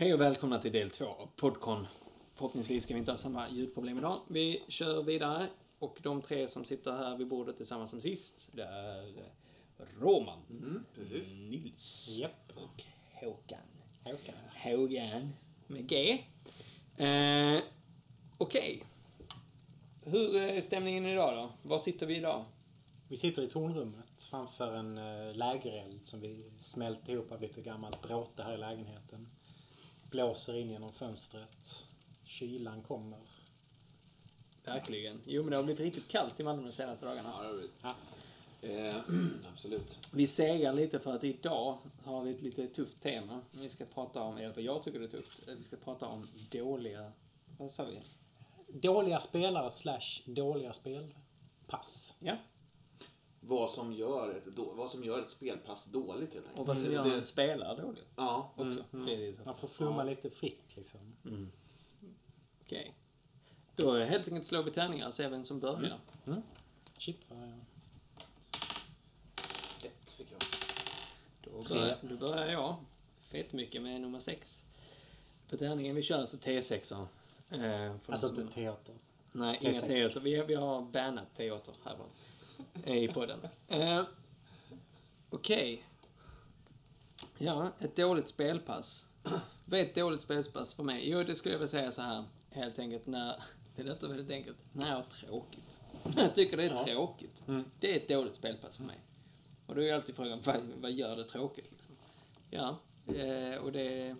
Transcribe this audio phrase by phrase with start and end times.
[0.00, 1.86] Hej och välkomna till del två av Podcon.
[2.34, 4.20] Förhoppningsvis ska vi inte ha samma ljudproblem idag.
[4.28, 5.48] Vi kör vidare
[5.78, 9.14] och de tre som sitter här vid bordet tillsammans som sist, det är
[10.00, 11.34] Roman, Mm, precis.
[11.34, 12.52] Nils Japp.
[12.54, 12.82] och
[13.14, 13.58] Håkan.
[14.04, 14.34] Håkan.
[14.64, 15.32] Hågan
[15.66, 16.24] med G.
[16.96, 17.62] Eh,
[18.38, 18.84] Okej.
[20.04, 21.68] Hur är stämningen idag då?
[21.68, 22.44] Var sitter vi idag?
[23.08, 28.02] Vi sitter i tornrummet framför en uh, lägereld som vi smält ihop av lite gammalt
[28.02, 29.28] bråte här i lägenheten.
[30.10, 31.86] Blåser in genom fönstret.
[32.24, 33.18] Kylan kommer.
[34.64, 35.20] Verkligen.
[35.26, 37.32] Jo, men det har blivit riktigt kallt i Malmö de senaste dagarna.
[37.36, 37.72] Ja, det har blivit.
[37.82, 37.94] Ja.
[38.62, 38.96] Eh,
[39.52, 39.98] absolut.
[40.12, 43.40] Vi segar lite för att idag har vi ett lite tufft tema.
[43.50, 47.12] Vi ska prata om, fall jag tycker det är tufft, vi ska prata om dåliga,
[47.58, 48.00] vad sa vi?
[48.80, 52.14] Dåliga spelare slash dåliga spelpass.
[52.18, 52.36] Ja,
[53.40, 56.58] Vad som, gör ett, då, vad som gör ett spelpass dåligt helt enkelt.
[56.60, 58.84] och vad som gör det, en spelare dålig Ja, också.
[58.90, 59.42] Det är det så.
[59.44, 60.10] Man får flumma Ja.
[60.10, 61.00] lite fritt liksom.
[62.64, 62.94] Okej.
[63.76, 65.98] Då är det helt enkelt slår vi tärningar och ser vem som börjar.
[66.26, 66.42] Mm.
[66.98, 67.48] Shit vad jag...
[69.82, 70.40] ett fick jag.
[71.44, 72.76] Då börjar, då börjar jag.
[73.20, 74.64] Fett mycket med nummer sex.
[75.50, 77.06] På tärningen vi kör alltså T6.
[77.50, 78.94] Eh, Alltså inte teater.
[79.32, 79.86] Nej, inga T6.
[79.86, 80.20] teater.
[80.20, 82.04] Vi, vi har bannat teater här va?
[82.84, 83.40] I podden.
[83.68, 84.02] Eh,
[85.30, 85.84] Okej.
[87.38, 89.06] Ja, ett dåligt spelpass.
[89.64, 91.10] Vad är ett dåligt spelpass för mig?
[91.10, 92.24] Jo, det skulle jag vilja säga så här.
[92.50, 93.42] Helt enkelt när...
[93.76, 94.56] Det låter väldigt enkelt.
[94.72, 95.80] När jag har tråkigt.
[96.16, 96.84] Jag tycker det är Ja.
[96.84, 97.42] tråkigt.
[97.48, 97.64] Mm.
[97.80, 98.96] Det är ett dåligt spelpass för mig.
[99.66, 101.96] Och då är ju alltid frågan, vad, vad gör det tråkigt liksom?
[102.50, 104.16] Ja, eh, och det...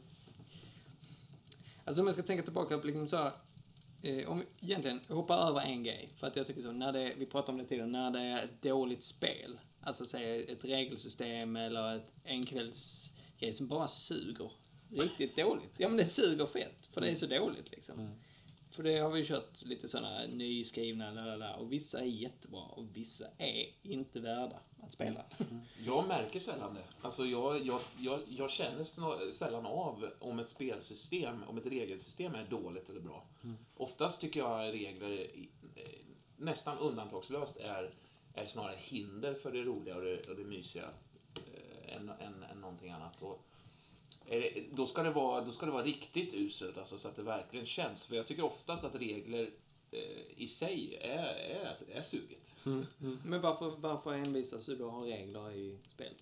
[1.84, 3.32] Alltså om jag ska tänka tillbaka på liksom så här,
[4.02, 6.10] eh, om egentligen hoppa över en grej.
[6.16, 8.44] För att jag tycker så, när det, vi pratade om det tidigare, när det är
[8.44, 9.58] ett dåligt spel.
[9.80, 14.52] Alltså säg ett regelsystem eller ett enkvällsgrej som bara suger.
[14.90, 15.72] Riktigt dåligt.
[15.76, 17.98] Ja men det suger fett, för det är så dåligt liksom.
[18.00, 18.12] Mm.
[18.70, 23.26] För det har vi kört lite sådana nyskrivna, lalala, och vissa är jättebra och vissa
[23.38, 25.24] är inte värda att spela.
[25.84, 26.84] Jag märker sällan det.
[27.00, 28.84] Alltså jag, jag, jag, jag känner
[29.30, 33.26] sällan av om ett spelsystem, om ett regelsystem är dåligt eller bra.
[33.76, 35.30] Oftast tycker jag regler,
[36.36, 37.94] nästan undantagslöst, är,
[38.34, 40.88] är snarare hinder för det roliga och det, och det mysiga
[41.34, 43.22] eh, än, än, än någonting annat.
[43.22, 43.47] Och,
[44.72, 47.66] då, ska det vara, då ska det vara riktigt uselt, alltså, så att det verkligen
[47.66, 48.04] känns.
[48.06, 49.50] För jag tycker oftast att regler
[49.90, 50.00] eh,
[50.36, 52.54] i sig är, är, är suget.
[53.24, 56.14] Men varför, varför envisas du då att ha regler i spel?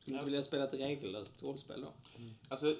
[0.00, 0.24] Skulle du Ja.
[0.24, 1.92] vilja spela ett regellöst rollspel då?
[2.48, 2.76] Alltså,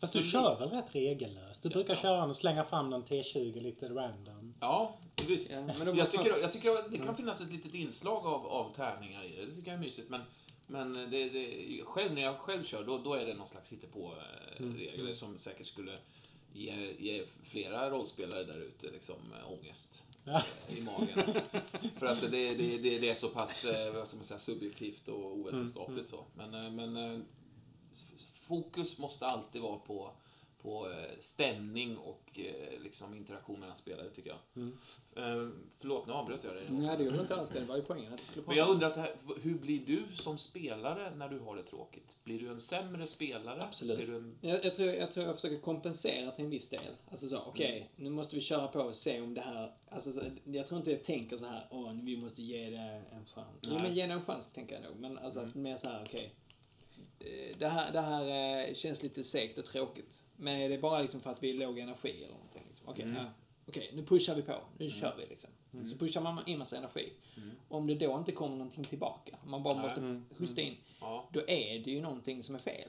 [0.00, 1.62] Fast du kör väl rätt regellöst?
[1.62, 1.72] Du Ja.
[1.72, 4.54] brukar köra och slänga fram någon T20 lite random.
[4.60, 4.98] Ja,
[5.28, 5.50] visst.
[5.50, 8.74] Ja, men jag, tycker, jag tycker att det kan finnas ett litet inslag av, av
[8.74, 9.46] tärningar i det.
[9.46, 10.08] Det tycker jag är mysigt.
[10.10, 10.20] Men,
[10.66, 15.14] men det, det, själv, när jag själv kör, då, då är det någon slags hittepå-regler
[15.14, 15.98] som säkert skulle
[16.52, 20.42] ge, ge flera rollspelare där ute liksom, ångest Ja.
[20.68, 21.40] i magen.
[21.98, 25.08] För att det, det, det, det är så pass eh, vad ska man säga, subjektivt
[25.08, 26.08] och ovetenskapligt.
[26.08, 26.24] Så.
[26.34, 27.20] Men, eh, men eh,
[28.34, 30.12] fokus måste alltid vara på,
[30.62, 34.62] på eh, stämning och eh, liksom interaktion mellan spelare, tycker jag.
[35.16, 36.64] Eh, Förlåt, nu avbröt jag dig.
[36.70, 37.60] Nej, det gjorde inte alls det.
[37.60, 41.14] Det var ju poängen du Men jag undrar så här, hur blir du som spelare
[41.16, 42.16] när du har det tråkigt?
[42.24, 43.62] Blir du en sämre spelare?
[43.62, 43.96] Absolut.
[43.96, 44.36] Blir du en...
[44.40, 46.80] Jag, jag, tror, jag tror jag försöker kompensera till en viss del.
[47.10, 47.88] Alltså så, okej, Mm.
[47.96, 49.72] nu måste vi köra på och se om det här...
[49.90, 53.26] Alltså, så, jag tror inte jag tänker så här, åh, vi måste ge det en
[53.26, 53.58] chans.
[53.62, 53.78] Jo, Nej.
[53.82, 54.96] men ge det en chans, tänker jag nog.
[55.00, 55.48] Men alltså, Mm.
[55.50, 56.34] att mer så här, okej.
[57.20, 60.18] eh, Det här, det här känns lite segt och tråkigt.
[60.36, 62.62] Men är det bara liksom för att vi är låg energi eller någonting?
[62.68, 62.88] Liksom?
[62.88, 63.16] Okej, Mm.
[63.16, 63.24] ja.
[63.68, 64.54] Okej, nu pushar vi på.
[64.78, 65.50] Nu kör vi liksom.
[65.90, 67.12] Så pushar man in massa energi.
[67.68, 71.28] Om det då inte kommer någonting tillbaka, man bara måste hosta in, Ja.
[71.32, 72.88] då är det ju någonting som är fel.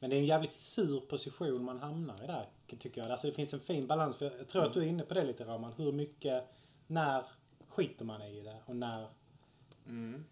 [0.00, 2.48] Men det är en jävligt sur position man hamnar i där,
[2.78, 3.10] tycker jag.
[3.10, 4.16] Alltså det finns en fin balans.
[4.16, 5.72] För jag tror att du är inne på det lite, Roman.
[5.76, 6.44] Hur mycket,
[6.86, 7.24] när
[7.68, 9.06] skiter man i det och när
[9.86, 10.24] Mm.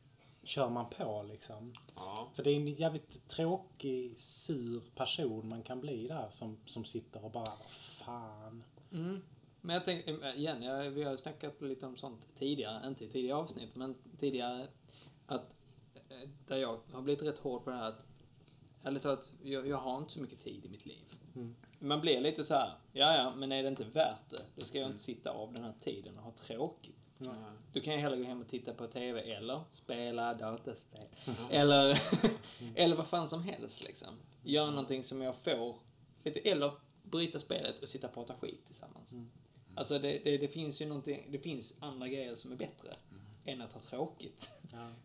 [0.48, 1.72] Kör man på liksom?
[1.94, 2.28] Ja.
[2.34, 7.24] För det är en jävligt tråkig, sur person man kan bli där som, som sitter
[7.24, 8.64] och bara, "Vad fan.
[8.92, 9.22] Mm.
[9.60, 13.38] Men jag tänker, igen, jag, vi har snackat lite om sånt tidigare, inte i tidigare
[13.38, 14.68] avsnitt, men tidigare
[15.26, 15.54] att
[15.94, 18.06] eh, där jag har blivit rätt hård på det här att
[18.82, 21.04] ärligt talat, jag, jag har inte så mycket tid i mitt liv.
[21.34, 21.54] Mm.
[21.78, 24.78] Man blir lite så här, ja ja, men är det inte värt det, då ska
[24.78, 26.97] jag inte sitta av den här tiden och ha tråkigt.
[27.72, 31.06] Då kan jag hellre gå hem och titta på TV eller spela dataspel.
[31.50, 31.98] Eller,
[32.74, 34.08] eller vad fan som helst liksom.
[34.42, 35.76] Göra någonting som jag får,
[36.22, 36.72] du, eller
[37.02, 39.12] bryta spelet och sitta och prata skit tillsammans.
[39.74, 42.88] Alltså det, det, det finns ju någonting, det finns andra grejer som är bättre
[43.44, 44.50] än att ha tråkigt.
[44.72, 44.90] Ja.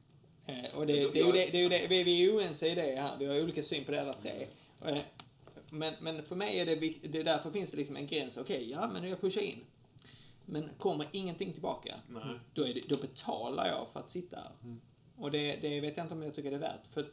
[0.46, 2.68] Eh, och det, det, är ju det, det är ju det, vi, vi är oense
[2.68, 4.48] i det här, vi har olika syn på det alla tre.
[4.86, 4.98] Eh,
[5.70, 8.38] Men, men för mig är det det är därför finns det liksom en gräns.
[8.38, 9.66] Okej, ja men jag pushar in.
[10.46, 12.40] Men kommer ingenting tillbaka, Nej.
[12.54, 14.52] då, är det, då betalar jag för att sitta här.
[15.18, 16.88] Och det, det vet jag inte om jag tycker det är värt.
[16.88, 17.12] För att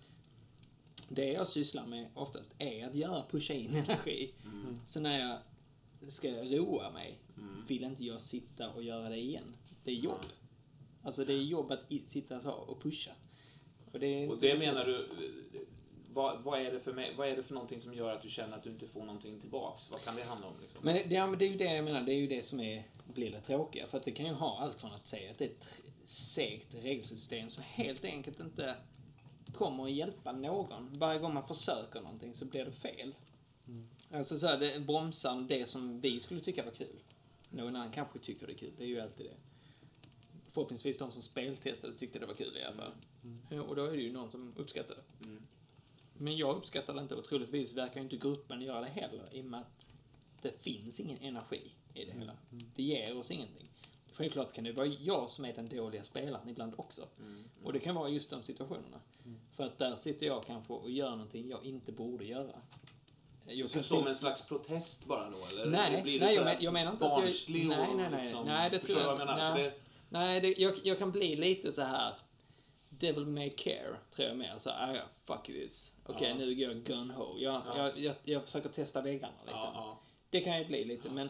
[1.08, 4.34] det jag sysslar med oftast är att göra, pusha in energi.
[4.86, 5.38] Sen när jag
[6.12, 7.18] ska roa mig,
[7.68, 9.56] vill inte jag sitta och göra det igen.
[9.84, 10.20] Det är jobb.
[11.02, 13.10] Alltså det är jobb att sitta så och pusha.
[13.92, 15.08] Och det, Och det så- menar du,
[16.12, 18.28] vad, vad, är det för, mig- vad är det för någonting som gör att du
[18.30, 19.90] känner att du inte får någonting tillbaks?
[19.90, 20.54] Vad kan det handla om?
[20.62, 20.80] Liksom?
[20.84, 21.02] Men det,
[21.38, 23.86] det är ju det jag menar, det är ju det som är, blir det tråkiga.
[23.86, 26.74] För att det kan ju ha allt från att säga att det är ett segt
[26.74, 28.76] regelsystem som helt enkelt inte
[29.52, 30.88] kommer att hjälpa någon.
[30.92, 33.14] Varje gång man försöker någonting så blir det fel.
[34.10, 37.02] Alltså så här, det bromsar det som vi skulle tycka var kul.
[37.50, 39.36] Någon annan kanske tycker det är kul, det är ju alltid det.
[40.48, 42.92] Förhoppningsvis de som speltestade tyckte det var kul i alla fall.
[43.50, 45.24] Ja, Och då är det ju någon som uppskattar det.
[45.24, 45.42] Mm.
[46.14, 49.44] Men jag uppskattar det inte och troligtvis verkar inte gruppen göra det heller i och
[49.44, 49.86] med att
[50.42, 52.32] det finns ingen energi i det hela.
[52.76, 53.66] Det ger oss ingenting.
[54.12, 57.06] Självklart kan det vara jag som är den dåliga spelaren ibland också.
[57.20, 57.44] Mm.
[57.64, 59.00] Och det kan vara just de situationerna.
[59.52, 62.52] För att där sitter jag kanske och gör någonting jag inte borde göra.
[63.46, 65.66] Jag Så som en slags protest bara då, eller?
[65.66, 68.22] Nej, Blir nej, jag här men- jag menar inte att jag- nej, nej, nej.
[68.24, 69.54] Liksom, Nej, det tror jag jag menar?
[69.54, 69.62] Nej.
[69.62, 69.72] det,
[70.08, 72.14] Nej, det, jag, jag kan bli lite så här
[72.88, 74.54] Devil may care, tror jag mer.
[74.58, 75.96] Så, ah, ja, fuck this.
[76.06, 76.34] Okej, Ja.
[76.34, 77.38] nu går jag gun ho.
[77.38, 77.76] Jag, Ja.
[77.78, 79.70] jag, jag, jag försöker testa väggarna liksom.
[79.74, 79.98] ja.
[80.30, 81.28] Det kan ju bli lite, men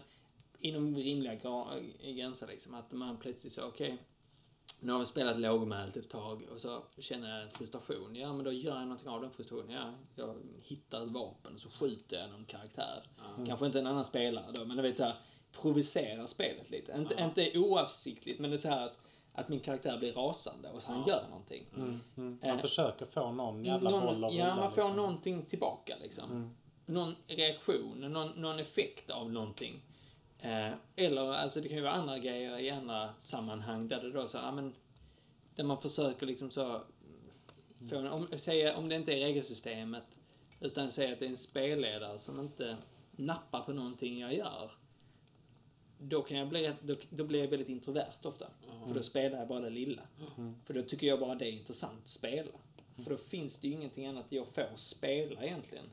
[0.61, 1.35] inom rimliga
[2.15, 2.75] gränser liksom.
[2.75, 3.99] Att man plötsligt så, okej,
[4.81, 8.17] nu har vi spelat lågmält ett tag och så känner jag frustration.
[8.17, 9.71] Ja, men då gör jag någonting av den frustrationen.
[9.71, 9.93] Ja,
[10.25, 13.03] jag hittar ett vapen och så skjuter jag någon karaktär.
[13.47, 15.15] Kanske inte en annan spelare då, men du vet så här,
[15.61, 16.93] provocera spelet lite.
[16.93, 17.25] Inte, Ja.
[17.25, 18.97] inte oavsiktligt, men det är så här att,
[19.33, 21.13] att min karaktär blir rasande och så han Ja.
[21.15, 21.67] gör någonting.
[21.77, 22.01] Mm.
[22.15, 24.97] Man Eh, försöker få någon jävla Någon, boll att ja, man får liksom.
[24.97, 26.31] någonting tillbaka liksom.
[26.31, 26.51] Mm.
[26.87, 29.83] Någon reaktion, någon, någon effekt av någonting.
[30.43, 34.29] Eh, eller, alltså det kan ju vara andra grejer i andra sammanhang där det då
[34.29, 34.75] så, ja men,
[35.55, 36.81] där man försöker liksom så,
[37.91, 40.05] få, en- om, säga, om det inte är regelsystemet,
[40.61, 42.77] utan säga att det är en spelledare som inte
[43.13, 44.71] nappar på någonting jag gör.
[45.99, 48.47] Då kan jag bli då, då blir jag väldigt introvert ofta.
[48.87, 50.03] För då spelar jag bara det lilla.
[50.65, 52.51] För då tycker jag bara det är intressant att spela.
[53.05, 55.85] För då finns det ju ingenting annat jag får spela egentligen.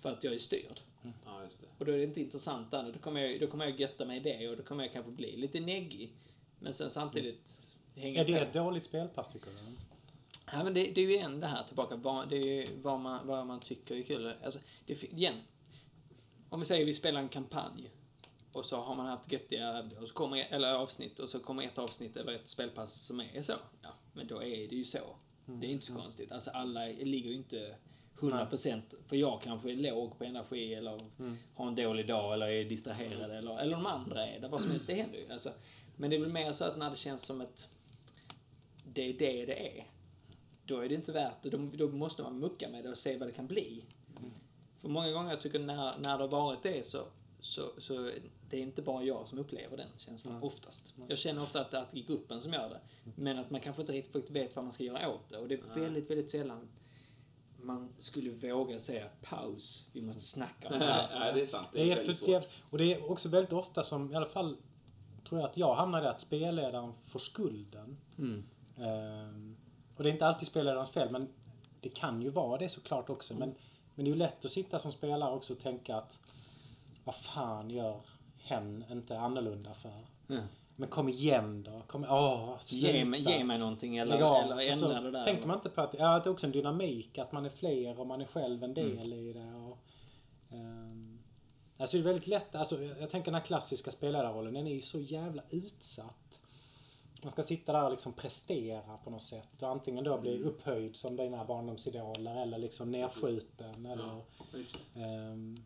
[0.00, 0.80] För att jag är styrd.
[1.24, 1.66] Ja, just det.
[1.78, 2.92] Och då är det inte intressant där.
[2.92, 5.12] Då kommer jag, då kommer jag götta mig i det och då kommer jag kanske
[5.12, 6.12] bli lite neggig.
[6.58, 7.52] Men sen samtidigt
[7.94, 8.38] hänga Är det på.
[8.38, 9.56] ett dåligt spelpass tycker du?
[10.52, 11.96] Ja, men det, det är ju igen det här tillbaka.
[11.96, 14.32] Vad, det är ju vad man, vad man tycker är kul.
[14.44, 15.34] Alltså, det, igen.
[16.48, 17.90] Om vi säger vi spelar en kampanj.
[18.52, 21.78] Och så har man haft göttiga och så kommer, eller avsnitt och så kommer ett
[21.78, 23.52] avsnitt eller ett spelpass som är så.
[23.82, 25.16] Ja, men då är det ju så.
[25.46, 26.32] Det är inte så konstigt.
[26.32, 27.76] Alltså alla ligger ju inte
[28.18, 31.00] 100% för jag kanske är låg på energi eller
[31.54, 34.48] har en dålig dag eller är distraherad eller, eller de andra är det.
[34.48, 35.32] Vad som helst, det händer ju.
[35.32, 35.50] Alltså,
[35.96, 37.68] men det är väl mer så att när det känns som ett
[38.84, 39.86] det är det det är.
[40.64, 41.50] Då är det inte värt det.
[41.50, 43.84] Då, då måste man mucka med det och se vad det kan bli.
[44.80, 47.04] För många gånger jag tycker när, när det har varit det så,
[47.40, 48.10] så, så
[48.50, 50.94] det är inte bara jag som upplever den känslan, oftast.
[51.08, 52.80] Jag känner ofta att, att det är gruppen som gör det.
[53.16, 55.38] Men att man kanske inte riktigt vet vad man ska göra åt det.
[55.38, 56.68] Och det är väldigt, väldigt sällan
[57.68, 61.18] man skulle våga säga paus, vi måste snacka om det här.
[61.20, 61.68] Nej, det är sant.
[61.72, 62.48] Det Det är är väldigt svårt.
[62.70, 64.56] och det är också väldigt ofta som, i alla fall
[65.28, 67.96] tror jag att jag hamnar där, att spelledaren får skulden.
[68.18, 68.44] Mm.
[68.78, 69.56] Ehm,
[69.96, 71.28] och det är inte alltid spelledarens fel, men
[71.80, 73.34] det kan ju vara det såklart också.
[73.34, 73.54] Men,
[73.94, 76.18] men det är ju lätt att sitta som spelare också och tänka att
[77.04, 78.00] vad fan gör
[78.38, 80.06] hen inte annorlunda för?
[80.28, 80.44] Mm.
[80.80, 81.82] Men kom igen då.
[81.86, 83.38] Kom, åh, Ge, mig- sluta.
[83.38, 84.36] ge mig någonting eller, av.
[84.42, 85.24] eller ändra så det där.
[85.24, 87.48] tänker man inte på att, ja, att det är också en dynamik, att man är
[87.50, 89.54] fler och man är själv en del i det.
[89.54, 89.78] Och,
[90.50, 91.18] ehm,
[91.78, 94.80] alltså det är väldigt lätt, alltså, jag tänker den här klassiska spelarrollen, den är ju
[94.80, 96.40] så jävla utsatt.
[97.22, 100.96] Man ska sitta där och liksom prestera på något sätt och antingen då bli upphöjd
[100.96, 104.20] som dina barndomsidoler eller liksom nedskjuten eller...
[104.54, 104.76] Just.
[104.96, 105.56] Ehm,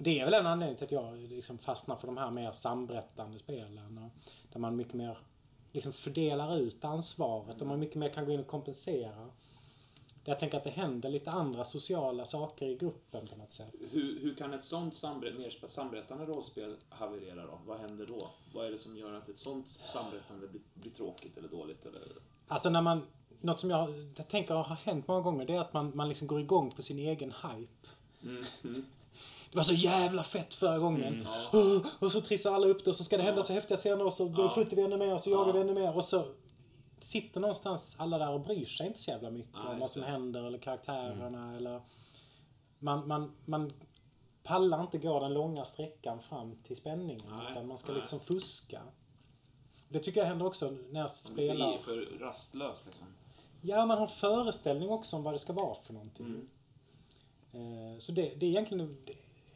[0.00, 3.38] det är väl en anledning till att jag liksom fastnar för de här mer samberättande
[3.38, 4.10] spelen.
[4.52, 5.18] Där man mycket mer
[5.72, 9.30] liksom fördelar ut ansvaret och man mycket mer kan gå in och kompensera.
[10.24, 13.74] Jag tänker att det händer lite andra sociala saker i gruppen på något sätt.
[13.90, 17.60] Hur, hur kan ett sånt samber- mer samberättande rollspel haverera då?
[17.66, 18.30] Vad händer då?
[18.54, 21.86] Vad är det som gör att ett sånt samberättande blir, blir tråkigt eller dåligt?
[21.86, 22.02] Eller?
[22.48, 23.06] Alltså när man,
[23.40, 26.26] något som jag, jag tänker har hänt många gånger det är att man, man liksom
[26.26, 27.88] går igång på sin egen hype.
[28.22, 28.84] Mm.
[29.52, 29.52] Mm.
[29.52, 31.26] Det var så jävla fett förra gången.
[31.52, 34.06] Oh, och så trissar alla upp det och så ska det hända så häftiga scener
[34.06, 34.48] och så Ja.
[34.48, 35.52] skjuter vi ännu mer och så jagar Ja.
[35.52, 36.24] vi ännu mer och så
[37.00, 40.02] sitter någonstans alla där och bryr sig inte så jävla mycket Ja, om vad som.
[40.02, 40.12] Mm.
[40.12, 41.80] händer eller karaktärerna eller
[42.78, 43.72] man, man, man
[44.42, 47.20] pallar inte gå den långa sträckan fram till spänningen.
[47.30, 48.00] Nej, utan man ska nej.
[48.00, 48.80] liksom fuska.
[49.88, 51.68] Det tycker jag händer också när jag Man spelar.
[51.68, 53.06] blir för rastlös liksom.
[53.62, 56.26] Ja, man har en föreställning också om vad det ska vara för någonting.
[56.26, 57.92] Mm.
[57.92, 58.96] Eh, Så det, det är egentligen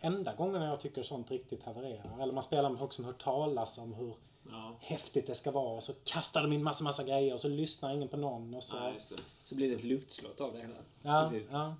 [0.04, 2.22] enda gången jag tycker sånt riktigt havererar.
[2.22, 4.14] Eller man spelar med folk som hör talas om hur
[4.50, 4.76] Ja.
[4.80, 5.76] häftigt det ska vara.
[5.76, 8.54] Och så kastar de in massa, massa grejer och så lyssnar ingen på någon.
[8.54, 9.16] Och så, det.
[9.44, 10.74] Så blir det ett luftslott av det hela.
[11.02, 11.48] ja, Precis.
[11.52, 11.74] ja.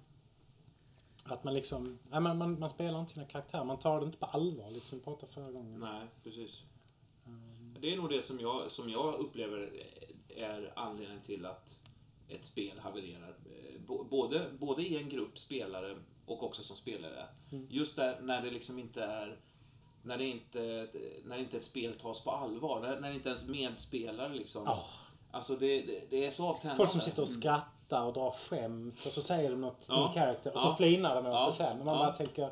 [1.24, 3.64] Att man liksom, nej, man, man, man spelar inte sina karaktärer.
[3.64, 5.80] Man tar det inte på allvar, lite som vi pratade förra gången.
[5.80, 6.62] Nej, precis.
[7.80, 9.72] Det är nog det som jag, som jag upplever
[10.36, 11.76] är anledningen till att
[12.28, 13.28] ett spel havererar.
[13.46, 17.26] Eh, Både, både i en grupp spelare och också som spelare.
[17.68, 19.38] Just där, när det liksom inte är
[20.02, 20.88] när det inte,
[21.24, 22.80] när inte ett spel tas på allvar.
[22.80, 24.62] När, när inte ens medspelare liksom...
[24.66, 24.84] Ja.
[25.30, 26.76] Alltså det, det, det är så avtändande.
[26.76, 30.08] Folk som sitter och skrattar och drar skämt och så säger de något Ja.
[30.08, 30.62] in character och Ja.
[30.62, 31.46] så flinar de åt Ja.
[31.46, 31.76] det sen.
[31.76, 32.00] Men man Ja.
[32.06, 32.50] bara tänker,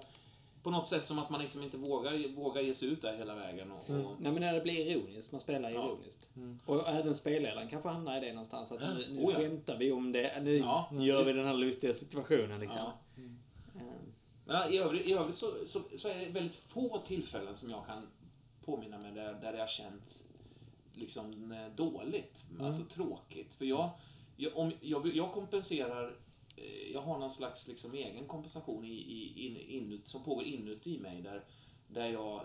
[0.63, 3.35] På något sätt som att man liksom inte vågar, vågar ge sig ut där hela
[3.35, 3.73] vägen.
[3.73, 4.07] Och, Mm.
[4.07, 5.85] och, Nej men när det blir ironiskt, man spelar Ja.
[5.87, 6.29] ironiskt.
[6.67, 8.73] Och även spelledaren kanske hamnar i det någonstans.
[8.73, 9.39] Att nu, nu Oh ja.
[9.39, 12.79] skämtar vi om det, nu Ja, gör vi den här lustiga situationen liksom.
[12.79, 12.93] Ja.
[14.45, 17.87] Men i övrigt, i övrigt så, så, så är det väldigt få tillfällen som jag
[17.87, 18.07] kan
[18.65, 20.29] påminna mig där, där det har känts
[20.95, 23.55] liksom eh, dåligt, alltså tråkigt.
[23.55, 23.91] För jag,
[24.37, 26.17] jag, om, jag, jag kompenserar,
[26.57, 30.99] eh, jag har någon slags liksom egen kompensation i, i, in, inut, som pågår inuti
[30.99, 31.45] mig där,
[31.89, 32.45] där jag,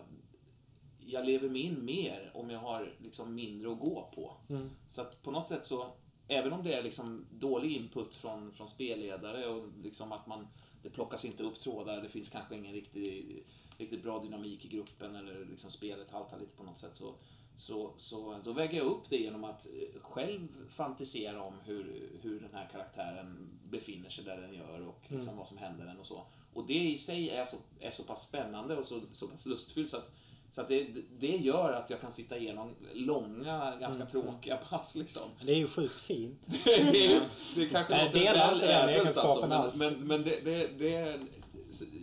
[0.99, 4.33] jag lever mig in mer om jag har liksom mindre att gå på.
[4.49, 5.91] mm, Så att på något sätt så,
[6.27, 10.47] även om det är liksom dålig input från, från spelledare och liksom att man,
[10.87, 13.43] det plockas inte upp trådar, det finns kanske ingen riktig,
[13.77, 17.13] riktigt bra dynamik i gruppen eller liksom spelet haltar lite på något sätt så,
[17.57, 22.39] så, så, så väger jag upp det genom att eh, själv fantisera om hur, hur
[22.39, 26.07] den här karaktären befinner sig där den gör och liksom vad som händer den och
[26.07, 26.23] så.
[26.53, 29.89] Och det i sig är så, är så pass spännande och så, så pass lustfyllt
[29.89, 30.11] så att
[30.57, 30.87] så att det,
[31.19, 35.21] det gör att jag kan sitta igenom långa, ganska tråkiga pass liksom.
[35.45, 36.39] det är ju sjukt fint.
[36.63, 39.79] Det är, det är kanske Nej, låter väl ädelt egenskapen men, alls.
[39.79, 41.19] men, men det, det, det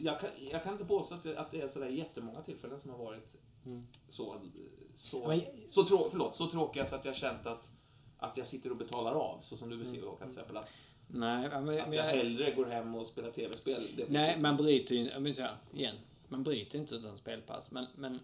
[0.02, 2.90] jag, kan, jag kan inte påstå att det, att det är sådär jättemånga tillfällen som
[2.90, 3.34] har varit
[4.08, 4.36] så,
[4.96, 7.70] så, Men- så, trå, förlåt, så tråkiga så att jag känt att,
[8.18, 10.56] att jag sitter och betalar av, så som du beskriver Håkan, till exempel.
[10.56, 10.68] Att,
[11.06, 13.88] nej, men, att jag hellre går hem och spelar tv-spel.
[13.96, 15.10] Det nej, man bryter ju,
[15.72, 15.96] igen,
[16.28, 17.70] man bryter inte utan spelpass.
[17.70, 18.20] Men, men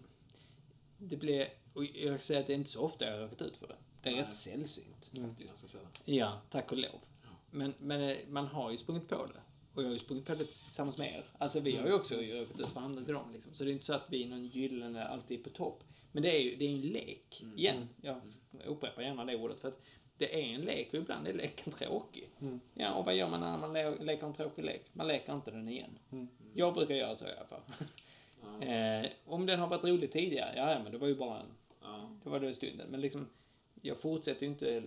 [1.01, 3.57] det blir, och jag säger att det är inte så ofta jag har råkat ut
[3.57, 3.75] för det.
[4.03, 4.23] Det är Nej.
[4.23, 5.09] rätt sällsynt.
[5.11, 5.87] ganska sällan.
[6.05, 6.99] Ja, tack och lov.
[7.51, 9.41] Men, men eh, man har ju sprungit på det.
[9.73, 11.23] Och jag har ju sprungit på det tillsammans med er.
[11.37, 13.53] Alltså vi har ju också råkat ut för andra till dem liksom.
[13.53, 15.83] Så det är inte så att vi är någon gyllene alltid på topp.
[16.11, 17.43] Men det är ju det är en lek.
[17.57, 18.21] Igen, jag
[18.65, 19.59] upprepar gärna det ordet.
[19.59, 19.81] För att
[20.17, 22.29] det är en lek och ibland är leken tråkig.
[22.73, 24.85] Ja, och vad gör man när man le- leker en tråkig lek?
[24.93, 25.97] Man leker inte den igen.
[26.53, 27.61] Jag brukar göra så i alla fall.
[28.61, 31.45] Eh, om den har varit rolig tidigare, ja, ja men det var ju bara en
[31.81, 32.09] Ja.
[32.23, 32.87] det var det stunden.
[32.89, 33.27] Men liksom,
[33.81, 34.83] jag fortsätter ju inte,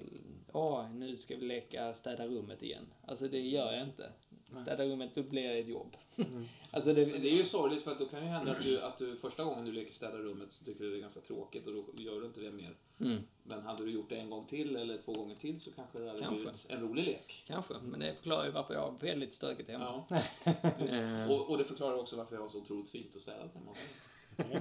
[0.52, 2.87] åh, nu ska vi leka städa rummet igen.
[3.06, 4.12] Alltså det gör jag inte.
[4.57, 5.97] Städa rummet, då blir det ett jobb.
[6.71, 8.81] alltså det, Men det är ju sorgligt för att då kan ju hända att du,
[8.81, 11.67] att du första gången du leker städa rummet så tycker du det är ganska tråkigt
[11.67, 12.77] och då gör du inte det mer.
[13.01, 15.99] Mm, Men hade du gjort det en gång till eller två gånger till så kanske
[15.99, 16.37] det hade Kanske.
[16.43, 17.45] blivit en rolig lek.
[17.47, 20.05] kanske, men det förklarar ju varför jag har väldigt stökigt hemma.
[20.09, 20.23] Ja.
[20.89, 23.75] Eh, Och, och det förklarar också varför jag har så otroligt fint och städat hemma.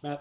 [0.00, 0.18] Men...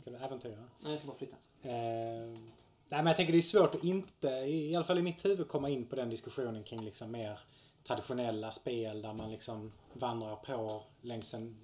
[0.00, 0.64] Ska du äventyra?
[0.80, 1.36] nej, jag ska bara flytta.
[1.62, 2.38] Eh,
[2.88, 5.48] nej men jag tänker det är svårt att inte, i alla fall i mitt huvud,
[5.48, 7.40] komma in på den diskussionen kring liksom mer
[7.86, 11.56] traditionella spel där man liksom vandrar på längs en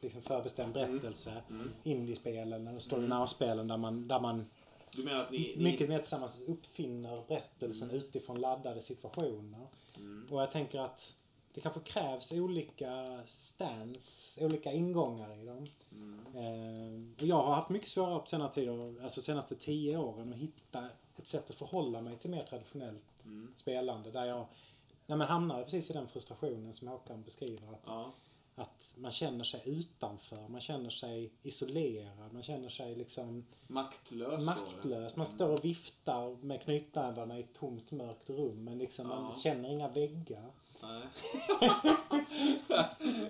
[0.00, 1.42] liksom förbestämd berättelse.
[1.82, 4.46] Indiespelen eller story now-spelen där man, där man
[4.96, 5.54] Du menar att ni...
[5.56, 9.66] ni mycket mer tillsammans uppfinner berättelsen utifrån laddade situationer.
[10.30, 11.14] Och jag tänker att
[11.54, 15.66] det kanske krävs olika stans, olika ingångar i dem.
[16.34, 18.68] Eh, och jag har haft mycket svårare på senare tid,
[19.02, 23.24] alltså senaste tio åren, att hitta ett sätt att förhålla mig till mer traditionellt
[23.56, 24.10] spelande.
[24.10, 24.46] Där jag
[25.06, 27.72] nej, men hamnar precis i den frustrationen som Håkan beskriver.
[27.72, 28.12] Att, Ja.
[28.54, 34.44] att man känner sig utanför, man känner sig isolerad, man känner sig liksom Maktlös.
[34.44, 35.16] maktlös.
[35.16, 39.40] Man står och viftar med knytnävarna i ett tomt mörkt rum men liksom man Ja.
[39.42, 40.50] känner inga väggar.
[40.82, 41.02] Nej.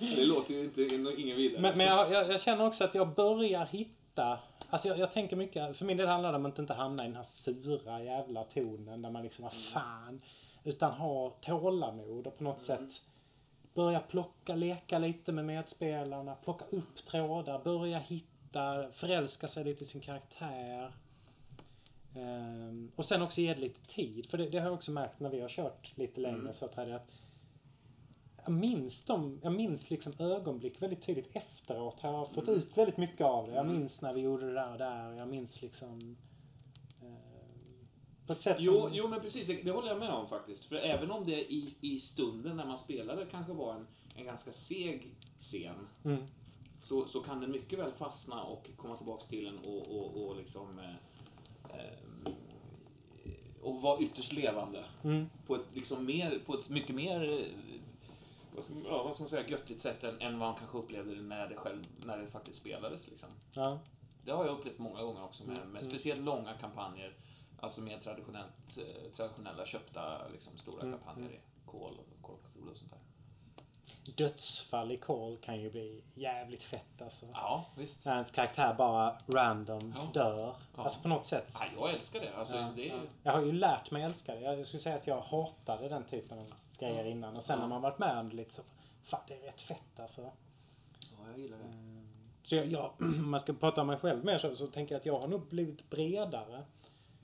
[0.17, 1.61] det låter ju inte ingen vidare.
[1.63, 4.39] Men, men jag, jag, jag känner också att jag börjar hitta
[4.73, 7.07] Alltså jag, jag tänker mycket, för min del handlar det om att inte hamna i
[7.07, 10.21] den här sura jävla tonen där man liksom, vad fan.
[10.65, 13.01] Utan ha tålamod och på något sätt
[13.75, 19.87] börja plocka, leka lite med medspelarna, plocka upp trådar, börja hitta, förälska sig lite i
[19.87, 20.93] sin karaktär.
[22.17, 25.21] Ehm, och sen också ge det lite tid, för det, det har jag också märkt
[25.21, 27.11] när vi har kört lite längre så att, att
[28.45, 32.01] jag minns dem, jag minns liksom ögonblick väldigt tydligt efteråt.
[32.01, 33.55] Har jag fått ut väldigt mycket av det.
[33.55, 33.79] Jag Mm.
[33.79, 35.11] minns när vi gjorde det där och där.
[35.13, 36.17] och Jag minns liksom...
[37.03, 37.87] Eh,
[38.27, 38.91] på ett sätt Jo, som...
[38.95, 40.65] jo men precis, det, det håller jag med om faktiskt.
[40.65, 44.53] För även om det i, i stunden när man spelade kanske var en, en ganska
[44.53, 46.23] seg scen, Mm,
[46.81, 50.37] så, så kan den mycket väl fastna och komma tillbaks till en och, och, och
[50.37, 50.79] liksom...
[50.79, 52.33] Eh, eh,
[53.63, 54.85] och vara ytterst levande.
[55.05, 57.45] mm, På ett, liksom mer, på ett mycket mer eh,
[58.85, 61.49] ja, vad ska man säga, göttigt sätt än, än vad man kanske upplevde det när
[61.49, 63.09] det, själv, när det faktiskt spelades.
[63.09, 63.29] Liksom.
[63.55, 63.79] ja.
[64.25, 65.85] Det har jag upplevt många gånger också med, med Mm.
[65.85, 67.17] speciellt långa kampanjer.
[67.61, 72.71] Alltså mer traditionellt, eh, traditionella köpta liksom, stora Mm, kampanjer i Call och Call of
[72.71, 72.99] och sånt där.
[74.17, 77.27] Dödsfall i Call kan ju bli jävligt fett alltså.
[77.33, 78.05] Ja, visst.
[78.07, 80.11] När ens karaktär bara random Ja.
[80.15, 80.39] dör.
[80.77, 80.83] Ja.
[80.83, 81.55] Alltså på något sätt.
[81.59, 82.37] Ja, jag älskar det.
[82.37, 83.01] Alltså, Ja, det är, ja.
[83.23, 84.41] Jag har ju lärt mig älska det.
[84.41, 86.53] Jag skulle säga att jag hatade den typen av
[86.89, 87.37] grejer innan.
[87.37, 88.63] Och sen när man varit med om det lite så,
[89.03, 90.21] fan det är rätt fett alltså.
[90.21, 91.65] Ja, jag gillar det.
[91.65, 92.07] Mm.
[92.43, 95.01] Så jag, jag, om man ska prata om mig själv mer så, så tänker jag
[95.01, 96.63] att jag har nog blivit bredare.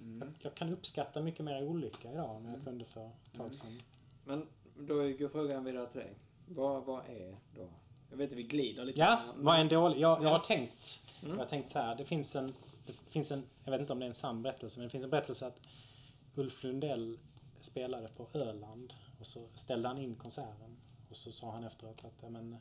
[0.01, 0.19] Mm.
[0.29, 3.79] Jag, jag kan uppskatta mycket mer olycka idag än jag kunde för ett tag sedan.
[4.25, 4.47] Men
[4.79, 6.15] då går frågan vidare till dig.
[6.49, 7.69] Vad, vad är då...
[8.11, 9.01] Jag vet att vi glider lite.
[9.01, 10.01] Ja, men- vad är en dålig...
[10.01, 10.29] Jag, jag Ja.
[10.33, 11.07] har tänkt.
[11.23, 11.37] Mm.
[11.37, 11.95] Jag har tänkt så här.
[11.95, 12.55] Det finns en...
[12.87, 13.43] Det finns en...
[13.65, 15.61] Jag vet inte om det är en sann berättelse, men det finns en berättelse att
[16.35, 17.19] Ulf Lundell
[17.61, 20.77] spelade på Öland och så ställde han in konserten.
[21.11, 22.57] Och så sa han efteråt att men,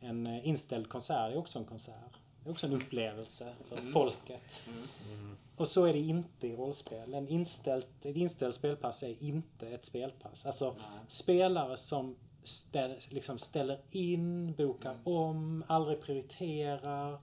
[0.00, 2.12] en eh, inställd konsert är också en konsert.
[2.42, 3.92] Det är också en upplevelse för Mm.
[3.92, 4.62] folket.
[5.08, 5.36] Mm.
[5.56, 7.14] Och så är det inte i rollspel.
[7.14, 10.46] En inställt, ett inställt spelpass är inte ett spelpass.
[10.46, 10.76] Alltså
[11.08, 15.02] spelare som ställ, liksom ställer in, bokar Mm.
[15.06, 17.18] om, aldrig prioriterar,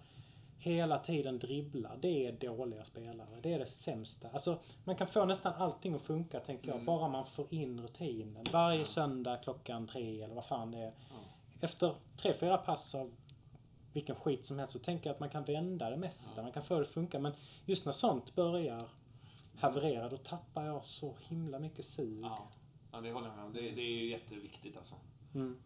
[0.65, 1.97] hela tiden dribblar.
[2.01, 3.27] Det är dåliga spelare.
[3.41, 4.29] Det är det sämsta.
[4.29, 6.85] Alltså, man kan få nästan allting att funka, tänker jag, Mm.
[6.85, 8.45] bara man får in rutinen.
[8.51, 8.85] Varje Ja.
[8.85, 10.93] söndag klockan tre eller vad fan det är.
[11.09, 11.15] Ja.
[11.61, 13.11] Efter tre, fyra pass av
[13.93, 16.33] vilken skit som helst så tänker jag att man kan vända det mesta.
[16.35, 16.43] Ja.
[16.43, 17.19] Man kan få det att funka.
[17.19, 17.31] Men
[17.65, 18.81] just när sånt börjar
[19.59, 22.19] haverera, då tappar jag så himla mycket sug.
[22.23, 22.47] Ja.
[22.91, 23.53] ja, det håller jag med om.
[23.53, 24.95] Det, det är ju jätteviktigt alltså.
[25.35, 25.57] Mm.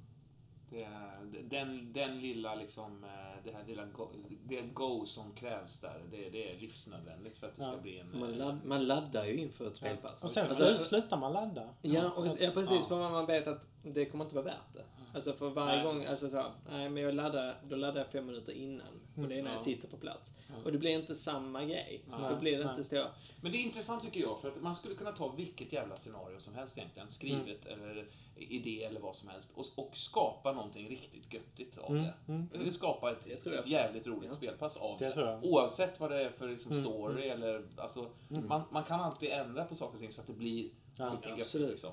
[0.71, 3.09] Det, är- den, den lilla liksom, eh,
[3.43, 4.07] det här lilla go,
[4.43, 7.77] det go som krävs där, det, det är livsnödvändigt för att det ska Ja.
[7.81, 8.19] bli en...
[8.19, 10.23] Man, eh, ladd, man laddar ju inför ett spelpass.
[10.23, 11.69] Och sen Alltså, slu- slutar man ladda.
[11.81, 12.77] Ja, och, ja precis.
[12.81, 12.87] Ja.
[12.87, 14.83] För man, man vet att det kommer inte vara värt det.
[15.13, 15.85] Alltså för varje Nej.
[15.85, 18.87] gång, alltså så, nej men jag laddar, då laddar jag fem minuter innan.
[19.17, 19.63] Och det är när jag Ja.
[19.63, 20.31] sitter på plats.
[20.47, 20.53] Ja.
[20.65, 22.03] Och det blir inte samma grej.
[22.09, 22.19] Nej.
[22.29, 23.05] Då blir det inte så.
[23.41, 26.39] Men det är intressant tycker jag, för att man skulle kunna ta vilket jävla scenario
[26.39, 31.33] som helst egentligen, skrivet eller idé eller vad som helst, och, och skapa någonting riktigt
[31.33, 32.57] göttigt av Mm, det.
[32.57, 32.71] mm.
[32.71, 34.35] Skapa ett, tror jag ett jävligt roligt Ja.
[34.37, 35.21] spelpass av Det det.
[35.21, 35.43] jag.
[35.45, 38.47] Oavsett vad det är för liksom Mm, story eller, alltså, Mm.
[38.47, 41.05] man, man kan alltid ändra på saker och ting så att det blir Ja.
[41.05, 41.45] någonting göttigt.
[41.45, 41.69] absolut.
[41.69, 41.91] Liksom.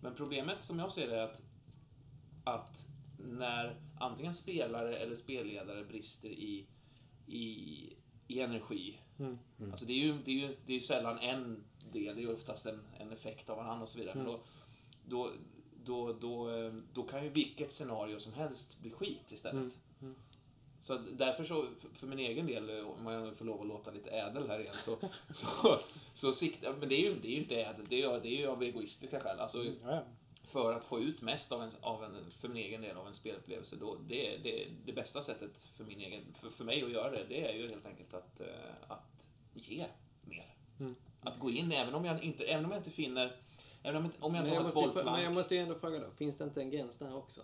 [0.00, 1.42] Men problemet som jag ser det är att,
[2.54, 2.86] att
[3.18, 6.66] när antingen spelare eller spelledare brister i,
[7.26, 7.92] i,
[8.28, 9.38] i energi Mm.
[9.70, 12.26] Alltså det är ju, det är ju, det är ju sällan en del, det är
[12.26, 14.14] ju oftast en, en effekt av varandra och så vidare.
[14.14, 14.40] Men Mm.
[15.04, 15.32] då, då,
[15.84, 19.54] då, då, eh, då kan ju vilket scenario som helst bli skit istället.
[19.54, 19.72] Mm.
[20.02, 20.14] Mm.
[20.80, 24.48] Så därför så, för- min egen del, om jag får lov att låta lite ädel
[24.48, 24.96] här igen, så,
[25.34, 25.78] så,
[26.12, 28.28] så siktar, men det är ju, det är ju inte ädel, det är, ju- det
[28.28, 29.40] är ju av egoistiska skäl.
[29.40, 30.02] Alltså, Ja, ja.
[30.48, 33.14] För att få ut mest av en, av en, för min egen del av en
[33.14, 37.10] spelupplevelse, då, det, det, det bästa sättet för, min egen, för, för mig att göra
[37.10, 38.46] det, det är ju helt enkelt att, eh,
[38.88, 39.84] att ge
[40.22, 40.54] mer.
[40.80, 40.94] Mm.
[41.20, 43.36] Att gå in, även om jag inte, även om jag inte finner,
[43.82, 45.16] även om, jag inte- om jag Men inte jag, har ett måste bollplank.
[45.16, 47.40] men jag måste ju ändå fråga då, finns det inte en gräns där också?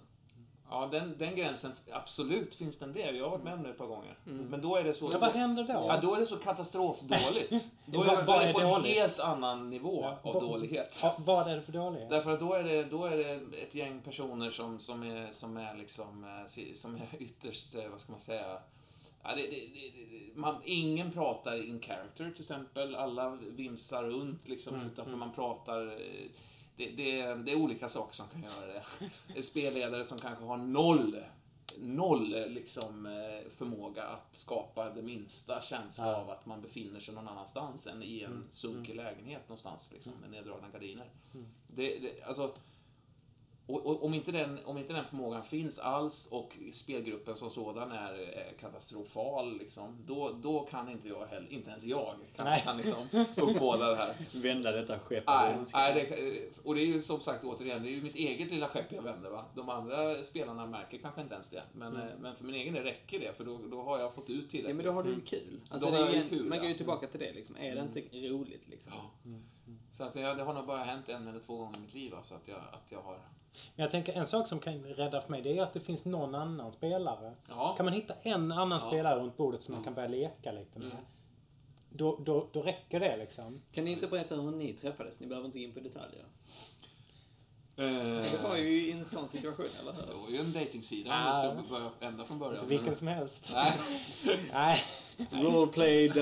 [0.74, 3.10] Ja, den, den gränsen, absolut finns den det.
[3.10, 4.14] Jag har varit med om det ett par gånger.
[4.26, 4.44] Mm.
[4.46, 5.08] Men då är det så...
[5.12, 5.72] ja, vad händer då?
[5.72, 7.52] Ja, då är det så katastrofdåligt.
[7.87, 8.96] Då är, Vad- då är det på en dåligt?
[8.96, 11.00] helt annan nivå Ja, av vad- dålighet.
[11.02, 12.10] Ja, vad är det för dålighet?
[12.10, 15.56] Därför att då är det, då är det ett gäng personer som, som, är, som
[15.56, 18.58] är liksom, eh, som är ytterst, eh, vad ska man säga,
[19.22, 22.94] Ja, det, det, det, det, man, ingen pratar in character till exempel.
[22.96, 25.10] Alla vimsar runt liksom Mm, utanför.
[25.12, 25.18] mm.
[25.20, 25.98] Man pratar...
[26.76, 28.82] Det, det, det är olika saker som kan göra
[29.34, 29.42] det.
[29.42, 31.16] Spelledare som kanske har noll,
[31.78, 36.16] noll liksom, eh, förmåga att skapa det minsta känsla Ja.
[36.16, 40.12] av att man befinner sig någon annanstans än i en Mm, sunkig lägenhet någonstans liksom,
[40.20, 41.10] med neddragna gardiner.
[41.34, 41.46] Mm.
[41.66, 42.54] Det, det, alltså,
[43.66, 47.92] och, och, om, inte den, om inte den förmågan finns alls och spelgruppen som sådan
[47.92, 52.61] är, är katastrofal, liksom, då, då kan inte jag heller, inte ens jag, kan, Nej.
[52.64, 54.14] kan liksom uppbåda det här.
[54.42, 55.24] Vända detta skepp.
[55.27, 58.50] Nej, nej, det, och det är ju som sagt återigen, det är ju mitt eget
[58.50, 59.31] lilla skepp jag vänder.
[59.31, 59.44] Va?
[59.55, 61.62] De andra spelarna märker kanske inte ens det.
[61.72, 62.09] Men, Mm.
[62.09, 64.44] eh, men för min egen del räcker det, för då, då har jag fått ut
[64.44, 64.77] Ja, tillräckligt.
[64.77, 65.61] men då har du ju kul.
[65.70, 66.77] Alltså, Då det är ju kul, man går ju ja.
[66.77, 67.57] tillbaka till det liksom.
[67.57, 67.98] Är det Mm.
[67.98, 68.92] inte roligt liksom?
[68.96, 69.11] Ja.
[69.24, 69.42] Mm.
[69.96, 72.14] Så att det, det har nog bara hänt en eller två gånger i mitt liv
[72.14, 73.12] alltså, att, jag, att jag har...
[73.76, 76.04] Men jag tänker en sak som kan rädda för mig det är att det finns
[76.04, 77.35] någon annan spelare.
[77.48, 78.87] Ja, Kan man hitta en annan Ja.
[78.88, 79.85] spelare runt bordet som man Mm.
[79.85, 80.90] kan börja leka lite med.
[80.90, 81.04] Mm.
[81.90, 83.62] Då, då, då räcker det liksom.
[83.72, 85.20] Kan ni inte berätta hur ni träffades?
[85.20, 86.24] Ni behöver inte gå in på detaljer.
[87.76, 87.84] Eh,
[88.32, 90.02] Det var ju i en sån situation, eller hur?
[90.06, 91.10] det var ju en dejtingsida
[91.50, 92.54] om vi ska börja ända från början.
[92.62, 93.50] Inte vilken som helst.
[93.54, 93.72] Nej.
[94.52, 94.82] Nej,
[95.32, 96.14] Roleplay.now.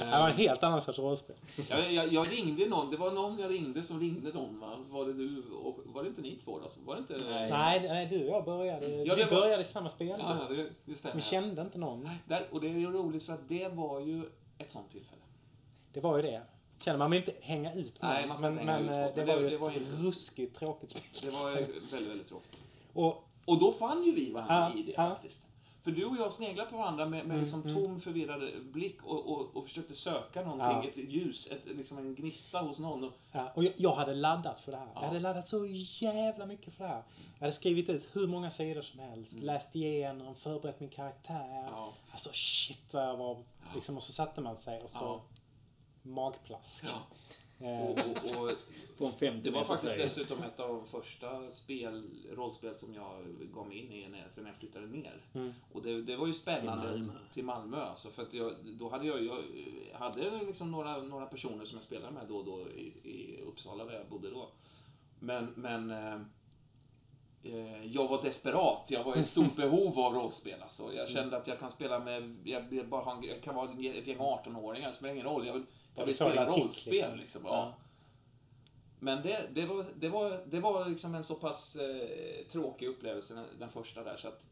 [0.00, 1.36] det var en helt annan sorts rollspel.
[1.68, 4.66] Jag, jag, jag ringde någon, det var någon jag ringde som ringde någon va?
[4.90, 6.68] Var det du och var det inte ni två då?
[6.84, 7.16] Var det inte...
[7.30, 7.50] Nej.
[7.50, 10.08] Nej, nej du och jag började, Ja, vi var- började i samma spel.
[10.18, 11.14] Ja, ja, det, det.
[11.14, 12.08] Vi kände inte någon.
[12.28, 14.22] Där, och det är ju roligt för att det var ju
[14.58, 15.22] ett sånt tillfälle.
[15.92, 16.42] Det var ju det.
[16.84, 18.10] Känner man vill inte hänga ut någon.
[18.10, 19.14] Nej, man ska men, inte hänga men ut eh, folk.
[19.14, 21.02] det Men var det- ju det var ett inte- ruskigt tråkigt spel.
[21.22, 22.58] Det var ju väldigt, väldigt tråkigt.
[22.94, 25.08] Och, Och då fann ju vi varandra Ja, i det ja.
[25.10, 25.40] faktiskt.
[25.82, 27.74] För du och jag sneglade på varandra med, med Mm, liksom mm.
[27.84, 30.84] tom förvirrad blick och, och, och försökte söka någonting, Ja.
[30.84, 33.04] ett ljus, ett, liksom en gnista hos någon.
[33.04, 34.86] Och, ja, och jag, jag hade laddat för det här.
[34.94, 35.00] Ja.
[35.00, 35.66] Jag hade laddat så
[36.00, 37.02] jävla mycket för det här.
[37.38, 39.32] Jag hade skrivit ut hur många sidor som helst.
[39.32, 39.44] Mm.
[39.46, 41.68] Läst igenom, förberett min karaktär.
[41.70, 43.36] ja, Alltså shit vad jag var...
[43.74, 44.98] Liksom, och så satte man sig och så...
[45.04, 45.20] Ja.
[46.04, 46.84] Magplask.
[46.84, 47.06] ja.
[47.66, 48.52] Eh, Och, och, och
[48.98, 53.24] På en 50 det var faktiskt dessutom ett av de första spel, rollspel som jag
[53.54, 55.20] gav mig in i när, sen jag flyttade ner.
[55.34, 55.52] Mm.
[55.72, 57.18] Och det, det var ju spännande Till Malmö.
[57.32, 57.82] till Malmö.
[57.82, 61.82] Alltså, för att jag, då hade jag, jag hade liksom några, några personer som jag
[61.84, 64.48] spelade med då och då i, i Uppsala där jag bodde då.
[65.18, 66.20] Men, men eh,
[67.42, 68.86] eh, jag var desperat.
[68.88, 70.62] Jag var i stort behov av rollspel.
[70.62, 70.92] Alltså.
[70.94, 74.88] Jag kände att jag kan spela med, jag, bara jag kan vara ett gäng 18-åringar,
[74.88, 75.66] det spelar ingen roll.
[75.96, 76.92] Jag vill, spela rollspel.
[76.92, 77.18] liksom.
[77.18, 77.42] Liksom.
[77.44, 77.74] Ja.
[78.98, 83.34] Men det, det, var, det, var, det var liksom en så pass eh, tråkig upplevelse,
[83.34, 84.46] den, den första där, så att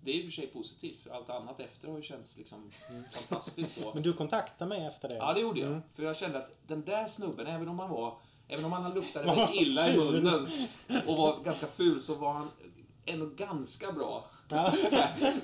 [0.00, 2.70] det är i och för sig positivt, för allt annat efter har ju känts liksom
[3.12, 3.90] fantastiskt då.
[3.94, 5.14] Men du kontaktade mig efter det.
[5.14, 5.70] Ja, det gjorde jag.
[5.70, 5.82] Mm.
[5.94, 8.18] För jag kände att den där snubben, även om han var,
[8.48, 10.48] även om han luktade väldigt illa i munnen
[11.06, 12.50] och var ganska ful, så var han
[13.04, 14.24] ändå ganska bra.
[14.48, 14.74] Ja.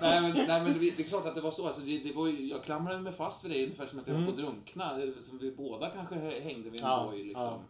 [0.01, 1.67] nej, men, nej, men det det är klart att det var så.
[1.67, 4.15] Alltså, det, det var ju, jag klamrade mig fast vid det ungefär som att jag
[4.15, 5.01] var på att drunkna.
[5.29, 7.25] Som vi båda kanske hängde vid en Ja, boj.
[7.25, 7.61] Liksom.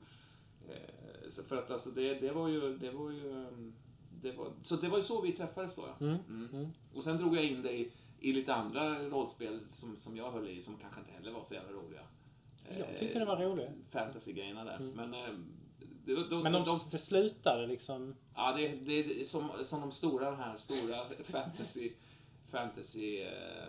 [0.68, 2.78] Eh, så för att alltså, det, det var ju...
[2.78, 3.74] Det var ju um,
[4.22, 5.82] det var, så det var ju så vi träffades då.
[5.98, 6.06] Ja.
[6.06, 6.18] Mm.
[6.28, 6.48] Mm.
[6.52, 6.70] Mm.
[6.94, 10.62] Och sen drog jag in dig i, lite andra rollspel som, som jag höll i,
[10.62, 12.00] som kanske inte heller var så jävla roliga.
[12.78, 13.68] Jag tyckte det var roligt.
[13.90, 14.76] Fantasy-grejerna där.
[14.76, 14.90] Mm.
[14.90, 15.44] Men, eh, var-
[16.14, 18.16] de, Men de, de, det slutade liksom...
[18.34, 21.92] Ja, det, det, det är som, som de stora, de här stora fantasy,
[22.50, 23.68] fantasy eh,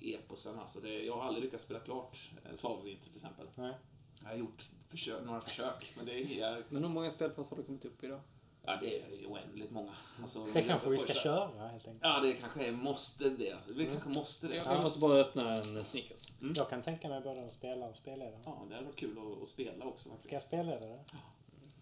[0.00, 0.58] eposen.
[0.58, 3.46] Alltså det, jag har aldrig lyckats spela klart Svavelvinter till exempel.
[3.54, 3.74] Nej.
[4.22, 7.56] Jag har gjort försök, några försök, men det är, jag, Men hur många spelpass har
[7.56, 8.20] du kommit upp i då?
[8.66, 9.92] ja, det är oändligt många.
[10.22, 11.98] Alltså, Det kanske vi ska köra helt enkelt.
[12.02, 13.52] Ja, det kanske är, måste det.
[13.52, 14.56] Alltså, vi kanske måste det.
[14.56, 14.74] Jag, Ja.
[14.74, 16.28] jag måste bara öppna en Snickers.
[16.56, 18.38] Jag kan tänka mig både att spela och spelleda.
[18.44, 20.08] ja, det hade varit kul att, att spela också.
[20.08, 20.26] faktiskt.
[20.26, 21.04] Ska jag spelleda det?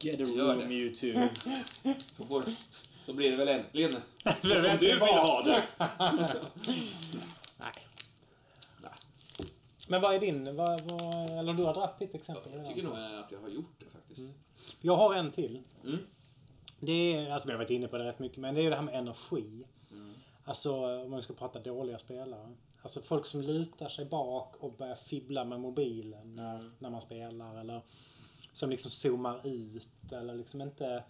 [0.01, 0.75] Get a Gör room det.
[0.75, 1.29] YouTube.
[2.17, 2.45] Så, får,
[3.07, 3.93] så blir det väl äntligen
[4.25, 5.63] så som du vi vill ha det.
[7.59, 7.87] Nej.
[8.83, 8.93] Nej.
[9.89, 10.57] Men vad är din?
[10.57, 13.75] Vad, vad, eller du har dragit ditt exempel Jag tycker nog att jag har gjort
[13.79, 14.21] det faktiskt.
[14.81, 15.63] Jag har en till.
[15.85, 15.99] Mm.
[16.81, 18.77] Det är, alltså vi har varit inne på det rätt mycket, men det är det
[18.77, 19.65] här med energi.
[19.93, 20.15] Mm.
[20.45, 22.49] Alltså om man ska prata dåliga spelare.
[22.83, 26.73] Alltså folk som lutar sig bak och börjar fibbla med mobilen när, Mm.
[26.79, 27.61] när man spelar.
[27.61, 27.83] Eller
[28.61, 31.05] som liksom zoomar ut eller liksom inte...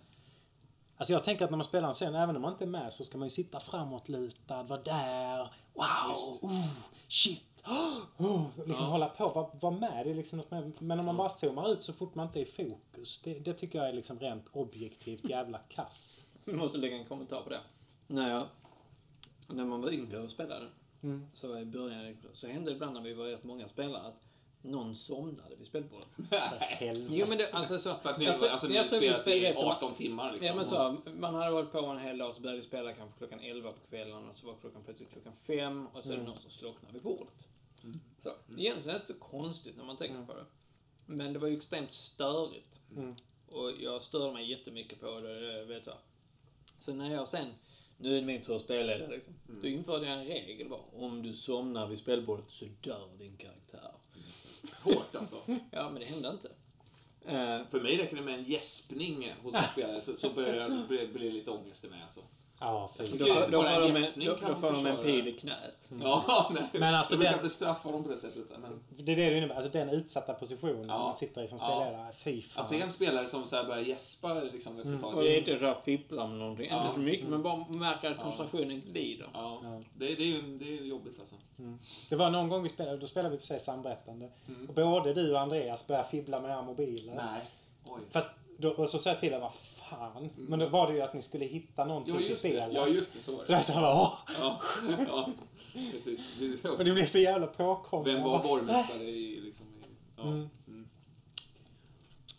[0.97, 2.93] Alltså jag tänker att när man spelar en scen, även om man inte är med,
[2.93, 5.55] så ska man ju sitta framåtlutad, vara där.
[5.75, 6.39] Wow!
[6.43, 6.67] Oh,
[7.09, 7.45] shit!
[8.19, 8.91] Oh, liksom Ja.
[8.91, 10.07] hålla på, vara var med.
[10.07, 10.73] Det är liksom något med.
[10.79, 13.21] Men om man bara zoomar ut så fort man inte är i fokus.
[13.25, 16.25] Det, det tycker jag är liksom rent objektivt jävla kass.
[16.45, 17.61] Vi måste lägga en kommentar på det.
[18.07, 18.47] När, jag,
[19.47, 20.67] när man var yngre och spelade,
[21.03, 21.27] Mm.
[21.35, 24.23] så i början, så hände det ibland när vi var rätt många spelare att
[24.63, 26.09] någon somnade vid spelbordet.
[26.61, 27.07] Helvete.
[27.15, 27.95] Jo men det, alltså så.
[27.95, 29.95] För att ni, jag tror- alltså, ni jag tror vi spelade i rätt som- 18
[29.95, 30.47] timmar liksom.
[30.47, 33.19] Ja men så, man hade hållit på en hel dag så började vi spela kanske
[33.19, 36.15] klockan 11 på kvällen och så var klockan plötsligt klockan 5 och så är det
[36.21, 36.31] Mm.
[36.31, 37.47] någon som slocknar vid bordet.
[37.85, 38.01] Mm.
[38.23, 40.45] Så, egentligen är det inte så konstigt när man tänker på det.
[41.07, 42.81] Men det var ju extremt störigt.
[42.97, 43.15] Mm.
[43.49, 45.97] Och jag störde mig jättemycket på det, vet jag.
[46.79, 47.47] Så när jag sen,
[47.97, 49.35] nu är det min tur att spela det liksom.
[49.49, 49.61] Mm.
[49.63, 53.93] Då införde jag en regel var, om du somnar vid spelbordet så dör din karaktär.
[54.83, 55.37] Hårt alltså.
[55.71, 56.49] Ja, men det hände inte.
[57.25, 60.85] Eh, För mig räcker det med en gäspning hos en spelare så, så börjar det
[60.89, 62.21] bli, bli lite ångest i mig alltså.
[62.63, 65.33] Ja, fy Då, får- då, får de en, då, då får de en pil i
[65.33, 65.89] knät.
[66.03, 66.63] Ja, nej.
[66.73, 68.45] Men alltså jag brukar den- inte straffa dem på det sättet.
[68.59, 69.55] Men Det är det det innebär.
[69.55, 70.99] Alltså den utsatta positionen Ja.
[70.99, 71.67] man sitter i som Ja.
[71.81, 72.13] spelledare.
[72.13, 72.63] Fy fan.
[72.63, 75.15] att se en spelare som så här börjar gäspa liksom, efter ett tag.
[75.15, 76.69] Och det är inte så här fippla med någonting.
[76.71, 76.83] Ja.
[76.83, 79.27] Inte så mycket, men bara märka att koncentrationen glider.
[79.33, 79.81] Ja, Ja.
[79.95, 81.35] det, det, är ju det är ju jobbigt alltså.
[82.09, 84.29] Det var någon gång vi spelade, då spelade vi för sig samberättande.
[84.49, 84.69] Mm.
[84.69, 87.15] Och både du och Andreas började fibbla med era mobiler.
[87.15, 87.41] Nej.
[87.85, 88.01] Oj.
[88.11, 89.53] Fast då, och så sa jag till er, vad
[89.91, 90.31] fan.
[90.37, 92.35] Men då var det ju att ni skulle hitta någonting Ja, till det.
[92.35, 92.73] spelet.
[92.75, 93.21] Ja, just det.
[93.21, 93.53] Så var Så det.
[93.53, 94.13] jag sa bara, åh.
[94.41, 94.61] Ja,
[95.09, 95.29] ja
[95.93, 96.21] precis.
[96.39, 98.07] Men Det- det blev så jävla påkommet.
[98.15, 99.67] Vem var bara, borgmästare i liksom...
[99.67, 99.81] i-
[100.17, 100.23] Ja.
[100.23, 100.49] Mm.
[100.69, 100.89] Mm.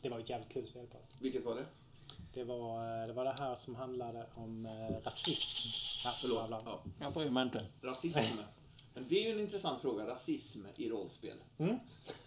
[0.02, 1.02] Det var ett jävligt kul spelpass.
[1.22, 1.66] Vilket var det?
[2.34, 5.68] Det var, eh, det var det här som handlade om eh, rasism.
[6.08, 6.62] Ja, Förlåt.
[6.66, 6.84] Ja.
[7.02, 7.66] Jag bryr mig inte.
[7.82, 8.20] Rasism.
[8.94, 10.08] Men det är ju en intressant fråga.
[10.08, 11.38] Rasism i rollspel.
[11.58, 11.76] Mm.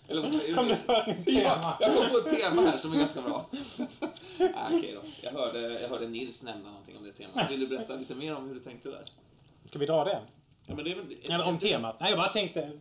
[0.09, 0.77] Eller vad säger Kom du?
[0.77, 1.77] på ett nytt Ja, tema?
[1.81, 3.47] jag kom på ett tema här som är ganska bra.
[4.55, 5.01] ah, Okej då.
[5.23, 7.51] Jag hörde, jag hörde Nils nämna någonting om det temat.
[7.51, 9.03] Vill du berätta lite mer om hur du tänkte där?
[9.65, 10.23] Ska vi dra det?
[10.67, 11.17] Ja, men det är väl...
[11.31, 11.97] Eller om temat?
[12.01, 12.79] Nej, jag bara tänkte...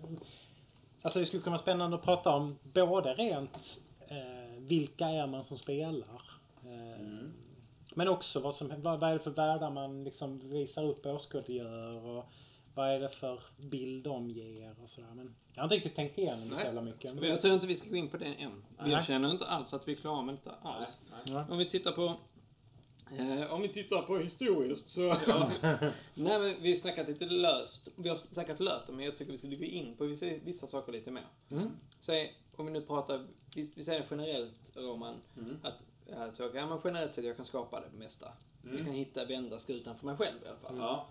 [1.01, 4.17] Alltså det skulle kunna vara spännande att prata om både rent eh,
[4.57, 6.21] vilka är man som spelar.
[6.63, 7.33] Eh, Mm.
[7.95, 12.05] Men också vad, som, vad, vad är det för världar man liksom visar upp, åskådliggör
[12.05, 12.25] och
[12.75, 15.09] vad är det för bild de ger och sådär.
[15.15, 16.65] Men jag har inte riktigt tänkt igenom det så Nej.
[16.65, 17.15] jävla mycket.
[17.15, 18.63] Men jag tror inte vi ska gå in på det än.
[18.79, 18.91] Nej.
[18.91, 20.89] Jag känner inte alls att vi är klara med detta Nej, alls.
[21.11, 21.21] nej.
[21.25, 21.45] Ja.
[21.49, 22.15] Om vi tittar på...
[23.17, 25.01] Eh, om vi tittar på historiskt så...
[26.13, 27.87] Nej men vi har snackat lite löst.
[27.95, 30.91] Vi har snackat löst men jag tycker vi skulle gå in på vissa, vissa saker
[30.91, 31.27] lite mer.
[31.51, 31.69] Mm.
[31.99, 35.57] Säg, om vi nu pratar, vi, vi säger generellt Roman, Mm.
[35.63, 38.27] att jag, ja, men generellt sett jag kan skapa det mesta.
[38.63, 38.77] Mm.
[38.77, 40.77] Jag kan hitta, vända skutan för mig själv i alla fall.
[40.77, 41.07] Ja.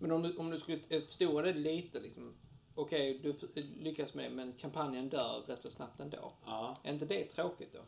[0.00, 2.34] Men om du, om du skulle eh, förstora det lite liksom.
[2.74, 6.32] Okej, du f- lyckas med det, men kampanjen dör rätt så snabbt ändå.
[6.46, 6.74] Ja.
[6.84, 7.78] Är inte det tråkigt då?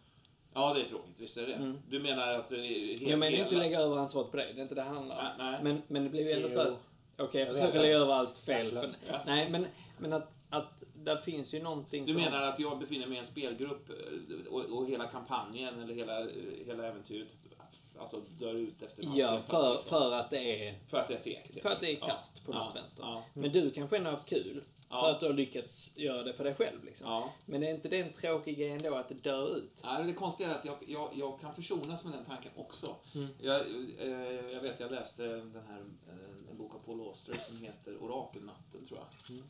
[0.54, 1.20] ja, det är tråkigt.
[1.20, 1.78] Visst är det Mm.
[1.88, 2.52] Du menar att...
[2.52, 4.88] eh, he- jag menar inte lägga över ansvaret på dig, det är inte det det
[4.88, 5.24] handlar om.
[5.38, 5.60] Nej, nej.
[5.62, 6.74] Men, men det blir ju ändå så att,
[7.16, 8.70] okej jag Jag försöker lägga över allt fel.
[8.74, 9.20] Ja, Men, Ja.
[9.26, 9.66] nej, men,
[9.98, 12.22] men att, att där finns ju någonting Du som...
[12.22, 16.20] menar att jag befinner mig i en spelgrupp eh, och, och hela kampanjen eller hela,
[16.20, 16.26] eh,
[16.66, 17.28] hela äventyret
[17.98, 19.90] alltså dör ut efter några Ja, för, liksom.
[19.90, 20.78] för att det är...
[20.88, 21.62] för att det är segt.
[21.62, 22.06] För att det är Ja.
[22.06, 22.64] kast på Ja.
[22.64, 23.02] något vänster.
[23.02, 23.24] Ja.
[23.34, 24.64] Men du kanske ändå har haft kul.
[24.88, 25.02] Ja.
[25.02, 27.06] För att du har lyckats göra det för dig själv liksom.
[27.06, 27.32] Ja.
[27.46, 29.80] Men är inte det en tråkig grej ändå att det dör ut?
[29.84, 32.96] Nej, det konstiga är att jag, jag, jag kan försonas med den tanken också.
[33.14, 33.28] Mm.
[33.40, 33.60] Jag,
[33.98, 34.10] eh,
[34.52, 38.86] jag vet, jag läste den här, eh, en bok av Paul Auster som heter Orakelnatten,
[38.86, 39.30] tror jag.
[39.36, 39.44] Mm.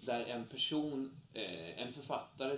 [0.00, 2.56] Där en person, eh, en författare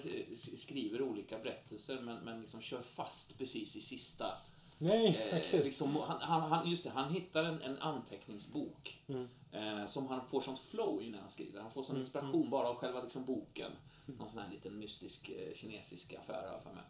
[0.56, 4.26] skriver olika berättelser men, men liksom kör fast precis i sista.
[4.78, 5.64] Nej, vad Eh, kul.
[5.64, 9.28] liksom, han, han, han, just det, han hittar en, en anteckningsbok Mm.
[9.52, 11.60] eh, som han får sånt flow i när han skriver.
[11.60, 13.72] Han får sån Mm, inspiration bara av själva liksom, boken.
[14.06, 16.82] Någon sån här liten mystisk eh, kinesisk affär för mig.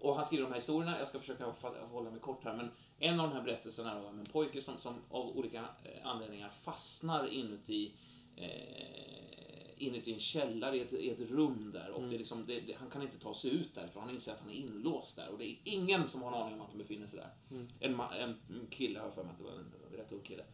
[0.00, 1.52] Och han skriver de här historierna, jag ska försöka
[1.90, 4.78] hålla mig kort här, men en av de här berättelserna är om en pojke som,
[4.78, 7.92] som av olika eh, anledningar fastnar inuti
[8.36, 9.41] eh,
[9.82, 12.72] inuti en källare i ett, i ett rum där och det är liksom, det, det,
[12.78, 15.28] han kan inte ta sig ut där för han inser att han är inlåst där
[15.28, 17.30] och det är ingen som har en aning om att han befinner sig där.
[17.56, 17.68] Mm.
[17.80, 18.36] En, ma- en
[18.70, 20.44] kille har jag för mig att det var en rätt ung kille.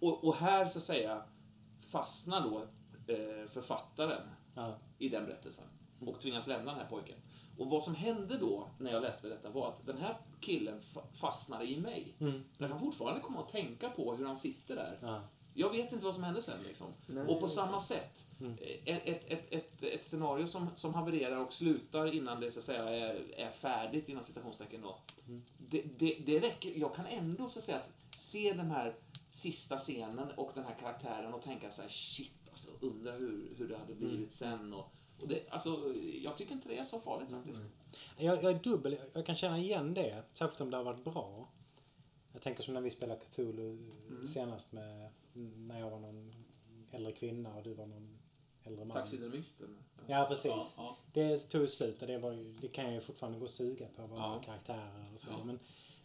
[0.00, 1.22] Och, och här så att säga
[1.88, 2.58] fastnar då
[3.14, 4.22] eh, författaren
[4.54, 4.78] Ja.
[4.98, 5.64] i den berättelsen
[6.00, 7.16] och tvingas lämna den här pojken.
[7.58, 11.12] Och vad som hände då när jag läste detta var att den här killen fa-
[11.14, 12.14] fastnade i mig.
[12.20, 12.42] Mm.
[12.58, 14.98] Jag kan fortfarande komma att tänka på hur han sitter där.
[15.02, 15.22] Ja.
[15.54, 16.86] Jag vet inte vad som hände sen liksom.
[17.06, 17.26] Nej.
[17.26, 18.52] Och på samma sätt, Mm.
[18.84, 22.64] eh, ett, ett, ett, ett scenario som, som havererar och slutar innan det så att
[22.64, 24.98] säga är, är färdigt inom citationstecken då.
[25.28, 25.42] Mm.
[25.58, 28.94] Det, det, det räcker, jag kan ändå så att säga att se den här
[29.30, 33.68] sista scenen och den här karaktären och tänka så här shit alltså, undrar hur, hur
[33.68, 34.28] det hade blivit Mm.
[34.30, 37.62] sen och, och det, alltså, jag tycker inte det är så farligt faktiskt.
[38.16, 38.98] Jag, jag är dubbel.
[39.12, 40.22] Jag kan känna igen det.
[40.32, 41.48] Särskilt om det har varit bra.
[42.32, 44.26] Jag tänker som när vi spelade Cthulhu Mm.
[44.28, 46.32] senast med när jag var någon
[46.90, 48.18] äldre kvinna och du var någon
[48.64, 48.96] äldre man.
[48.96, 49.76] Taxidermisten.
[50.06, 50.46] Ja, precis.
[50.50, 50.96] Ja, ja.
[51.12, 53.86] Det tog slut och det, var ju, det kan jag ju fortfarande gå och suga
[53.96, 54.42] på, våra Ja.
[54.44, 55.30] karaktärer och så.
[55.44, 55.58] Men,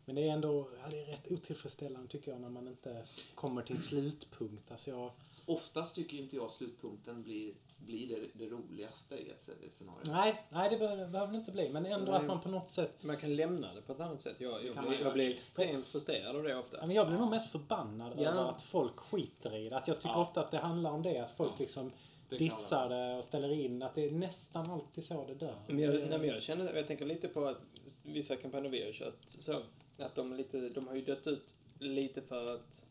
[0.06, 3.04] men det är ändå ja, det är rätt otillfredsställande tycker jag när man inte
[3.36, 4.72] kommer till en slutpunkt.
[4.72, 5.12] Alltså jag,
[5.46, 10.00] Oftast tycker inte jag slutpunkten blir, blir det, det roligaste i ett, ett scenario.
[10.06, 11.70] nej, nej, det behöver, det behöver det inte bli.
[11.70, 12.22] Men ändå Nej.
[12.22, 13.04] att man på något sätt...
[13.04, 14.36] Man kan lämna det på ett annat sätt.
[14.40, 16.78] Jag, jag, blir, jag blir extremt frustrerad av det ofta.
[16.78, 18.30] Ja, men jag blir nog mest förbannad Ja.
[18.30, 19.78] över att folk skiter i det.
[19.78, 20.22] Att jag tycker Ja.
[20.22, 21.20] ofta att det handlar om det.
[21.20, 21.60] Att folk Ja.
[21.60, 21.92] liksom
[22.30, 23.82] Det dissar det och ställer in.
[23.84, 25.56] Att det är nästan alltid så det dör.
[25.68, 27.58] Men jag, nej, men jag känner, jag tänker lite på att
[28.04, 29.62] vissa kampanjer vi har kört så,
[29.98, 32.86] att de, är lite, de har ju dött ut lite för att,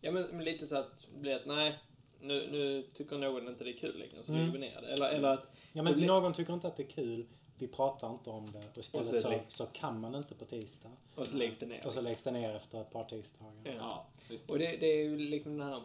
[0.00, 1.78] ja men men lite så att det blir att nej,
[2.20, 4.40] nu, nu tycker någon inte det är kul längre så Mm.
[4.46, 4.88] lägger vi ner det.
[4.88, 7.26] Eller, eller att, Ja, men blir- någon tycker inte att det är kul.
[7.58, 10.34] vi pratar inte om det och istället Och så så, lägg- så kan man inte
[10.34, 10.90] på tisdag.
[11.14, 11.76] Och så läggs det ner.
[11.76, 12.04] Och så liksom.
[12.04, 13.52] läggs det ner efter ett par tisdagar.
[13.64, 13.72] Ja.
[13.76, 14.50] Ja, visst.
[14.50, 15.82] Och det, det är ju liksom den här...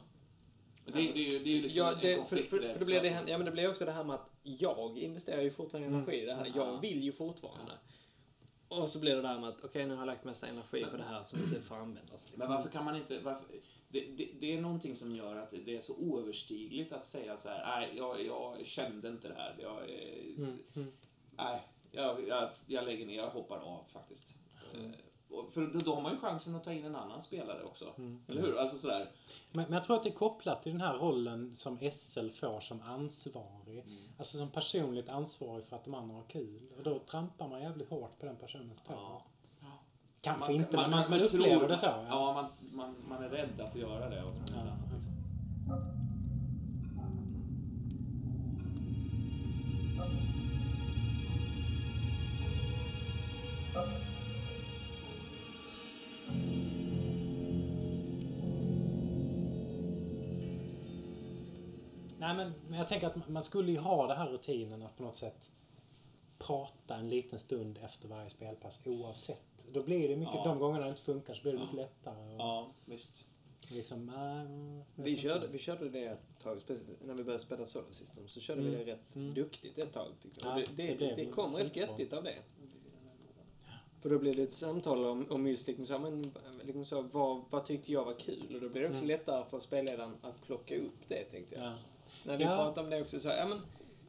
[0.86, 2.74] Det, det, är ju- det är ju liksom Ja, en det, för, konflikt för, där,
[2.74, 5.42] för då blir det, ja, men det blir också det här med att jag investerar
[5.42, 6.00] ju fortfarande Mm.
[6.00, 6.52] energi i det här.
[6.56, 7.72] Jag vill ju fortfarande.
[8.82, 10.98] Och så blir det där med att okej, nu har jag lagt massa energi på
[10.98, 12.32] det här som inte får användas.
[12.32, 12.40] Liksom.
[12.40, 13.20] Men varför kan man inte...
[13.20, 13.46] Varför,
[13.90, 17.50] det, det, det är någonting som gör att det är så oöverstigligt att säga så
[17.50, 19.56] här, nej, jag, jag kände inte det här.
[19.62, 20.92] Jag, eh, Mm, mm.
[21.38, 24.28] Nej, jag, jag, jag lägger ner, jag hoppar av faktiskt.
[24.74, 25.13] Eh, och
[25.54, 27.94] För då, då har man ju chansen att ta in en annan spelare också.
[27.98, 28.24] Mm.
[28.28, 28.58] Eller hur?
[28.58, 29.12] Alltså sådär.
[29.52, 32.60] Men, men jag tror att det är kopplat till den här rollen som SL får
[32.60, 33.80] som ansvarig.
[33.80, 33.98] Mm.
[34.18, 36.62] Alltså som personligt ansvarig för att de andra har kul.
[36.78, 38.96] Och då trampar man jävligt hårt på den personens tår.
[38.96, 39.24] Ja.
[40.22, 41.86] Kanske inte, men man, kanske man upplever tror- det så.
[41.86, 42.06] Ja.
[42.10, 42.46] Ja, man,
[42.78, 44.24] man, man är rädd att göra det.
[44.24, 44.64] Och, Ja.
[44.94, 45.14] liksom.
[62.24, 65.04] Nej men, men jag tänker att man skulle ju ha det här rutinen att på
[65.04, 65.52] något sätt
[66.40, 69.44] prata en liten stund efter varje spelpass oavsett.
[69.72, 70.44] Då blir det mycket, Ja.
[70.44, 71.64] de gångerna det inte funkar så blir det Ja.
[71.64, 72.34] mycket lättare.
[72.36, 73.26] Och Ja, visst.
[73.70, 77.92] liksom, äh, Vi körde, vi körde det ett tag, speciellt när vi började spela Solar
[77.92, 78.86] System, så körde vi Mm.
[78.86, 79.34] det rätt Mm.
[79.34, 80.60] duktigt ett tag tyckte jag.
[80.60, 82.36] Ja, det, det det, det, kom rätt göttigt av det.
[84.02, 86.32] För då blev det ett samtal om, om just liksom så, här, men,
[86.64, 88.56] liksom så, vad, vad tyckte jag var kul?
[88.56, 89.08] Och då blir det också Mm.
[89.08, 91.66] lättare för spelledaren att plocka upp det, tänkte jag.
[91.66, 91.74] ja.
[92.24, 92.56] När vi Ja.
[92.56, 93.62] pratade om det också så, ja men,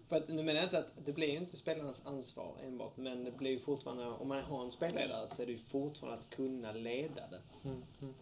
[0.08, 3.24] för att nu menar jag inte att det blir ju inte spelarnas ansvar enbart, men
[3.24, 6.30] det blir ju fortfarande, om man har en spelledare så är det ju fortfarande att
[6.30, 7.68] kunna leda det.
[7.68, 8.14] Mm, mm.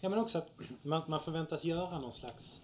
[0.00, 0.50] Ja men också att
[0.82, 2.62] man, man förväntas göra någon slags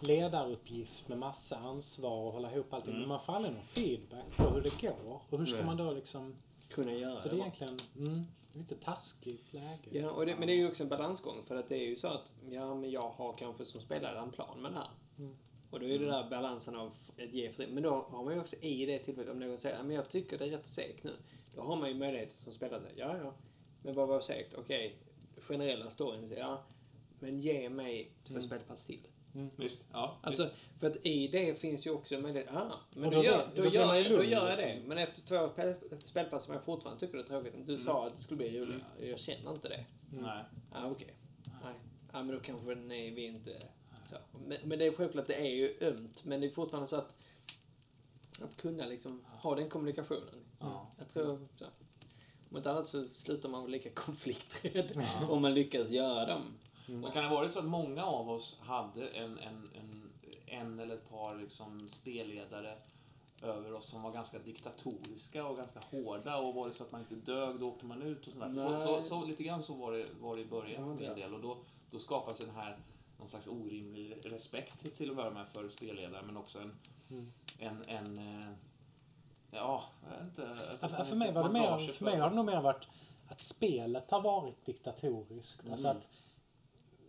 [0.00, 2.90] ledaruppgift med massa ansvar och hålla ihop allting.
[2.90, 3.00] Mm.
[3.00, 5.20] Men man får aldrig någon feedback på hur det går.
[5.30, 5.66] Och hur ska Nej.
[5.66, 6.34] man då liksom...
[6.68, 9.90] Kunna göra Så det är egentligen mm, lite taskigt läge.
[9.90, 11.96] Ja, och det, men det är ju också en balansgång för att det är ju
[11.96, 14.88] så att ja, men jag har kanske som spelare en plan med det här.
[15.18, 15.36] Mm.
[15.70, 17.66] Och då är det där balansen av att ge fri.
[17.66, 20.08] Men då har man ju också i det tillfället, om någon säger "Ja, men jag
[20.10, 21.12] tycker det är rätt segt nu.
[21.54, 23.34] Då har man ju möjlighet som spelare att säga ja, ja,
[23.82, 24.54] men vad var segt?
[24.54, 24.96] Okej,
[25.40, 26.62] generella storyn, ja,
[27.18, 28.42] men ge mig två Mm.
[28.42, 29.08] spelpass till.
[29.56, 29.84] Visst.
[29.92, 30.48] Ja, Alltså,
[30.80, 33.62] för att i det finns ju också möjlighet, ah, men Och då, då gör, då,
[33.62, 34.66] då gör, jag, då gör jag det.
[34.66, 34.88] liksom.
[34.88, 37.84] Men efter två spel- spelpass som jag fortfarande tycker det är tråkigt, du Mm.
[37.86, 39.10] sa att det skulle bli roligt, Mm.
[39.10, 39.84] jag känner inte det.
[40.12, 40.44] Nej.
[40.72, 41.14] Ah, okej.
[41.64, 41.74] Nej.
[42.12, 43.58] Ja, men då kanske nej, vi inte...
[44.08, 44.16] Så.
[44.46, 46.24] Men, men det är självklart, det är ju ömt.
[46.24, 47.14] Men det är fortfarande så att...
[48.42, 50.44] Att kunna liksom ha den kommunikationen.
[50.60, 50.86] Ja.
[50.98, 51.48] Jag tror...
[51.58, 51.64] Så.
[52.50, 56.42] Om inte annat så slutar man väl lika konflikträdd om man lyckas göra dem.
[56.86, 60.10] Men kan det ha varit så att många av oss hade en, en, en,
[60.46, 62.78] en eller ett par liksom spelledare
[63.42, 67.00] över oss som var ganska diktatoriska och ganska hårda och var det så att man
[67.00, 68.54] inte dög då åkte man ut och sådär.
[68.54, 68.82] Så, Nej.
[68.82, 71.22] så, så lite grann så var det, var det i början Ja, för min det.
[71.22, 71.58] del och då,
[71.90, 72.78] då skapas den här
[73.18, 76.78] någon slags orimlig respekt till- att börja med för spelledare men också en,
[77.10, 77.32] Mm.
[77.58, 78.48] en, en eh,
[79.50, 80.48] ja, jag vet inte.
[80.70, 82.88] alltså, för, för, mig var det mer, för mig har det nog mer varit
[83.28, 85.60] att spelet har varit diktatoriskt.
[85.60, 85.72] Mm.
[85.72, 86.08] Alltså att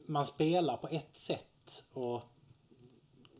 [0.05, 2.23] man spelar på ett sätt och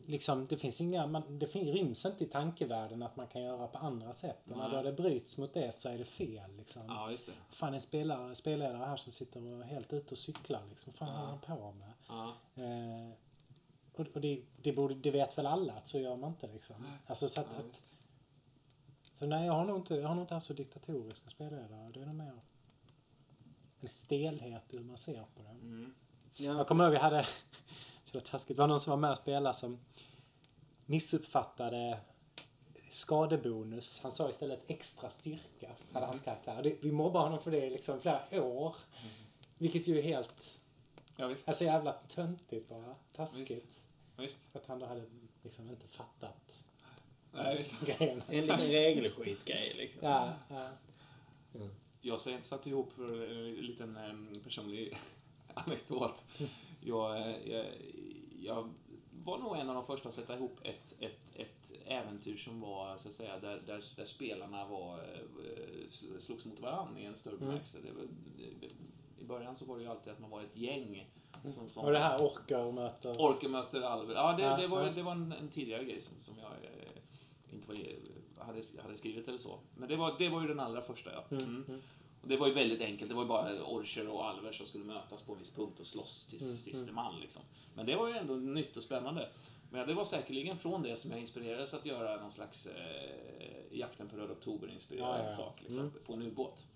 [0.06, 3.66] liksom det finns inga, man, det fin, ryms inte i tankevärlden att man kan göra
[3.66, 4.50] på andra sätt.
[4.50, 6.82] Och när det bryts mot det så är det fel liksom.
[6.88, 7.32] Ja, just det.
[7.50, 10.92] Fan en spelare, spelledare här som sitter helt ute och cyklar liksom.
[10.92, 11.38] Fan Ja.
[11.46, 11.92] han på med?
[12.10, 12.36] Ja.
[12.62, 13.10] Eh,
[13.92, 16.76] och och det, det, borde, det vet väl alla att så gör man inte liksom.
[16.80, 16.90] Nej.
[17.06, 17.82] Alltså så att, Ja, att
[19.18, 21.90] så nej, jag har nog inte, jag har nog inte haft så diktatoriska spelledare.
[21.94, 22.40] Det är nog mer
[23.80, 25.48] en stelhet hur man ser på det.
[25.48, 25.94] Mm.
[26.34, 27.24] Ja, Jag kommer ihåg vi hade,
[28.04, 29.78] så det var taskigt, det var någon som var med och spelade som
[30.86, 32.00] missuppfattade
[32.90, 34.00] skadebonus.
[34.02, 36.56] Han sa istället extra styrka, hade hans karaktär.
[36.56, 38.76] Och Det, vi mobbade honom för det i liksom flera år.
[39.58, 40.59] Vilket ju är helt,
[41.20, 41.48] Ja, visst.
[41.48, 42.94] alltså jävla töntigt bara.
[43.12, 43.80] Taskigt.
[44.16, 44.42] visst.
[44.52, 45.04] För att han då hade
[45.42, 46.64] liksom inte fattat
[47.32, 47.74] Nej, visst.
[48.00, 50.08] en liten regelskitgrej liksom.
[50.08, 50.68] Ja, ja.
[52.00, 54.96] Jag sen satte ihop för en liten personlig
[55.54, 56.24] anekdot.
[56.80, 57.66] Jag, jag,
[58.40, 58.70] jag
[59.24, 62.98] var nog en av de första att sätta ihop ett, ett, ett äventyr som var,
[62.98, 65.88] så att säga, där, där, där spelarna var, eh,
[66.18, 67.46] slogs mot varandra i en större Mm.
[67.46, 67.78] bemärkelse.
[68.60, 68.66] Det-
[69.22, 71.10] I början så var det ju alltid att man var ett gäng.
[71.42, 73.20] Som, som Och det här orkar möter...
[73.20, 74.14] Orker möter Alver.
[74.14, 74.90] Ja, det, Ja, det, var, ja.
[74.94, 77.76] det var en, en tidigare grej som, som jag eh, inte var,
[78.44, 79.58] hade, hade skrivit eller så.
[79.74, 81.24] Men det var, det var ju den allra första, ja.
[81.30, 81.64] Mm, Mm.
[81.68, 81.80] mm.
[82.22, 83.08] Och det var ju väldigt enkelt.
[83.08, 85.86] Det var ju bara orcher och alver som skulle mötas på en viss punkt och
[85.86, 86.94] slåss till Mm, siste mm.
[86.94, 87.20] man.
[87.20, 87.42] Liksom.
[87.74, 89.28] Men det var ju ändå nytt och spännande.
[89.70, 92.72] Men det var säkerligen från det som jag inspirerades att göra någon slags eh,
[93.78, 95.36] Jakten på Röd Oktober-inspirerad Ja, ja, ja.
[95.36, 95.92] sak liksom, Mm.
[96.06, 96.66] på en ubåt.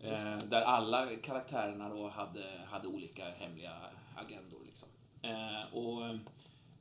[0.00, 3.72] Eh, där alla karaktärerna då hade, hade olika hemliga
[4.16, 4.60] agendor.
[4.66, 4.88] Liksom.
[5.22, 6.04] Eh, och,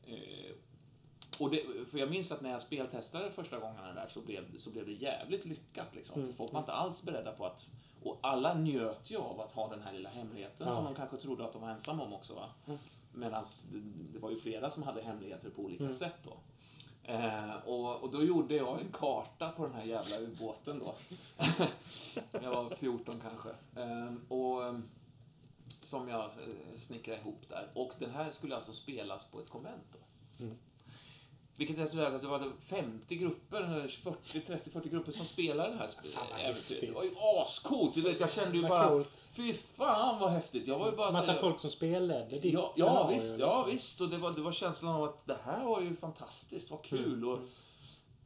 [0.07, 0.51] eh,
[1.39, 1.61] och det,
[1.91, 4.91] för jag minns att när jag speltestade första gångerna där så blev, så blev det
[4.93, 5.95] jävligt lyckat.
[5.95, 6.15] Liksom.
[6.21, 6.27] Mm.
[6.31, 7.67] För folk var inte alls beredda på att...
[8.03, 10.75] Och alla njöt ju av att ha den här lilla hemligheten Ja.
[10.75, 12.33] som de kanske trodde att de var ensamma om också.
[12.33, 12.49] Va?
[12.67, 12.79] Mm.
[13.13, 13.79] Medan det,
[14.13, 15.95] det var ju flera som hade hemligheter på olika Mm.
[15.95, 16.37] sätt då.
[17.07, 20.95] Eh, och, och då gjorde jag en karta på den här jävla ubåten då.
[22.41, 23.49] jag var 14 kanske.
[23.81, 24.83] Eh, och ehm,
[25.81, 27.69] som jag eh, snickrade ihop där.
[27.73, 29.99] Och den här skulle alltså spelas på ett konvent då.
[30.43, 30.57] Mm.
[31.57, 35.69] Vilket resulterade i att det var 50 grupper, eller 40, 30, 40 grupper som spelade
[35.69, 36.55] det här sp- Fan, vad äventyret.
[36.55, 36.81] häftigt.
[36.89, 37.11] Det var ju
[37.45, 37.95] ascoolt!
[37.95, 39.23] Du vet, jag kände ju bara, coolt.
[39.33, 40.67] fy fan vad häftigt.
[40.67, 43.57] Jag var ju bara Massa så här- folk som spelade ditt Ja, ja visst, ja
[43.57, 43.71] liksom.
[43.71, 44.01] visst.
[44.01, 47.13] Och det var, det var känslan av att det här var ju fantastiskt, vad kul.
[47.13, 47.47] Mm, Och, mm.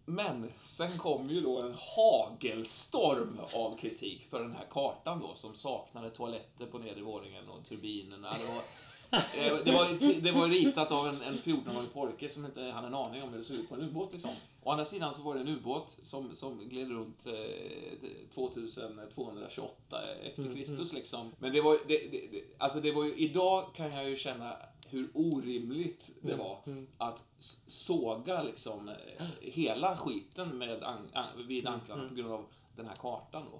[0.06, 5.56] men sen kom ju då en hagelstorm av kritik för den här kartan då som
[5.56, 8.30] saknade toaletter på nedre våningen och turbinerna.
[8.34, 8.62] Det var,
[9.66, 13.24] det var, det var ritat av en, en 14-årig pojke som inte hade en aning
[13.24, 14.14] om hur det såg ut på en ubåt.
[14.14, 14.32] Liksom.
[14.64, 17.34] Å andra sidan så var det en ubåt som, som gled runt eh,
[18.34, 20.94] 2228 efter Mm, Kristus.
[20.94, 21.32] Liksom.
[21.40, 24.56] Men det var, det, det, det, alltså det var ju, idag kan jag ju känna
[24.88, 26.88] hur orimligt det Mm, var mm.
[26.98, 27.24] att
[27.68, 32.10] såga liksom eh, hela skiten med an, an, vid Mm, anklarna mm.
[32.10, 32.46] på grund av
[32.76, 33.60] den här kartan då.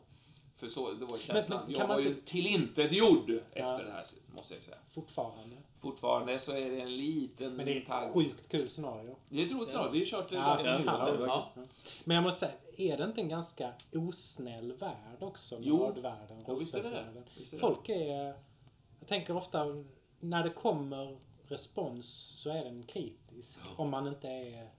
[0.62, 1.60] För så, det var ju känslan.
[1.66, 3.36] men kan jag man var ju inte- tillintetgjord Ja.
[3.54, 4.06] efter det här,
[4.36, 4.78] måste jag ju säga.
[4.90, 5.56] Fortfarande.
[5.80, 8.14] Fortfarande så är det en liten Men det är ett tagg.
[8.14, 9.16] sjukt kul scenario.
[9.30, 9.92] Det är ett roligt scenario.
[9.92, 10.96] Vi har kört det Ja, är ja.
[11.06, 11.68] verkligen-
[12.04, 12.52] Men jag måste säga,
[12.94, 15.58] är det inte en ganska osnäll värld också?
[15.62, 15.78] Jo.
[15.78, 16.90] Nördvärlden, Jo, visst är det det.
[16.96, 17.24] rollspelsvärlden?
[17.38, 17.62] Visst är det.
[17.62, 18.34] Folk är...
[19.00, 19.66] Jag tänker ofta,
[20.20, 22.08] när det kommer respons
[22.44, 23.60] så är den kritisk.
[23.78, 24.70] Om man inte är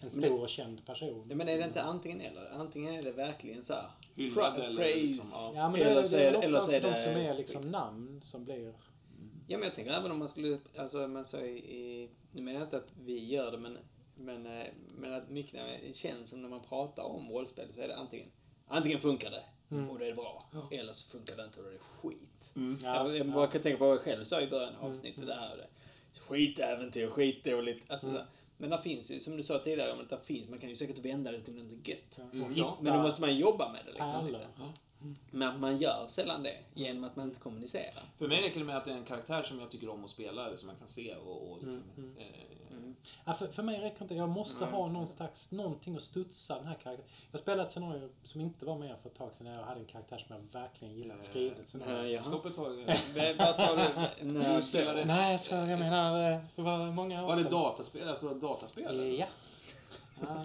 [0.00, 1.26] en stor det- och känd person.
[1.30, 2.50] Ja, men är det inte antingen eller?
[2.52, 3.86] Antingen är det verkligen så här.
[4.20, 5.12] Hyllad pra- eller praise.
[5.12, 5.52] liksom, ja.
[5.54, 7.12] Ja, men det Eller så det är det- ofta eller så är de det som
[7.12, 8.72] är liksom namn som blir...
[9.46, 12.60] Ja, men jag tänker även om man skulle, alltså man sa i, i nu menar
[12.60, 13.78] jag inte att vi gör det, men,
[14.16, 14.66] men, eh,
[14.98, 17.96] men att mycket när det känns som när man pratar om rollspel så är det
[17.96, 18.26] antingen,
[18.68, 19.42] antingen funkar det
[19.72, 19.90] Mm.
[19.90, 22.52] och det är bra, eller så funkar det inte och det är skit.
[22.56, 22.78] Mm.
[22.82, 25.34] jag, jag bara kan tänka på vad jag själv sa i början av avsnittet, det
[25.34, 25.66] här och det.
[26.20, 27.90] Skitäventyr, skitdåligt.
[27.90, 28.22] Alltså, Mm.
[28.60, 30.76] Men det finns ju, som du sa tidigare, om att det finns, man kan ju
[30.76, 32.18] säkert vända det till något gött.
[32.32, 32.78] Mm, ja.
[32.80, 34.26] Men då måste man jobba med det liksom.
[34.26, 34.46] Lite.
[35.30, 38.04] Men att man gör sällan det, genom att man inte kommunicerar.
[38.18, 40.10] För mig räcker det med att det är en karaktär som jag tycker om att
[40.10, 42.59] spela, eller som man kan se och, och liksom, Mm, eh, Mm.
[43.24, 46.02] Ja, för, för mig räcker inte Jag måste Nej, ha inte någon slags, någonting att
[46.02, 47.08] studsa den här karaktären.
[47.30, 49.46] Jag spelade ett scenario som inte var med för ett tag sedan.
[49.46, 51.52] Jag hade en karaktär som jag verkligen gillat skrivit.
[51.52, 52.10] ett Ja, scenario.
[52.12, 52.22] jaha.
[52.24, 52.80] Stopp ett tag.
[52.88, 53.88] eh, Vad sa du?
[54.26, 58.08] När Du spelade- Nej, så jag menar, eh, det var många år Var det dataspel?
[58.08, 58.86] Alltså dataspel?
[58.86, 59.04] eller?
[59.04, 59.26] Ja.
[60.28, 60.44] Ah.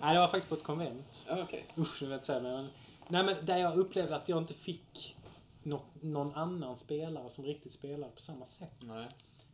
[0.00, 1.24] Nej, det var faktiskt på ett konvent.
[1.28, 1.66] Ja, okej.
[1.78, 2.68] Usch, jag vet inte säga men...
[3.08, 5.16] Nej, men där jag upplevde att jag inte fick
[5.62, 8.74] något, någon annan spelare som riktigt spelade på samma sätt.
[8.80, 9.06] Nej.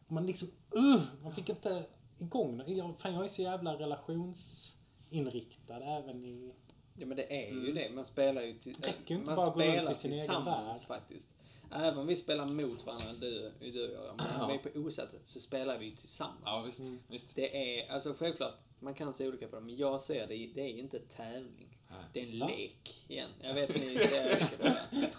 [0.09, 1.85] Man liksom, uh, man fick inte
[2.21, 2.73] igång det.
[2.73, 6.53] jag, Fan, jag är så jävla relationsinriktad även i...
[6.99, 7.75] Ja men det är ju Mm.
[7.75, 7.91] det.
[7.95, 8.75] Man spelar ju till,
[9.07, 10.87] inte man bara spelar i sin egen tillsammans värld.
[10.89, 11.29] faktiskt.
[11.73, 14.79] Även om vi spelar mot varandra, du, du och jag, men om vi är på
[14.79, 16.41] osatt så spelar vi ju tillsammans.
[16.45, 16.81] Ja, visst.
[16.81, 16.99] Mm.
[17.09, 17.35] visst.
[17.35, 20.61] Det är, alltså självklart, man kan se olika på det, men jag ser det, det
[20.61, 21.79] är inte tävling.
[21.91, 21.99] Nej.
[22.13, 22.47] Det är en Va?
[22.49, 23.31] lek igen.
[23.43, 24.83] Jag vet ni ser olika på det.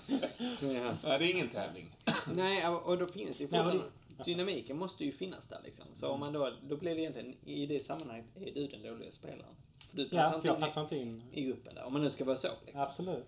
[0.62, 0.98] Ja.
[1.04, 1.96] Nej, det är ingen tävling.
[2.36, 3.92] Nej, och då finns det ju fortfarande, det-
[4.26, 5.86] dynamiken måste ju finnas där liksom.
[5.94, 9.12] Så om man då, då blir det egentligen, i det sammanhanget, är du den dåliga
[9.12, 9.56] spelaren.
[9.90, 11.24] För du passar Ja, för inte jag passar inte in.
[11.32, 12.82] i gruppen där, om man nu ska vara så liksom.
[12.84, 13.28] Absolut.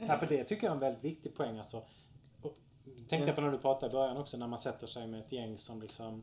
[0.00, 1.58] Ja, för det tycker jag är en väldigt viktig poäng.
[1.58, 1.82] Alltså,
[2.42, 3.26] och, tänkte Ja.
[3.26, 5.58] jag på när du pratade i början också, när man sätter sig med ett gäng
[5.58, 6.22] som liksom...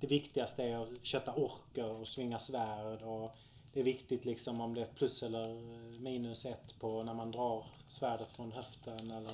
[0.00, 3.36] Det viktigaste är att kötta orker och svinga svärd och
[3.72, 5.48] det är viktigt liksom om det är plus eller
[6.00, 9.32] minus ett på när man drar svärdet från höften eller...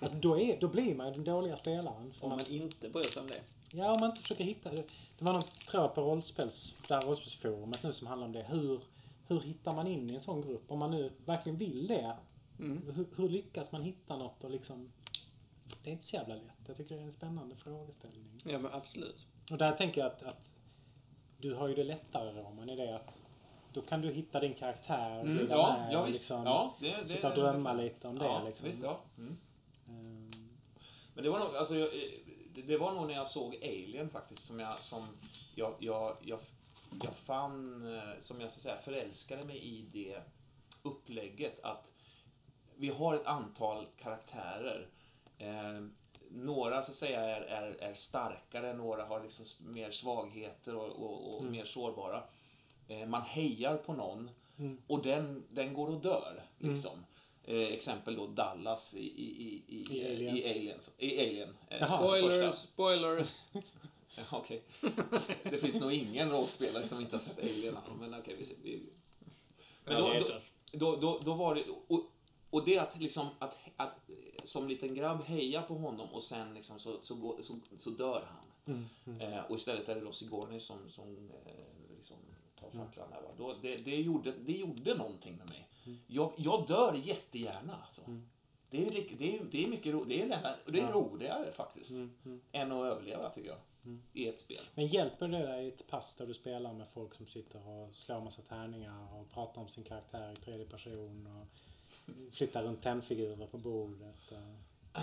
[0.00, 2.12] Alltså då, är, då blir man ju den dåliga spelaren.
[2.20, 3.40] Om man, man inte bryr sig om det.
[3.78, 4.70] ja, om man inte försöker hitta...
[4.70, 4.84] Det,
[5.18, 8.42] det var någon tråd på rollspels, det här rollspelsforumet nu som handlar om det.
[8.42, 8.80] Hur,
[9.26, 10.64] hur hittar man in i en sån grupp?
[10.72, 12.16] Om man nu verkligen vill det.
[12.58, 12.82] Mm.
[12.94, 14.92] Hur, hur lyckas man hitta något och liksom...
[15.82, 16.42] Det är inte så jävla lätt.
[16.66, 18.42] Jag tycker det är en spännande frågeställning.
[18.44, 19.26] Ja, men absolut.
[19.50, 20.52] Och där tänker jag att, att
[21.38, 23.18] du har ju det lättare Roman i det att
[23.72, 26.18] då kan du hitta din karaktär, Mm, ja, ja, och visst.
[26.18, 28.24] liksom ja, det, det, sitta och det- drömma lite om det.
[28.24, 28.68] ja, liksom.
[28.68, 29.00] Visst, ja.
[29.18, 29.36] Mm.
[29.88, 30.30] Ehm,
[31.14, 32.10] Men det var nog, alltså, jag, eh,
[32.66, 35.06] det- var nog när jag såg Alien faktiskt som jag, som
[35.54, 36.40] jag, jag, jag,
[37.02, 40.22] jag fann, eh, som jag så att säga förälskade mig i det
[40.82, 41.92] upplägget att
[42.76, 44.88] vi har ett antal karaktärer
[45.38, 45.80] eh,
[46.30, 51.34] några så att säga är, är, är starkare, några har liksom mer svagheter och, och,
[51.38, 52.22] och mer sårbara.
[52.88, 54.30] Eh, man hejar på någon
[54.86, 56.42] och den, den går och dör.
[56.58, 57.04] Liksom.
[57.48, 60.46] Eh, exempel då Dallas i, i, i, i, I Aliens.
[60.46, 60.90] i Aliens.
[60.98, 61.56] I Alien.
[61.68, 62.20] eh, Jaha.
[62.20, 62.52] första.
[62.52, 63.44] Spoilers, spoilers.
[64.30, 64.62] Okej.
[65.42, 68.36] Det finns nog ingen rollspelare som inte har sett Alien alltså, men okej.
[68.38, 68.82] vi, vi...
[69.84, 70.40] Men då, då,
[70.72, 71.64] då, då, då var det...
[71.88, 72.12] Och,
[72.50, 73.98] och det att liksom att, att
[74.44, 78.28] som liten grabb heja på honom och sen liksom så, så, går, så, så dör
[78.30, 78.88] han.
[79.20, 82.16] Eh, och istället är det då Sigourney som, som eh, liksom
[82.60, 83.20] tar facklan där.
[83.20, 83.28] Va?
[83.38, 85.68] Då, det, det, gjorde, det gjorde någonting med mig.
[86.06, 88.02] Jag, jag dör jättegärna alltså.
[88.70, 91.90] Det är, det, är, det är mycket ro, det är, lättare- det är roligare faktiskt.
[92.52, 93.58] Än att överleva tycker jag.
[94.12, 94.64] I ett spel.
[94.74, 97.94] Men hjälper det dig i ett pass där du spelar med folk som sitter och
[97.94, 101.46] slår massa tärningar och pratar om sin karaktär i tredje person och
[102.34, 104.32] flyttar runt tennfigurer på bordet?
[104.32, 105.00] och-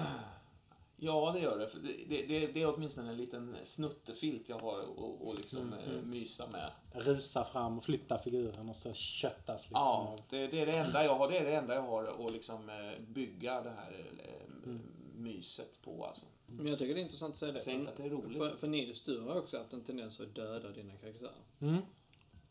[0.97, 1.69] Ja, det gör det.
[2.09, 6.47] Det, det, det, är åtminstone en liten snuttefilt jag har att och liksom, eh, mysa
[6.47, 6.71] med.
[6.91, 9.81] Rusa fram och flytta figuren och så köttas liksom.
[9.81, 11.29] Ja, det, det är det enda jag har.
[11.29, 14.71] Det är det enda jag har att liksom eh, bygga det här eh,
[15.15, 16.25] myset på alltså.
[16.47, 17.57] Men jag tycker det är intressant att säga det.
[17.57, 18.37] Jag säger inte att det är roligt.
[18.37, 21.31] För, för Nils, du har också haft en tendens att döda dina karaktärer.
[21.61, 21.81] Mm.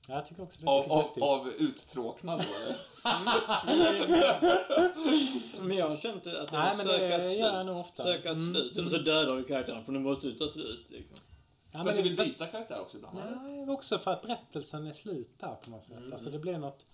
[0.08, 2.76] Ja, jag tycker också det är Av, av, av uttråknad då eller?
[5.60, 7.38] Men jag har känt att Nej, jag men söka det ett gör slut.
[7.38, 8.02] jag nog ofta.
[8.02, 8.78] Söka ett Mm, slut.
[8.78, 10.86] Och så dödar du karaktären för nu måste du ta slut.
[10.88, 11.16] Liksom.
[11.72, 13.18] Ja, För men att du det- vill byta karaktär också ibland?
[13.18, 13.64] eller?
[13.64, 15.96] Nej, också för att berättelsen är slut där på något sätt.
[15.96, 16.12] Mm.
[16.12, 16.84] Alltså det blir något...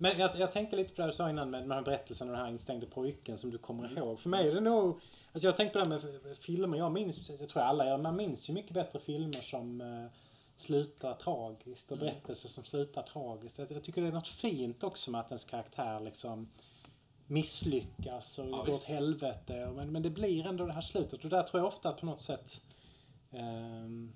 [0.00, 2.32] Men jag, jag tänkte lite på det du sa innan med den här berättelsen om
[2.34, 3.98] den här instängde pojken som du kommer Mm.
[3.98, 4.20] ihåg.
[4.20, 5.00] För mig är det nog...
[5.32, 6.78] Alltså jag tänkte på det här med f- filmer.
[6.78, 10.04] Jag minns, jag tror alla gör, man minns ju mycket bättre filmer som eh,
[10.58, 12.06] slutar tragiskt och Mm.
[12.14, 13.58] berättelser som slutar tragiskt.
[13.58, 16.48] Jag, jag tycker det är något fint också med att ens karaktär liksom
[17.26, 19.66] misslyckas och Ja, går åt helvete.
[19.66, 21.24] Och- Men, men det blir ändå det här slutet.
[21.24, 22.60] Och där tror jag ofta att på något sätt
[23.32, 24.12] ehm,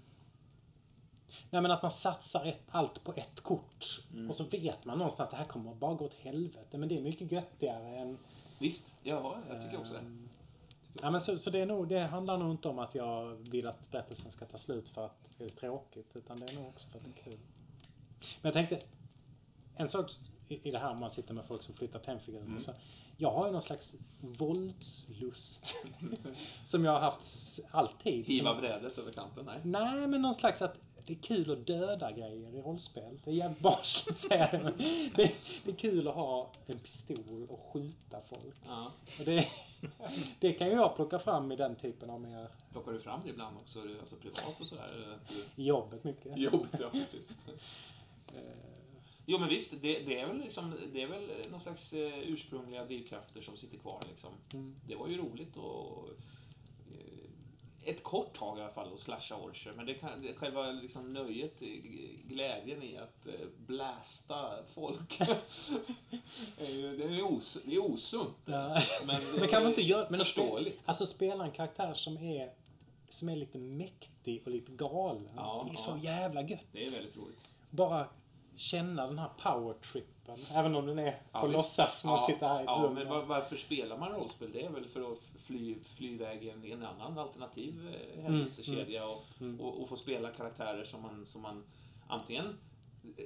[1.50, 4.02] Nej men att man satsar ett, allt på ett kort.
[4.12, 4.28] Mm.
[4.30, 6.78] Och så vet man någonstans att det här kommer bara gå åt helvete.
[6.78, 8.18] Men det är mycket göttigare än...
[8.58, 9.98] Visst, ja, jag tycker också det.
[9.98, 10.28] ehm,
[11.00, 13.66] Ja, men så, så det, är nog, det handlar nog inte om att jag vill
[13.66, 16.16] att berättelsen ska ta slut för att det är tråkigt.
[16.16, 17.38] Utan det är nog också för att det är kul.
[18.40, 18.78] Men jag tänkte,
[19.76, 20.10] en sak
[20.48, 22.44] i, i det här om man sitter med folk som flyttar tennfigurer.
[22.44, 22.60] Mm.
[22.60, 22.72] Så
[23.16, 25.74] jag har ju någon slags våldslust.
[26.64, 27.24] som jag har haft
[27.70, 28.26] alltid.
[28.26, 29.60] Hiva brädet över kanten, nej.
[29.64, 33.20] Nej, men någon slags att det är kul att döda grejer i rollspel.
[33.24, 34.78] Det är jävligt barnsligt att säga det, men
[35.16, 35.32] det,
[35.64, 38.56] det är kul att ha en pistol och skjuta folk.
[38.66, 38.92] Ja.
[39.18, 39.48] Och det,
[40.40, 43.30] det kan ju jag plocka fram i den typen av mer Plockar du fram det
[43.30, 45.18] ibland också, alltså privat och sådär?
[45.56, 46.38] i jobbet mycket.
[46.38, 47.30] Jobbigt, ja precis.
[48.34, 48.72] Eh,
[49.26, 52.84] Jo men visst, det, det, är väl liksom, det är väl någon slags eh, ursprungliga
[52.84, 54.30] drivkrafter som sitter kvar liksom.
[54.54, 54.74] Mm.
[54.88, 56.08] Det var ju roligt och
[57.84, 61.12] ett kort tag i alla fall att slasha orcher, men det kan, det, själva liksom
[61.12, 61.60] nöjet,
[62.24, 63.32] glädjen i att eh,
[63.66, 65.18] blästa folk.
[66.58, 68.36] det, är os, det är osunt.
[68.44, 68.82] Ja.
[69.06, 70.06] Men, Men kan man inte göra...
[70.10, 70.76] Men förståeligt.
[70.76, 72.52] spe- Alltså spela en karaktär som är,
[73.08, 75.30] som är lite mäktig och lite galen.
[75.36, 76.10] Ja, det är så ja.
[76.10, 76.66] jävla gött.
[76.72, 77.50] Det är väldigt roligt.
[77.70, 78.08] Bara
[78.56, 80.36] känna den här powertrippen.
[80.54, 81.56] Även om den är Ja, på visst.
[81.56, 82.04] låtsas.
[82.04, 82.94] Man Ja, sitter här i ett ja, rum.
[82.94, 84.52] men var, varför spelar man rollspel?
[84.52, 89.06] Det är väl för att fly, fly iväg i en, en annan alternativ eh, händelsekedja
[89.06, 89.22] och,
[89.60, 91.64] och, och få spela karaktärer som man, som man
[92.08, 92.58] antingen
[93.16, 93.24] eh,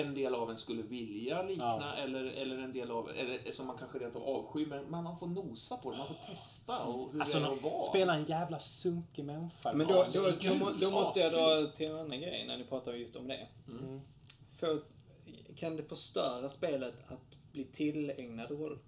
[0.00, 1.94] en del av en skulle vilja likna Ja.
[1.94, 4.66] eller, eller en del av eller som man kanske rent av avskyr.
[4.66, 7.62] Men man, får nosa på det, man får testa och hur Alltså, det är att
[7.62, 7.80] vara.
[7.80, 9.72] spela en jävla sunkig människa.
[9.72, 10.20] Men då, Ja, då,
[10.58, 13.48] då, då måste jag dra till en annan grej när ni pratar just om det.
[13.68, 14.00] Mm.
[14.62, 14.82] För,
[15.56, 18.78] kan det förstöra spelet att bli tillägnad roll?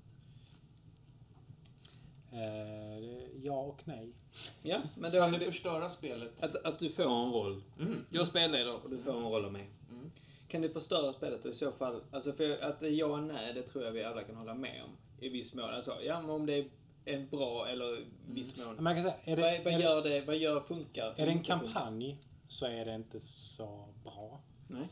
[2.32, 4.12] Eh, ja och nej.
[4.62, 5.18] Ja, men då...
[5.18, 6.42] Kan det förstöra spelet?
[6.42, 7.62] Att, att du får en roll.
[7.80, 8.04] Mm.
[8.10, 9.70] Jag spelar idag och du får en roll av mig.
[9.90, 10.10] Mm.
[10.48, 13.22] Kan det förstöra spelet och i så fall, alltså för att det är ja och
[13.22, 14.90] nej, det tror jag vi alla kan hålla med om.
[15.20, 15.64] I viss mån.
[15.64, 16.66] Alltså, ja men om det är
[17.04, 18.76] en bra eller i viss mån.
[18.82, 21.06] Man kan säga, är det, vad, vad är det, gör det, vad gör funkar?
[21.06, 21.72] är det en inte funkar?
[21.72, 22.18] kampanj
[22.48, 24.40] så är det inte så bra.
[24.68, 24.88] Nej.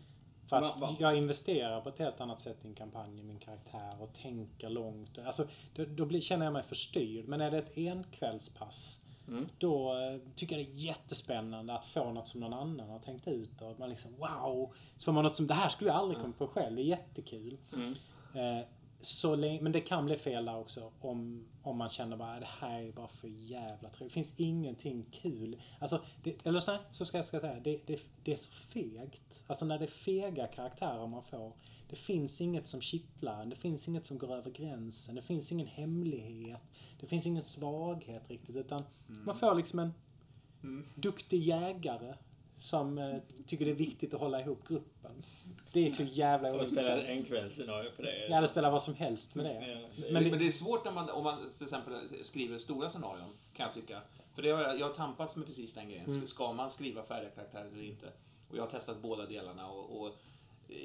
[0.52, 0.96] För Va- att va?
[0.98, 4.68] jag investerar på ett helt annat sätt i en kampanj i min karaktär och tänker
[4.70, 5.18] långt.
[5.18, 7.28] Alltså, då, då blir, känner jag mig förstyrd.
[7.28, 8.98] Men är det ett enkvällspass
[9.28, 9.48] Mm.
[9.58, 13.28] då eh, tycker jag det är jättespännande att få något som någon annan har tänkt
[13.28, 13.62] ut.
[13.62, 14.72] Och man liksom wow!
[14.96, 16.76] Så får man något som det här skulle jag aldrig komma på själv.
[16.76, 17.56] Det är jättekul.
[17.72, 17.94] Mm.
[18.34, 18.64] Eh,
[19.02, 22.48] så länge, men det kan bli fel där också om, om man känner bara det
[22.60, 24.08] här är bara för jävla tråkigt.
[24.08, 25.62] Det finns ingenting kul.
[25.78, 27.60] Alltså, det, eller så, nej, så ska jag ska säga.
[27.60, 29.42] Det, det, det är så fegt.
[29.46, 31.52] Alltså när det är fega karaktärer man får.
[31.88, 33.46] Det finns inget som kittlar.
[33.46, 35.14] Det finns inget som går över gränsen.
[35.14, 36.62] Det finns ingen hemlighet.
[37.00, 38.56] Det finns ingen svaghet riktigt.
[38.56, 39.92] Utan man får liksom en
[40.94, 42.14] duktig jägare
[42.58, 45.22] som eh, tycker det är viktigt att hålla ihop gruppen.
[45.72, 47.08] Det är så jävla Och spela ointressant.
[47.18, 48.26] en kvällsscenario på det.
[48.26, 49.52] Jag hade spelat vad som helst med det.
[49.52, 51.94] Ja, Men, Men det, det- men det är svårt när man, om man till exempel
[52.22, 54.00] skriver stora scenarion, kan jag tycka.
[54.34, 56.06] För det har jag, jag har tampats med precis den grejen.
[56.06, 56.26] Mm.
[56.26, 58.06] Ska man skriva färdiga karaktärer eller inte?
[58.50, 60.08] Och jag har testat båda delarna och, och
[60.68, 60.76] eh,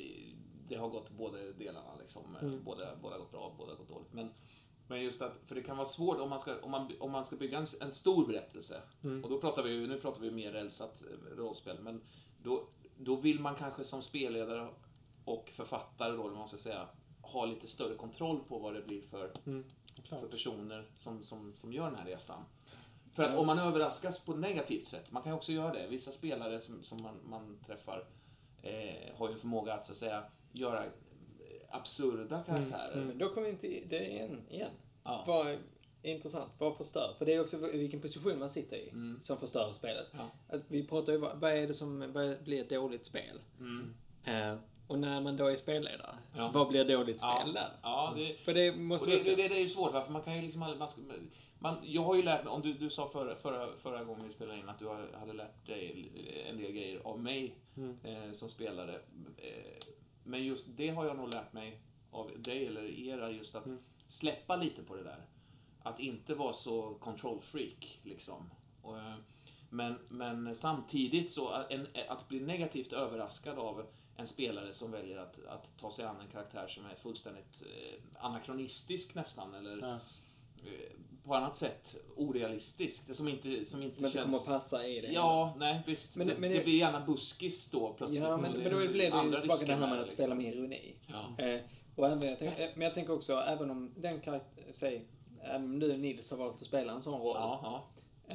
[0.70, 1.96] det har gått båda delarna.
[2.00, 2.22] Liksom.
[2.42, 2.64] Mm.
[2.64, 4.14] Båda, båda har gått bra, båda har gått dåligt.
[4.14, 4.30] Men,
[4.88, 7.26] men just att, för det kan vara svårt om man ska, om man, om man
[7.26, 8.82] ska bygga en, s- en stor berättelse.
[9.04, 9.24] Mm.
[9.24, 11.78] Och då pratar vi ju, nu pratar vi mer rälsat eh, rollspel.
[11.80, 12.02] Men
[12.44, 12.64] då,
[12.98, 14.68] då vill man kanske som spelledare
[15.26, 16.88] och författare då, man ska säga,
[17.22, 19.64] ha lite större kontroll på vad det blir för Mm,
[20.10, 22.44] för personer som, som, som gör den här resan.
[23.14, 25.88] För att om man överraskas på ett negativt sätt, man kan ju också göra det.
[25.88, 28.04] Vissa spelare som, som man, man träffar
[28.62, 30.84] eh, har ju en förmåga att, så att säga, göra
[31.70, 33.06] absurda karaktärer.
[33.06, 34.42] Men då kommer vi inte det igen.
[34.50, 34.72] igen.
[35.04, 35.24] Ja.
[35.28, 35.58] Vad är
[36.12, 37.14] intressant, vad förstör?
[37.18, 39.20] För det är också vilken position man sitter i Mm.
[39.22, 40.08] som förstör spelet.
[40.12, 40.30] Ja.
[40.56, 43.40] Att vi pratar ju, vad är det som vad blir ett dåligt spel?
[43.60, 43.94] Mm.
[44.24, 46.52] Eh, och när man då är spelledare, Ja.
[46.54, 47.40] vad blir dåligt Ja.
[47.42, 47.70] spel där?
[47.84, 49.30] Ja, det, För det måste det, också...
[49.30, 50.02] det, det, det är ju svårt, va?
[50.02, 50.80] för man kan ju liksom aldrig...
[50.80, 51.02] Man ska,
[51.60, 54.34] man, jag har ju lärt mig, om du, du sa förra, förra, förra gången vi
[54.34, 54.88] spelade in att du
[55.20, 56.12] hade lärt dig
[56.50, 57.98] en del grejer av mig Mm.
[58.04, 58.94] eh, som spelare.
[59.38, 59.52] Eh,
[60.24, 61.80] men just det har jag nog lärt mig
[62.12, 63.80] av dig eller era, just att Mm.
[64.08, 65.26] släppa lite på det där.
[65.84, 68.50] Att inte vara så control freak, liksom.
[68.82, 69.14] Och, eh,
[69.70, 73.86] men, men samtidigt så, att- en, att bli negativt överraskad av
[74.18, 78.26] en spelare som väljer att, att ta sig an en karaktär som är fullständigt eh,
[78.26, 79.94] anakronistisk nästan, eller Ja.
[80.66, 80.92] eh,
[81.24, 83.08] på annat sätt orealistisk.
[83.08, 84.26] Det som inte, som inte Men det känns...
[84.26, 85.08] kommer att passa i det.
[85.12, 86.16] Ja, nej visst.
[86.16, 88.22] Men- det, men det det- blir gärna buskis då plötsligt.
[88.24, 90.38] Ja, men, men då blir det ju tillbaka till det här med att spela liksom.
[90.38, 90.96] med ironi.
[91.08, 91.44] Ja.
[91.46, 91.62] Eh,
[91.96, 95.06] och även, jag tänk, eh, men jag tänker också, även om den karaktär, säg,
[95.48, 97.36] även du Nils har valt att spela en sån roll.
[97.40, 97.88] Ja, ja.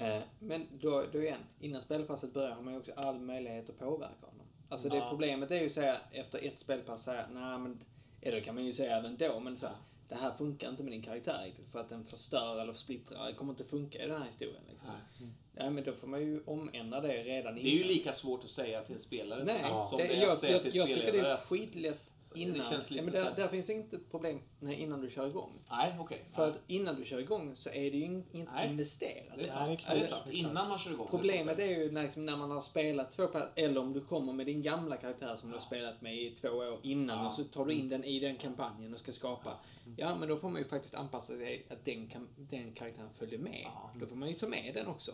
[0.06, 3.78] Eh, men då, då igen, innan spelpasset börjar har man ju också all möjlighet att
[3.78, 4.46] påverka honom.
[4.68, 5.06] Alltså det Ja.
[5.10, 7.84] problemet är ju att säga efter ett spelpass säga, nej men,
[8.20, 9.76] eller det kan man ju säga även då, men så här,
[10.08, 13.32] det här funkar inte med din karaktär riktigt för att den förstör eller splittrar, det
[13.32, 14.88] kommer inte funka i den här historien liksom.
[15.18, 15.28] Nej.
[15.56, 17.88] Ja, men då får man ju omändra det redan Det är ju innan.
[17.88, 20.62] lika svårt att säga till en spelare Nej, som, det, är jag, att säga jag,
[20.62, 22.59] till en jag tycker det är skitlätt innan.
[22.59, 25.28] Det känns lite ja, men där, där finns inte ett problem nej, innan du kör
[25.28, 25.53] igång.
[25.70, 26.24] Nej, okej.
[26.35, 26.51] För Nej.
[26.57, 28.70] att innan du kör igång så är det ju in- inte Nej.
[28.70, 29.33] investerat.
[29.37, 29.85] Det är Ja, sant.
[29.91, 30.26] det är sant.
[30.30, 31.07] Innan man kör igång.
[31.11, 34.33] Problemet är ju när, liksom, när man har spelat två pass, eller om du kommer
[34.33, 37.26] med din gamla karaktär som du har spelat med i två år innan Ja.
[37.26, 39.59] och så tar du in den i den kampanjen och ska skapa.
[39.97, 43.61] Ja, men då får man ju faktiskt anpassa sig att den, den karaktären följer med.
[43.64, 43.91] Ja.
[44.01, 45.12] Då får man ju ta med den också.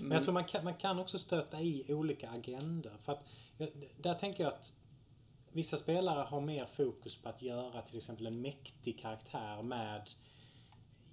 [0.00, 2.92] Men jag tror man kan, man kan också stöta i olika agendor.
[3.02, 3.24] För att,
[3.96, 4.72] där tänker jag att
[5.52, 10.10] vissa spelare har mer fokus på att göra till exempel en mäktig karaktär med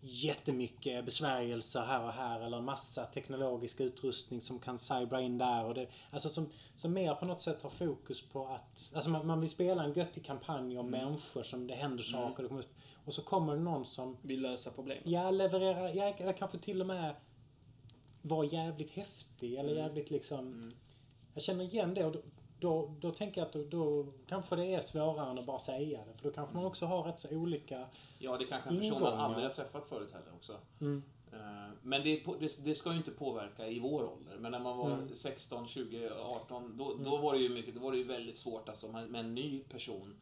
[0.02, 5.66] jättemycket besvärjelser här och här eller en massa teknologisk utrustning som kan cybra in där.
[5.66, 8.92] Och det, alltså som, som mer på något sätt har fokus på att...
[8.96, 12.44] Alltså man, man vill spela en göttig kampanj om människor som det händer saker.
[12.44, 12.66] Det kommer,
[13.06, 15.08] och så kommer det någon som Vill lösa problemet.
[15.08, 17.16] jag levererar, jag, eller kanske till och med
[18.22, 20.72] var jävligt häftig eller jävligt liksom...
[21.34, 22.16] Jag känner igen det och
[22.60, 26.00] då, då, tänker jag att då, då kanske det är svårare än att bara säga
[26.06, 26.14] det.
[26.18, 27.86] För då kanske man också har rätt så olika...
[28.20, 30.58] Ja, det är kanske en person man aldrig har träffat förut heller också.
[30.82, 31.04] Mm.
[31.34, 34.38] Eh, Men det, är det, det ska ju inte påverka i vår ålder.
[34.40, 35.16] Men när man var Mm.
[35.16, 38.70] 16, 20, 18, då, då var det ju mycket, då var det ju väldigt svårt
[38.70, 40.16] alltså med en ny person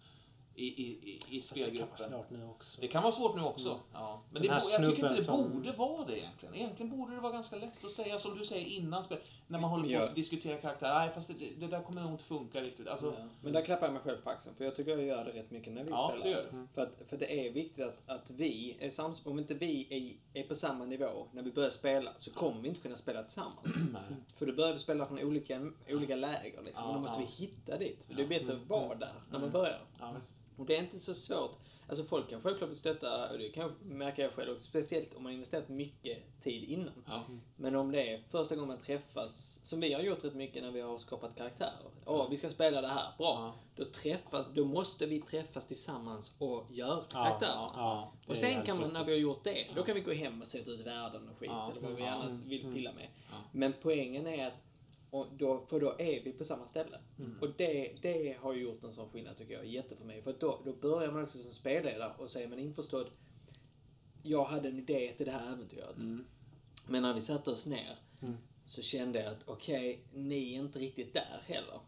[0.56, 0.84] i, i,
[1.30, 1.88] i, i Fast det kan spelgruppen.
[1.90, 2.82] vara svårt nu också.
[2.82, 3.80] Det kan vara svårt nu också.
[3.94, 4.22] Ja.
[4.32, 6.56] Men det, jag tycker inte det som- borde vara det egentligen.
[6.56, 9.18] Egentligen borde det vara ganska lätt att säga som du säger innan spel.
[9.48, 10.04] När man håller på Ja.
[10.04, 10.94] att diskutera karaktär.
[10.94, 12.88] Nej, fast det, det där kommer nog inte funka riktigt.
[12.88, 13.28] Alltså, Ja.
[13.42, 15.52] Men där klappar jag mig själv på axeln, för jag tycker jag gör det rätt
[15.52, 16.26] mycket när vi ja, spelar.
[16.26, 16.68] det gör det.
[16.74, 19.88] För, att, för det är viktigt att, att vi är sams om inte vi
[20.34, 23.24] är, är på samma nivå när vi börjar spela så kommer vi inte kunna spela
[23.24, 23.66] tillsammans.
[23.94, 24.02] Nej.
[24.36, 26.84] För då börjar vi spela från olika, olika läger liksom.
[26.84, 27.28] Ja, och då måste ja.
[27.40, 28.04] vi hitta dit.
[28.08, 28.30] För det är Ja.
[28.40, 29.52] bättre att vara där när man Mm.
[29.52, 29.80] börjar.
[30.00, 30.34] Ja, visst.
[30.58, 31.60] Och det är inte så svårt.
[31.90, 35.32] Alltså folk kan självklart stötta, och det kan märker jag själv också, speciellt om man
[35.34, 37.04] investerat mycket tid innan.
[37.08, 37.24] Ja.
[37.56, 40.72] Men om det är första gången man träffas, som vi har gjort rätt mycket när
[40.72, 41.90] vi har skapat karaktärer.
[42.06, 43.28] Åh, vi ska spela det här, bra.
[43.28, 43.56] Ja.
[43.76, 47.72] Då träffas, då måste vi träffas tillsammans och göra karaktärerna.
[47.76, 50.42] ja, och sen kan man, när vi har gjort det, då kan vi gå hem
[50.42, 51.72] och sätta ut världen och skit, Ja.
[51.72, 52.10] eller vad vi Ja.
[52.10, 53.08] annat vill pilla med.
[53.32, 53.36] Ja.
[53.52, 54.54] Men poängen är att
[55.16, 57.00] Och då, för då är vi på samma ställe.
[57.42, 60.22] Och det, det har ju gjort en sån skillnad tycker jag, jätte för mig.
[60.22, 63.08] För då, då börjar man också som spelledare och säger man införstådd.
[64.24, 65.96] Jag hade en idé till det här äventyret.
[66.88, 67.98] Men när vi satte oss ner
[68.66, 71.80] så kände jag att okej, ni är inte riktigt där heller.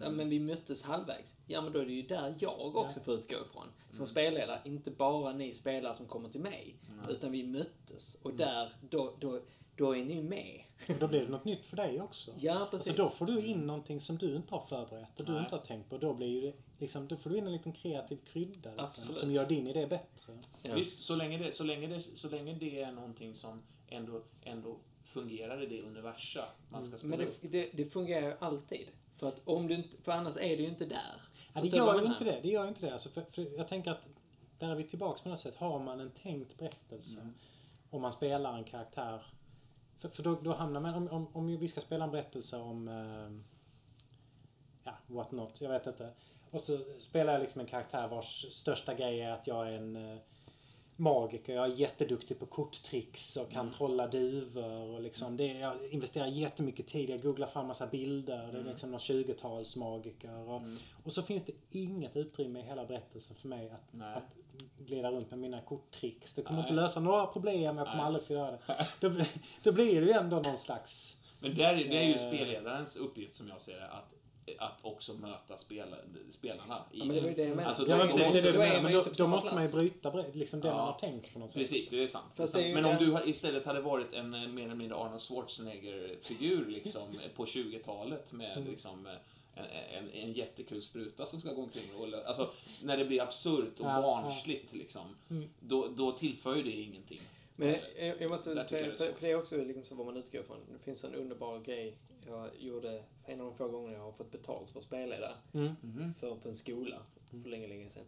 [0.00, 1.34] Ja, men vi möttes halvvägs.
[1.46, 3.66] Ja, men då är det ju där jag också får utgå ifrån.
[3.90, 6.76] Som spelledare, inte bara ni spelare som kommer till mig.
[7.08, 8.16] Utan vi möttes.
[8.22, 9.40] Och där, då, då,
[9.76, 10.62] då är ni med.
[10.88, 12.32] Och då blir det något nytt för dig också.
[12.38, 12.88] Ja, precis.
[12.88, 15.42] Alltså då får du in någonting som du inte har förberett och du Nej.
[15.42, 15.98] inte har tänkt på.
[15.98, 19.18] Då blir det, liksom, då får du in en liten kreativ krydda liksom, Absolut.
[19.18, 20.38] som gör din idé bättre.
[20.62, 20.74] Ja.
[20.74, 24.76] Visst, så länge, det, så, länge det, så länge det är någonting som ändå, ändå
[25.04, 28.86] fungerar i det universa man ska spela Men det, det, det fungerar ju alltid.
[29.16, 31.22] För, att om du inte, för annars är du ju inte där.
[31.52, 32.40] Ja, det gör ju inte det.
[32.42, 32.92] Det gör ju inte det.
[32.92, 34.06] Alltså för, för jag tänker att
[34.58, 35.56] där är vi tillbaks på något sätt.
[35.56, 37.34] Har man en tänkt berättelse Mm.
[37.90, 39.26] och man spelar en karaktär.
[39.98, 42.88] För, för då, då hamnar man, om, om, om vi ska spela en berättelse om,
[42.88, 43.38] eh,
[44.84, 46.12] ja, what not, jag vet inte.
[46.50, 49.96] Och så spelar jag liksom en karaktär vars största grej är att jag är en
[49.96, 50.18] eh,
[50.96, 51.54] magiker.
[51.54, 54.80] Jag är jätteduktig på korttricks och kan trolla duvor.
[54.94, 57.10] Och liksom det, jag investerar jättemycket tid.
[57.10, 58.48] Jag googlar fram massa bilder.
[58.52, 60.48] Det är liksom någon 20-tals magiker.
[60.50, 60.62] Och,
[61.04, 64.14] och så finns det inget utrymme i hela berättelsen för mig att, Nej.
[64.16, 64.36] att
[64.86, 66.34] glida runt med mina korttricks.
[66.34, 66.70] Det kommer Nej.
[66.70, 67.62] inte lösa några problem.
[67.62, 68.06] Jag kommer Nej.
[68.06, 68.58] aldrig få göra det.
[69.00, 69.28] Då, blir-
[69.62, 71.22] då blir det ju ändå någon slags...
[71.40, 72.18] Men där, det är ju Eh.
[72.28, 74.14] spelledarens uppgift som jag ser det, att,
[74.58, 75.94] att också möta spel,
[76.30, 76.84] spelarna.
[76.92, 77.68] I, Ja, men det var ju det jag menade.
[77.68, 80.74] Alltså, Då Ja, men det det Men måste man ju bryta liksom det Ja.
[80.74, 81.58] man har tänkt på något sätt.
[81.60, 82.24] Precis, det är sant.
[82.36, 82.64] Det är sant.
[82.74, 87.44] Men om du istället hade varit en eh, mer eller mindre Arnold Schwarzenegger-figur liksom, på
[87.44, 88.68] 20-talet med Mm.
[88.70, 89.12] liksom, eh,
[89.54, 89.64] en,
[89.98, 92.50] en, en jättekul spruta som ska gå omkring och Alltså,
[92.82, 95.48] när det blir absurt och Ja, barnsligt liksom, Mm.
[95.60, 97.20] då, då tillför ju det ingenting.
[97.56, 97.68] Men
[97.98, 100.56] jag, jag måste säga, för, för det är också liksom så vad man utgår från.
[100.72, 101.96] Det finns en underbar grej
[102.28, 105.34] jag gjorde en av de få gånger jag har fått betalt för att spelledare.
[105.52, 105.72] Mm.
[105.80, 106.14] Mhm.
[106.14, 106.96] För på en skola.
[107.30, 108.04] För länge, länge sedan.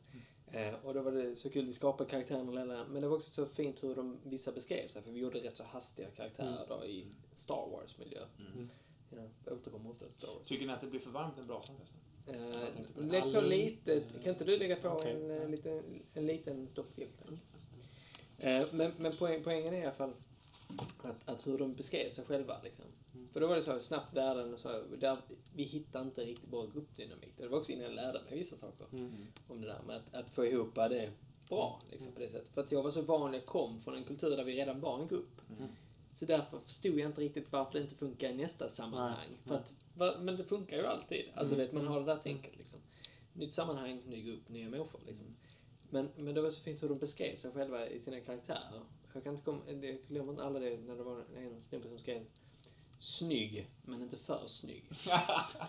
[0.53, 3.31] Eh, och då var det så kul, vi skapade karaktärerna lilla, men det var också
[3.31, 5.03] så fint hur de, vissa beskrev sig.
[5.03, 8.21] För vi gjorde rätt så hastiga karaktärer då i Star Wars-miljö.
[8.39, 8.69] Mm.
[9.45, 10.49] Jag återkommer ofta till Star Wars.
[10.49, 11.99] Tycker ni att det blir för varmt i brasan förresten?
[12.29, 15.13] Eh, lägg på lite, kan inte du lägga på Okej.
[15.13, 17.09] en, eh, liten, en liten stopp till?
[17.19, 17.39] tack?
[18.39, 20.13] Eh, men men poäng, poängen är i alla fall
[21.03, 22.61] att, att hur de beskrev sig själva.
[22.63, 22.85] Liksom.
[23.33, 25.19] För då var det så snabbt världen och så, där
[25.55, 27.35] vi hittade inte riktigt bra gruppdynamik.
[27.37, 29.27] Det var också innan jag lärde mig vissa saker Mm.
[29.49, 31.11] om det där med att, att få ihop det
[31.49, 32.49] bra liksom, på det sättet.
[32.49, 35.01] För att jag var så van, jag kom från en kultur där vi redan var
[35.03, 35.41] en grupp.
[35.59, 35.71] Mm.
[36.13, 39.27] Så därför förstod jag inte riktigt varför det inte funkar i nästa sammanhang.
[39.31, 41.25] Nej, För att, va, men det funkar ju alltid.
[41.35, 41.67] Alltså Mm.
[41.67, 42.81] vet, man har det där tänket liksom.
[43.33, 45.27] Nytt sammanhang, ny grupp, nya människor liksom.
[45.91, 48.81] Men, men det var så fint hur de beskrev sig själva i sina karaktärer.
[49.15, 51.99] Jag kan inte komma, jag glömmer inte alla det när det var en snubbe som
[51.99, 52.25] skrev
[52.99, 54.85] snygg, men inte för snygg.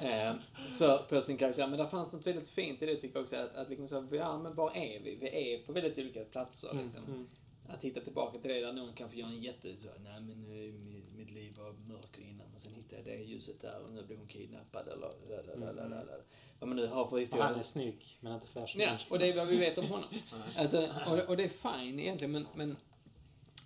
[0.02, 0.36] eh,
[0.78, 1.68] för, på sin karaktär.
[1.68, 3.36] Men där fanns något väldigt fint i det tycker jag också.
[3.36, 5.16] Att, att liksom så, ja men var är vi?
[5.16, 7.04] Vi är på väldigt olika platser liksom.
[7.04, 7.28] Mm.
[7.68, 10.74] Att hitta tillbaka till det där någon kanske gör en jätte så, nej men eh,
[11.18, 14.20] mitt, liv var mörkt innan men sen hittade jag det ljuset där och nu blev
[14.20, 16.12] hon kidnappad eller lalalala.
[16.60, 17.46] Vad man nu har för historia.
[17.46, 18.88] han är snygg, men inte för snygg.
[18.88, 20.10] Ja, och det är vad vi vet om honom.
[20.58, 22.76] Alltså, och, och det är fine egentligen, men, men,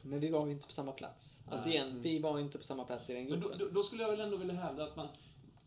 [0.03, 1.39] men vi var ju inte på samma plats.
[1.51, 1.77] Alltså Nej.
[1.77, 3.59] igen, vi var ju inte på samma plats i den Men då, gruppen.
[3.59, 5.07] då, då skulle jag väl ändå vilja hävda att man,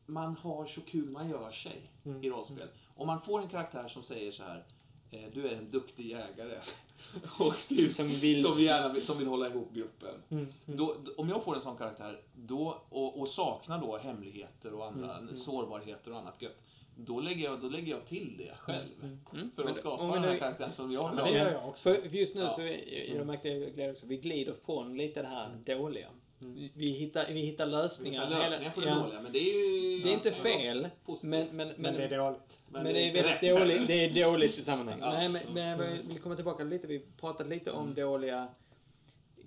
[0.07, 2.25] man har så kul man gör sig Mm.
[2.25, 2.69] i rollspel.
[2.97, 4.65] Om man får en karaktär som säger så här,
[5.11, 6.59] eh, du är en duktig jägare.
[7.39, 10.15] och du, Som vill- som, gärna vill, som vill hålla ihop gruppen.
[10.29, 10.47] Mm.
[10.67, 10.77] Mm.
[10.79, 15.13] Då, om jag får en sån karaktär då, och, och saknar då hemligheter och andra
[15.15, 15.37] Mm, mm.
[15.37, 16.57] sårbarheter och annat gött.
[16.99, 18.89] Då lägger, jag, då lägger jag till det själv.
[19.03, 19.19] Mm.
[19.33, 19.51] Mm.
[19.55, 21.31] För Men att det- skapa den vi här karaktären som jag vill Men ha.
[21.33, 21.83] det gör jag också.
[21.83, 22.51] För, just nu Ja.
[22.51, 26.09] så, är, jag märkte jag glädje också, vi glider från lite det här dåliga.
[26.41, 26.69] Mm.
[26.75, 28.27] Vi, hittar, vi hittar Vi lösningar.
[28.27, 29.55] hittar lösningar på det ja, dåliga, men det är
[29.97, 30.03] ju...
[30.03, 32.59] Det är inte fel, men, men, men, Men det är dåligt.
[32.69, 33.59] Men, det är väldigt rätt.
[33.61, 35.05] dåligt, det är dåligt i sammanhanget.
[35.05, 35.13] Ja.
[35.13, 35.79] Nej, men, men jag
[36.09, 36.87] vill- komma tillbaka lite.
[36.87, 38.49] Vi pratade lite om dåliga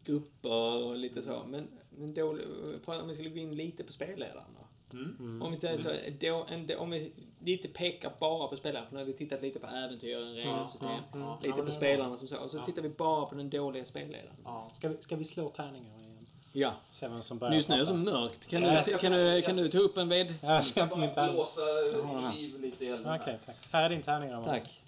[0.05, 1.43] grupper och lite så.
[1.47, 2.45] Men, men dålig,
[2.85, 4.97] om vi skulle gå in lite på spelledaren då.
[4.97, 5.15] Mm.
[5.19, 5.41] Mm.
[5.41, 5.89] Om vi, säger så,
[6.19, 9.59] då, en, om vi lite pekar bara på spelaren, för nu har vi tittat lite
[9.59, 11.35] på äventyren, regelsystem, ja, ja.
[11.41, 12.37] lite Ja, på det är spelarna som så.
[12.37, 12.65] Och så Ja.
[12.65, 14.35] tittar vi bara på den dåliga spelledaren.
[14.43, 14.69] Ja.
[14.73, 16.27] Ska vi, ska vi slå tärningar igen?
[16.53, 16.73] Ja.
[16.91, 18.47] Se vem som börjar Just nu är det så mörkt.
[18.47, 20.35] Kan, Ja, du, ska- kan, du, kan ska- du ta upp en ved?
[20.41, 21.33] Ja, jag ska inte min tärning.
[21.35, 22.33] blåsa här.
[22.33, 23.39] liv lite i elden Okej, här.
[23.45, 23.55] tack.
[23.71, 24.45] Här är din tärning Ramon.
[24.45, 24.81] Tack.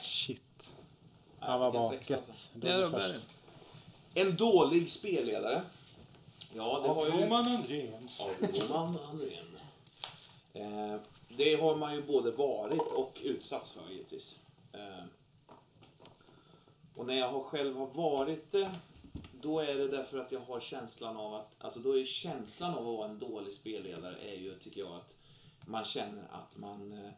[0.00, 0.74] Shit.
[1.40, 1.82] Ja, vad bra.
[1.82, 2.32] En sexa, alltså.
[2.32, 2.50] Gött.
[2.62, 3.22] Då är du först.
[4.14, 5.62] En dålig spelledare.
[6.56, 7.10] Ja, det har ju...
[7.12, 8.08] Roman Andrén.
[8.18, 8.30] Av
[8.68, 9.44] Roman Andrén.
[10.54, 10.96] Eh,
[11.28, 14.38] det har man ju både varit och utsatts för givetvis.
[14.72, 15.04] Eh,
[16.96, 18.74] och när jag har själv har varit det,
[19.40, 22.88] då är det därför att jag har känslan av att, alltså då är känslan av
[22.88, 25.14] att vara en dålig spelledare är ju, tycker jag, att
[25.66, 27.10] man känner att man eh,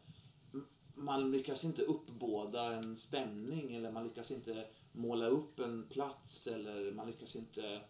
[0.97, 6.91] man lyckas inte uppbåda en stämning eller man lyckas inte måla upp en plats eller
[6.91, 7.81] man lyckas inte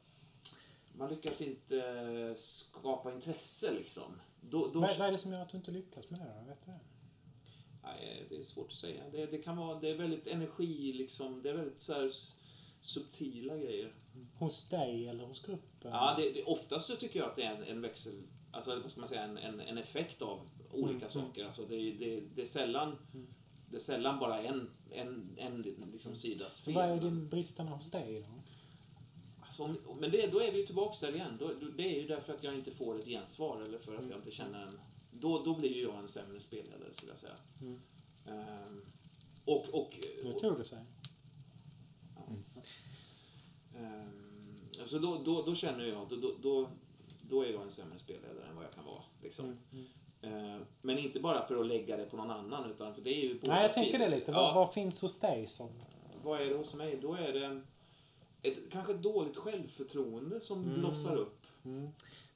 [0.93, 4.21] man lyckas inte skapa intresse liksom.
[4.41, 6.47] Då, då, Vad, vad är det som gör att du inte lyckas med det då?
[6.47, 6.79] Vet du det?
[7.83, 9.03] nej, det är svårt att säga.
[9.11, 12.11] Det, det kan vara, det är väldigt energi liksom, det är väldigt så här
[12.81, 13.93] subtila grejer.
[14.33, 15.91] Hos dig eller hos gruppen?
[15.91, 18.13] Ja, det, det, oftast så tycker jag att det är en, en växel,
[18.51, 21.45] alltså vad ska man säga, en, en, en effekt av olika Mm, saker.
[21.45, 22.97] Alltså det, det, det är sällan
[23.69, 25.61] det är sällan bara en, en, en
[25.93, 26.73] liksom sidas fel.
[26.73, 28.43] Vad är din bristerna hos dig då?
[29.59, 31.37] Om- men det, då är vi ju tillbaka där igen.
[31.39, 34.09] Då, då, det är ju därför att jag inte får ett gensvar eller för att
[34.09, 34.79] jag inte känner en...
[35.11, 37.35] Då, då blir ju jag en sämre spelledare skulle jag säga.
[37.61, 37.79] Mm.
[38.25, 38.85] Ehm,
[39.45, 39.65] och...
[39.73, 40.79] och, och tog det sig.
[43.75, 46.69] ehm, alltså då, då, då känner jag, då, då, då,
[47.21, 49.03] då är jag en sämre spelledare än vad jag kan vara.
[49.21, 49.57] Liksom.
[49.71, 49.85] Mm.
[50.21, 53.23] Ehm, men inte bara för att lägga det på någon annan, utan för det är
[53.23, 54.05] ju båda Nej, jag tänker sidor.
[54.05, 54.31] det lite.
[54.31, 54.41] Ja.
[54.41, 55.69] Vad, vad finns hos dig som...
[56.23, 56.99] Vad är det hos mig?
[57.01, 57.61] Då är det
[58.47, 60.79] ett kanske dåligt självförtroende som Mm.
[60.79, 61.45] blossar upp.
[61.65, 61.89] Mm.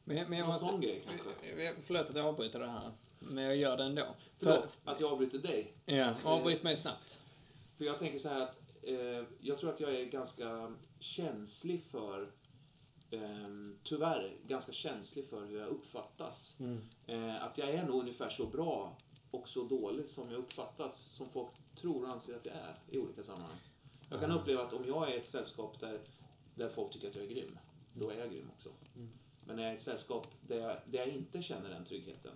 [0.03, 1.30] Men, men jag Någon sån grej kanske.
[1.68, 2.91] Eh, Förlåt att jag avbryter det här.
[3.20, 4.05] Men jag gör det ändå.
[4.39, 5.74] Förlåt att jag avbryter dig.
[5.86, 7.20] ja, avbryt mig snabbt.
[7.78, 12.32] För jag tänker så här att eh, jag tror att jag är ganska känslig för
[13.12, 16.55] ehm, tyvärr ganska känslig för hur jag uppfattas.
[16.59, 16.82] Mm.
[17.07, 18.97] Eh, att jag är nog ungefär så bra
[19.32, 22.97] och så dålig som jag uppfattas, som folk tror och anser att jag är i
[22.99, 23.57] olika sammanhang.
[24.12, 25.99] Jag kan uppleva att om jag är i ett sällskap där,
[26.55, 27.57] där folk tycker att jag är grym,
[27.93, 28.70] då är jag grym också.
[28.95, 29.09] Mm.
[29.45, 32.32] Men när jag är i ett sällskap där jag, där jag inte känner den tryggheten,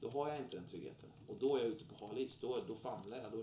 [0.00, 1.08] då har jag inte den tryggheten.
[1.26, 3.42] Och då är jag ute på hal is, då, då famlar jag, då,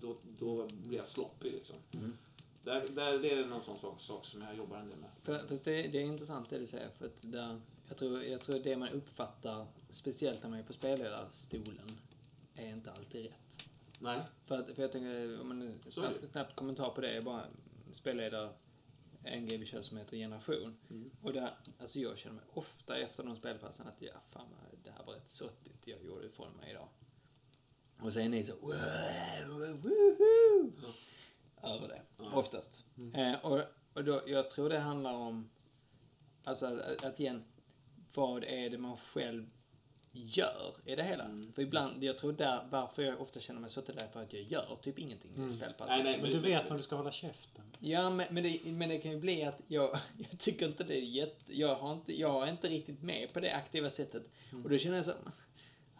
[0.00, 1.76] då, då blir jag sloppig liksom.
[1.92, 2.16] Mm.
[2.64, 5.10] Där, där, det är någon sån sak, sak som jag jobbar en del med.
[5.22, 6.90] För, fast det, det är intressant det du säger.
[6.90, 10.72] För att där, jag, tror, jag tror det man uppfattar, speciellt när man är på
[10.72, 11.98] spelledarstolen,
[12.56, 13.49] är inte alltid rätt.
[14.02, 15.90] Nej, För, att, för jag tänker, om det.
[15.90, 17.44] snabbt, snabbt kommentar på det, är bara
[17.92, 18.52] spelledare,
[19.24, 20.76] en grej vi kör som heter generation.
[20.90, 21.10] Mm.
[21.22, 24.46] Och där, alltså jag känner mig ofta efter de spelpassen att ja, fan
[24.84, 26.88] det här var rätt sottigt jag gjorde ifrån mig idag.
[28.00, 30.72] Och så är ni så wow, woohoo,
[31.62, 32.32] över det, Ja.
[32.34, 32.84] oftast.
[33.14, 33.60] Eh, och
[33.92, 35.50] och då, jag tror det handlar om,
[36.44, 37.44] alltså att, att igen,
[38.14, 39.50] vad är det man själv
[40.12, 41.24] gör i det hela?
[41.24, 41.52] Mm.
[41.52, 44.42] För ibland, jag tror där, varför jag ofta känner mig sottig, är för att jag
[44.42, 45.50] gör typ ingenting i Mm.
[45.50, 45.88] ett spelpass.
[45.88, 47.64] Nej, nej, Men du vet när du ska hålla käften.
[47.80, 49.90] Ja, men, men, det, men det kan ju bli att jag,
[50.30, 51.58] jag tycker inte det är jätte...
[51.58, 54.32] Jag har inte, jag är inte riktigt med på det aktiva sättet.
[54.64, 55.12] Och då känner jag så...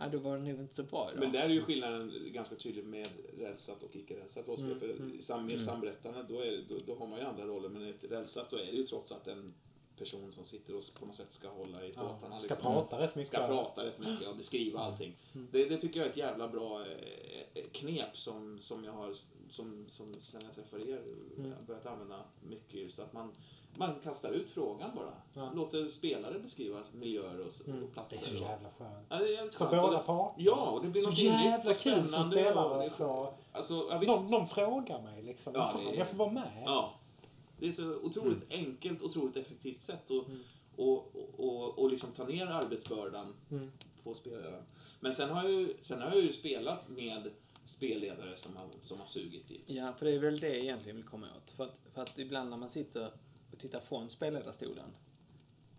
[0.02, 1.20] Ja, då var det nog inte så bra idag.
[1.20, 3.08] Men där är ju skillnaden ganska tydlig med
[3.38, 4.66] rälsat och icke rälsat rollspel.
[4.68, 5.18] Mm, För mm.
[5.18, 5.66] i sam, med Mm.
[5.66, 7.68] samberättarna, då, är, då, då har man ju andra roller.
[7.68, 9.54] Men i ett rälsat, då är det ju trots allt en
[10.00, 12.18] person som sitter och på något sätt ska hålla i tåtarna.
[12.34, 12.72] Ja, ska liksom.
[12.72, 13.28] prata rätt mycket.
[13.32, 15.16] Ska prata rätt mycket och beskriva allting.
[15.34, 15.48] Mm.
[15.52, 19.12] Det, det tycker jag är ett jävla bra eh, knep som, som jag har,
[19.48, 21.00] som, som sen jag träffade er,
[21.38, 21.52] Mm.
[21.66, 23.32] börjat använda mycket just att man,
[23.76, 25.12] man kastar ut frågan bara.
[25.34, 25.50] Ja.
[25.54, 27.82] Låter spelare beskriva miljöer och, Mm.
[27.82, 28.16] och Det platser.
[28.16, 29.06] är så jävla skönt.
[29.08, 29.82] Ja, det är jävligt För skönt.
[29.82, 30.42] båda parter.
[30.44, 32.92] Ja, och det blir Så något jävla nytt och kul som spelare och det- att
[32.92, 33.34] få...
[33.52, 34.12] Alltså, ja, visst.
[34.12, 35.52] Någon, någon frågar mig liksom.
[35.54, 36.62] Ja, Fan, det är- Jag får vara med.
[36.66, 36.94] Ja.
[37.60, 40.40] Det är så otroligt enkelt, otroligt effektivt sätt att Mm.
[40.76, 43.70] och, och, och, och liksom ta ner arbetsbördan Mm.
[44.02, 44.62] på spelledaren.
[45.00, 47.30] Men sen har, jag ju, sen har jag ju spelat med
[47.66, 49.76] spelledare som har, som har sugit givetvis.
[49.78, 51.50] Ja, för det är väl det jag egentligen vill komma åt.
[51.50, 53.10] För att, för att ibland när man sitter
[53.52, 54.90] och tittar från spelledarstolen,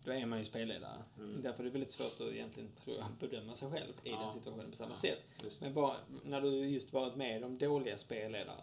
[0.04, 1.04] då är man ju spelledare.
[1.18, 1.42] Mm.
[1.42, 4.20] Därför är det väldigt svårt att egentligen, tror jag, bedöma sig själv i Ja.
[4.22, 4.96] den situationen på samma Ja.
[4.96, 5.24] sätt.
[5.62, 8.62] Men bara, när du just varit med om dåliga spelledare,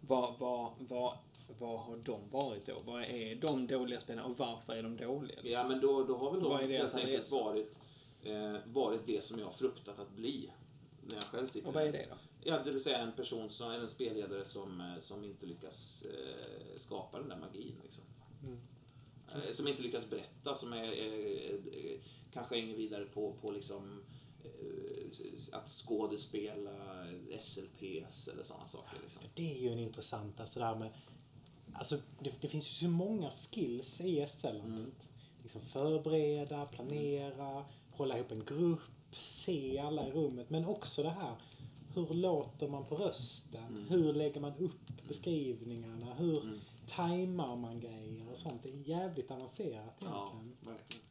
[0.00, 1.18] vad, vad, vad,
[1.58, 2.78] vad har de varit då?
[2.84, 5.38] Vad är de dåliga spelarna och varför är de dåliga?
[5.42, 7.78] Ja, men då, då har väl de Vad är deras helt enkelt varit,
[8.22, 10.50] eh, varit det som jag har fruktat att bli.
[11.06, 12.16] När jag själv sitter och vad är det då?
[12.40, 16.76] Ja, det vill säga en person, som, en spelledare som, eh, som inte lyckas eh,
[16.76, 17.76] skapa den där magin.
[17.82, 18.04] Liksom.
[18.42, 18.58] Mm.
[19.34, 20.94] Eh, Som inte lyckas berätta, som är,
[22.32, 24.04] kanske hänger vidare på, på liksom,
[24.44, 27.06] eh, att skådespela
[27.40, 28.98] SLPs eller sådana saker.
[29.02, 29.22] Liksom.
[29.34, 30.90] Det är ju en intressant, alltså det här med...
[31.78, 34.68] Alltså, det, det finns ju så många skills i SL-landet.
[34.68, 34.90] Mm.
[35.42, 38.80] Liksom förbereda, planera, hålla ihop en grupp,
[39.16, 40.50] se alla i rummet.
[40.50, 41.34] Men också det här,
[41.94, 43.64] hur låter man på rösten?
[43.64, 43.86] Mm.
[43.88, 46.14] Hur lägger man upp beskrivningarna?
[46.14, 46.58] Hur Mm.
[46.86, 48.62] tajmar man grejer och sånt?
[48.62, 50.56] Det är jävligt avancerat Ja, egentligen.
[50.74, 51.04] verkligen.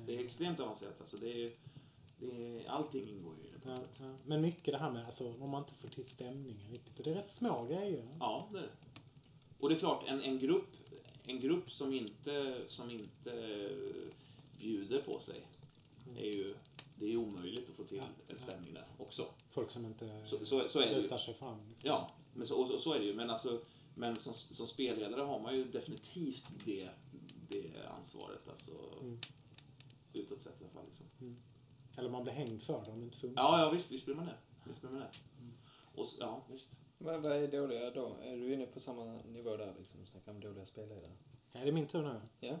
[0.00, 1.00] Eh, Det är extremt avancerat.
[1.00, 1.50] Alltså, det är,
[2.18, 3.96] det är, allting ingår ju i det på Ja, sätt.
[4.00, 4.14] ja.
[4.24, 6.98] Men mycket det här med alltså, om man inte får till stämningen riktigt.
[6.98, 8.08] Och det är rätt små grejer.
[8.20, 8.68] Ja, det är det.
[9.60, 10.66] Och det är klart, en, en grupp
[11.26, 13.70] en grupp som inte, som inte
[14.58, 15.46] bjuder på sig
[16.16, 16.54] är ju,
[16.94, 19.26] det är ju omöjligt att få till en stämning där också.
[19.50, 21.02] Folk som inte Så, så, så är det ju.
[21.02, 21.58] lutar sig fram.
[21.82, 23.14] Ja, men så, och, och så är det ju.
[23.14, 23.60] Men, alltså,
[23.94, 26.88] men som, som spelledare har man ju definitivt det,
[27.48, 28.48] det ansvaret.
[28.48, 29.18] Alltså, Mm.
[30.12, 30.84] Utåt sett i alla fall.
[30.88, 31.36] Liksom.
[31.96, 33.42] Eller man blir hängd för det om det inte funkar.
[33.42, 34.36] Ja, ja visst, visst blir man det.
[34.64, 35.10] Visst blir man det.
[35.94, 36.68] Och, s- ja, visst.
[37.02, 38.16] Vad, vad är dåliga då?
[38.22, 40.06] Är du inne på samma nivå där liksom?
[40.06, 41.10] Snackar om dåliga spelledare?
[41.52, 42.20] Ja, det är min tur nu.
[42.40, 42.56] Ja.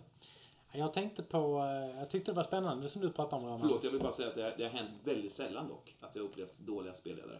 [0.72, 3.60] Jag tänkte på, eh, jag tyckte det var spännande som du pratade om Roman.
[3.60, 6.14] Förlåt, jag vill bara säga att det, har- det har hänt väldigt sällan dock, att
[6.14, 7.38] jag har upplevt dåliga spelledare.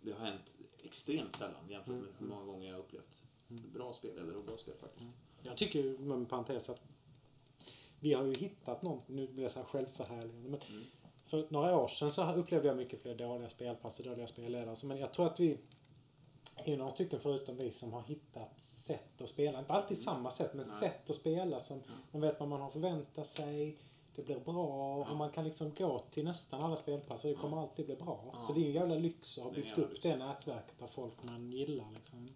[0.00, 4.36] Det har hänt extremt sällan jämfört med hur många gånger jag har upplevt bra spelledare
[4.36, 5.10] och bra spel faktiskt.
[5.42, 6.80] Jag tycker, med en parentes, att
[8.00, 10.84] vi har ju hittat någon, nu blir jag så här självförhärligande, men Mm.
[11.26, 14.76] För några år sedan så upplevde jag mycket fler dåliga spelpass och dåliga spelledare.
[14.84, 15.58] Men jag tror att vi
[16.64, 19.58] är några stycken förutom vi som har hittat sätt att spela.
[19.58, 20.76] Inte alltid samma sätt, men Mm.
[20.80, 20.90] Nej.
[20.90, 23.76] sätt att spela som man vet vad man har förväntat sig.
[24.14, 27.60] Det blir bra och man kan liksom gå till nästan alla spelpass och det kommer
[27.60, 28.20] alltid bli bra.
[28.32, 28.44] Ja.
[28.46, 30.02] Så det är en jävla lyx att ha byggt upp lyx.
[30.02, 31.86] det nätverket av folk man gillar.
[31.94, 32.28] Liksom.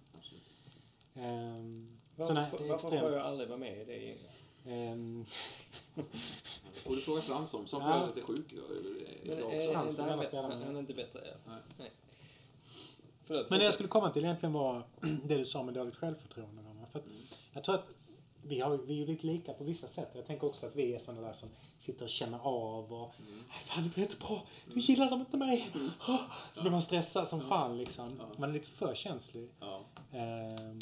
[1.14, 4.16] Ehm, så Varför, nej, det är varför får jag aldrig vara med i det?
[4.66, 5.24] Ehm,
[5.94, 6.02] Det
[6.84, 7.96] får du fråga Frans om, som för Ja.
[8.02, 8.64] övrigt är sjuk idag
[9.24, 9.72] är, också.
[9.74, 11.20] Han är ska inte han, gärna spela är inte bättre?
[11.46, 11.52] Ja.
[11.78, 11.90] Nej.
[13.24, 14.82] Förlåt, Men det jag skulle komma till egentligen var
[15.24, 16.62] det du sa med dåligt självförtroende.
[16.92, 17.16] För att Mm.
[17.52, 17.86] jag tror att
[18.42, 20.10] vi, har, vi är ju lite lika på vissa sätt.
[20.14, 21.48] Jag tänker också att vi är sådana där som
[21.78, 23.32] sitter och känner av och Mm.
[23.48, 24.42] "Nej, Fan, det blir inte bra.
[24.74, 25.70] Nu gillar de inte mig.
[26.00, 26.18] Ah!
[26.52, 28.12] Så blir man stressad som fan liksom.
[28.18, 28.24] Ja.
[28.38, 29.50] Man är lite för känslig.
[29.60, 29.84] Ja.
[30.12, 30.78] Ehm,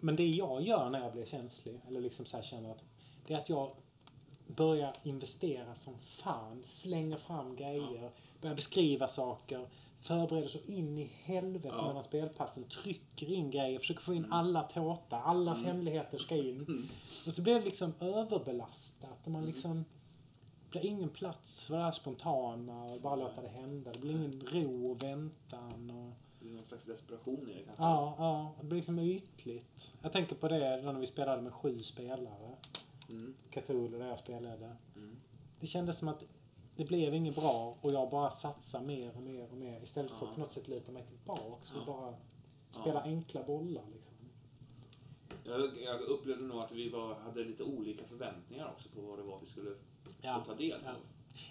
[0.00, 2.84] Men det jag gör när jag blir känslig, eller liksom så här känner att,
[3.26, 3.70] det är att jag
[4.46, 8.10] börjar investera som fan, slänger fram grejer,
[8.40, 9.68] börjar beskriva saker,
[10.00, 11.86] förbereder så in i helvete Ja.
[11.86, 16.56] mellan spelpassen, trycker in grejer, försöker få in alla tårta, allas hemligheter ska in.
[16.56, 16.88] Mm.
[17.26, 19.84] Och så blir det liksom överbelastat och man liksom
[20.72, 23.92] det blir ingen plats för det här spontana och bara låta det hända.
[23.92, 25.90] Det blir ingen ro och väntan.
[25.90, 26.12] Och...
[26.40, 27.82] Det är någon slags desperation i det kanske.
[27.82, 29.92] Ja, ja, det blir liksom ytligt.
[30.02, 32.56] Jag tänker på det när vi spelade med sju spelare.
[33.08, 33.34] Mm.
[33.50, 34.76] Cthulhu där jag spelade.
[34.96, 35.16] Mm.
[35.60, 36.22] Det kändes som att
[36.76, 40.18] det blev inget bra och jag bara satsar mer och mer och mer istället för
[40.18, 40.28] Ja.
[40.28, 41.84] att på något sätt luta mig tillbaks och Ja.
[41.86, 42.14] bara
[42.82, 43.02] spela Ja.
[43.10, 44.12] enkla bollar liksom.
[45.44, 49.22] Jag, jag upplevde nog att vi var, hade lite olika förväntningar också på vad det
[49.22, 49.70] var vi skulle
[50.22, 50.90] Ja, få ta del ja.
[50.90, 50.96] av.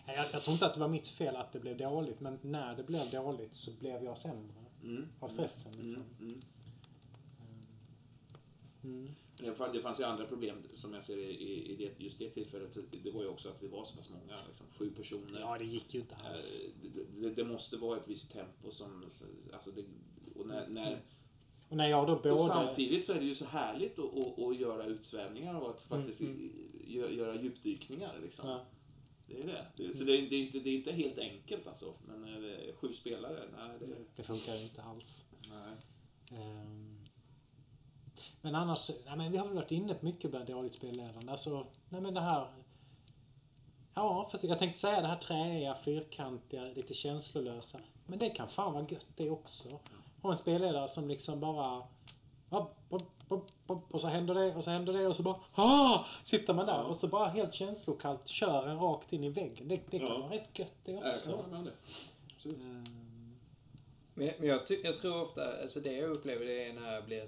[0.06, 2.76] Jag, jag tror inte att det var mitt fel att det blev dåligt men när
[2.76, 4.54] det blev dåligt så blev jag sämre
[4.84, 5.08] Mm.
[5.20, 5.74] av stressen.
[5.74, 5.88] Mm.
[5.88, 6.06] Liksom.
[8.84, 9.10] Mm.
[9.40, 9.56] Mm.
[9.74, 12.78] Det fanns, ju andra problem som jag ser i, i, det, just det tillfället.
[13.04, 15.40] Det var ju också att vi var så pass många, liksom, sju personer.
[15.40, 16.62] Ja, det gick ju inte alls.
[16.84, 19.06] Eh, det, det, måste vara ett visst tempo som...
[19.54, 19.84] Alltså det,
[20.36, 21.02] och när, när,
[21.70, 22.40] Och när jag då och både...
[22.40, 26.22] samtidigt så är det ju så härligt att, att, att göra utsvävningar och att faktiskt
[26.22, 28.20] Mm, i- gö- göra djupdykningar.
[28.22, 28.50] Liksom.
[28.50, 28.66] Ja.
[29.28, 29.94] Det är det.
[29.94, 31.94] så det är, det, är inte, det är inte helt enkelt alltså.
[32.08, 33.96] Men eh, sju spelare, nej det...
[34.16, 35.26] Det funkar inte alls.
[35.50, 35.76] Nej.
[36.42, 36.85] Ehm,
[38.46, 41.32] Men annars, nej men vi har väl varit inne på mycket med dåligt spelledande.
[41.32, 42.48] Alltså, nej men det här...
[43.94, 47.80] Ja, fast jag tänkte säga det här träiga, fyrkantiga, lite känslolösa.
[48.06, 49.70] Men det kan fan vara gött det också.
[50.22, 51.84] Ha en spelledare som liksom bara...
[52.50, 55.38] Hopp, hopp, hopp, hopp, och så händer det, och så händer det, och så bara...
[55.56, 56.06] Ah!
[56.24, 56.84] Sitter man där Ja.
[56.84, 59.68] och så bara helt känslokallt kör en rakt in i väggen.
[59.68, 60.18] Det, det kan Ja.
[60.18, 61.46] vara rätt gött det Jag kan också.
[61.52, 61.72] med det.
[62.36, 62.58] Absolut.
[62.58, 62.84] Ehm,
[64.14, 67.06] Men, men jag, ty- jag tror ofta, alltså det jag upplever det är när jag
[67.06, 67.28] blir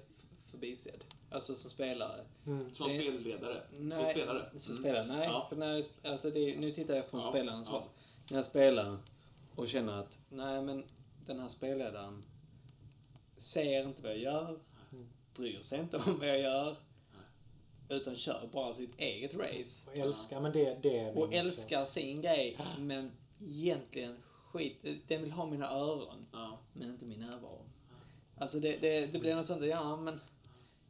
[0.58, 1.04] f- förbisedd.
[1.32, 2.26] Alltså som spelare.
[2.46, 2.74] mm.
[2.74, 3.62] Som Det- spelledare.
[3.76, 4.50] Som Nej, spelare.
[4.60, 4.84] Som Mm.
[4.84, 5.28] spelare, nej.
[5.28, 5.46] Ja.
[5.50, 7.74] För när alltså det, nu tittar jag från Ja, spelarens ja.
[7.74, 7.84] håll.
[8.32, 8.98] När jag spelar
[9.56, 10.84] och känner att, nej men
[11.26, 12.24] den här spelledaren
[13.38, 14.60] ser inte vad jag gör,
[14.92, 15.08] Mm.
[15.36, 16.76] bryr sig inte om vad jag gör,
[17.90, 19.90] utan kör bara sitt eget race.
[19.90, 21.38] Och älskar, men det, det är Och också.
[21.38, 24.18] älskar sin grej, men egentligen
[24.52, 24.78] skit,
[25.08, 26.60] den vill ha mina öron, Ja.
[26.74, 27.62] men inte min närvaro.
[28.38, 30.20] Alltså det, det, det blir något sånt, ja men,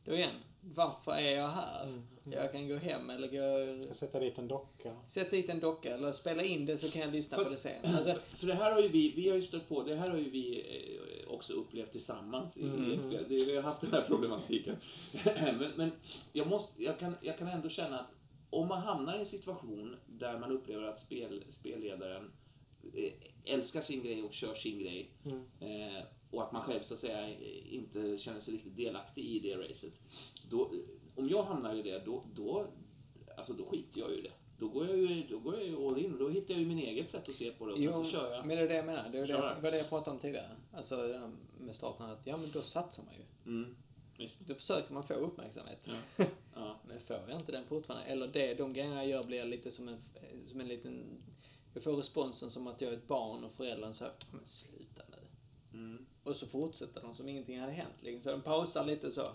[0.08, 1.84] då igen, varför är jag här?
[1.84, 2.04] Mm.
[2.32, 4.96] Jag kan gå hem eller gå sätter dit en docka.
[5.08, 7.60] Sätt dit en docka eller spela in det så kan jag lyssna Fast- på det
[7.60, 7.96] sen.
[7.96, 10.18] Alltså, För det här har ju vi, vi har ju stött på, det här har
[10.18, 10.60] ju vi
[11.26, 13.00] eh, också upplevt tillsammans i Mm.
[13.00, 13.26] spel.
[13.30, 14.76] Det, vi har haft den här problematiken.
[15.60, 15.92] men men
[16.34, 18.14] jag, måste, jag, kan, jag kan ändå känna att
[18.50, 22.32] om man hamnar i en situation där man upplever att spel, spelledaren
[22.94, 23.12] eh,
[23.46, 25.44] älskar sin grej och kör sin grej Mm.
[25.60, 27.30] eh, och att man själv så att säga
[27.70, 29.94] inte känner sig riktigt delaktig i det racet.
[30.50, 30.72] Då,
[31.16, 32.68] om jag hamnar i det, då, då,
[33.38, 34.32] alltså då skiter jag ju i det.
[34.60, 36.18] Då går jag ju, då går jag ju all in.
[36.18, 38.32] Då hittar jag ju min eget sätt att se på det och sen så kör
[38.32, 38.46] jag.
[38.46, 39.10] Men det är det jag menar.
[39.10, 40.56] Det är det, det var det jag pratade om tidigare.
[40.74, 40.96] Alltså
[41.60, 43.52] med starten att, ja men då satsar man ju.
[43.52, 43.76] Mm.
[44.18, 44.40] Visst.
[44.40, 45.88] Då försöker man få uppmärksamhet.
[46.60, 46.80] Ja.
[46.88, 49.88] Men får jag inte den fortfarande, eller det, de grejerna jag gör blir lite som
[49.88, 50.02] en,
[50.48, 51.22] som en liten...
[51.74, 55.28] Jag får responsen som att jag är ett barn och föräldrarna säger men sluta nu.
[55.80, 56.06] Mm.
[56.28, 57.96] Och så fortsätter de som ingenting hade hänt.
[58.02, 58.22] Liksom.
[58.22, 59.28] Så de pausar lite så.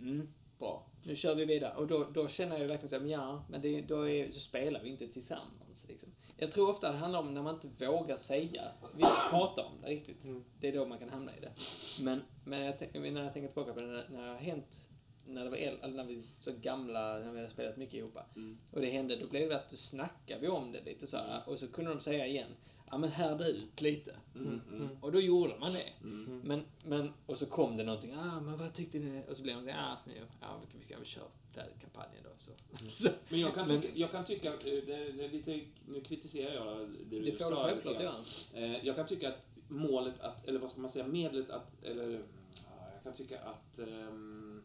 [0.00, 0.86] Mm, bra.
[1.02, 1.76] Nu kör vi vidare.
[1.76, 4.88] Och då, då känner jag verkligen så ja, men det, då är, så spelar vi
[4.88, 5.86] inte tillsammans.
[5.88, 6.08] Liksom.
[6.36, 8.62] Jag tror ofta det handlar om när man inte vågar säga,
[8.96, 10.26] vi ska prata om det riktigt.
[10.60, 11.52] Det är då man kan hamna i det.
[12.00, 12.74] Men, men jag,
[13.12, 14.88] när jag tänker tillbaka på det, när, när det har hänt,
[15.26, 18.18] när det var äl, eller när vi så gamla, när vi hade spelat mycket ihop.
[18.36, 18.58] Mm.
[18.72, 21.42] Och det hände, då blev det att då snackade vi om det lite så här,
[21.46, 22.50] Och så kunde de säga igen,
[22.90, 24.16] ja men härda ut lite.
[24.34, 24.60] Mm.
[24.72, 24.88] Mm.
[25.00, 25.88] Och då gjorde man det.
[26.02, 26.40] Mm.
[26.44, 29.22] Men, men, och så kom det någonting, ah men vad tyckte ni?
[29.28, 31.24] Och så blev man så ah, ja, ja vi kan- vi kan väl köra
[31.54, 32.30] färdigt kampanjen då.
[32.36, 32.50] Så.
[33.04, 36.00] så Men jag kan Men- tycka, jag kan tycka eh, det, det är lite, nu
[36.00, 38.14] kritiserar jag det du det får du självklart göra.
[38.54, 42.10] Eh, Jag kan tycka att målet att, eller vad ska man säga, medlet att, eller
[42.54, 44.62] ja, jag kan tycka att ehm,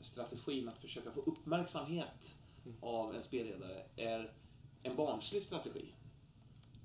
[0.00, 2.34] strategin att försöka få uppmärksamhet
[2.80, 4.32] av en spelledare är
[4.82, 5.94] en barnslig strategi.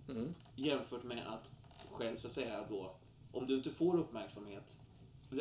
[0.09, 0.33] Mm.
[0.55, 1.51] Jämfört med att
[1.91, 2.95] själv så att säga då,
[3.31, 4.77] om du inte får uppmärksamhet,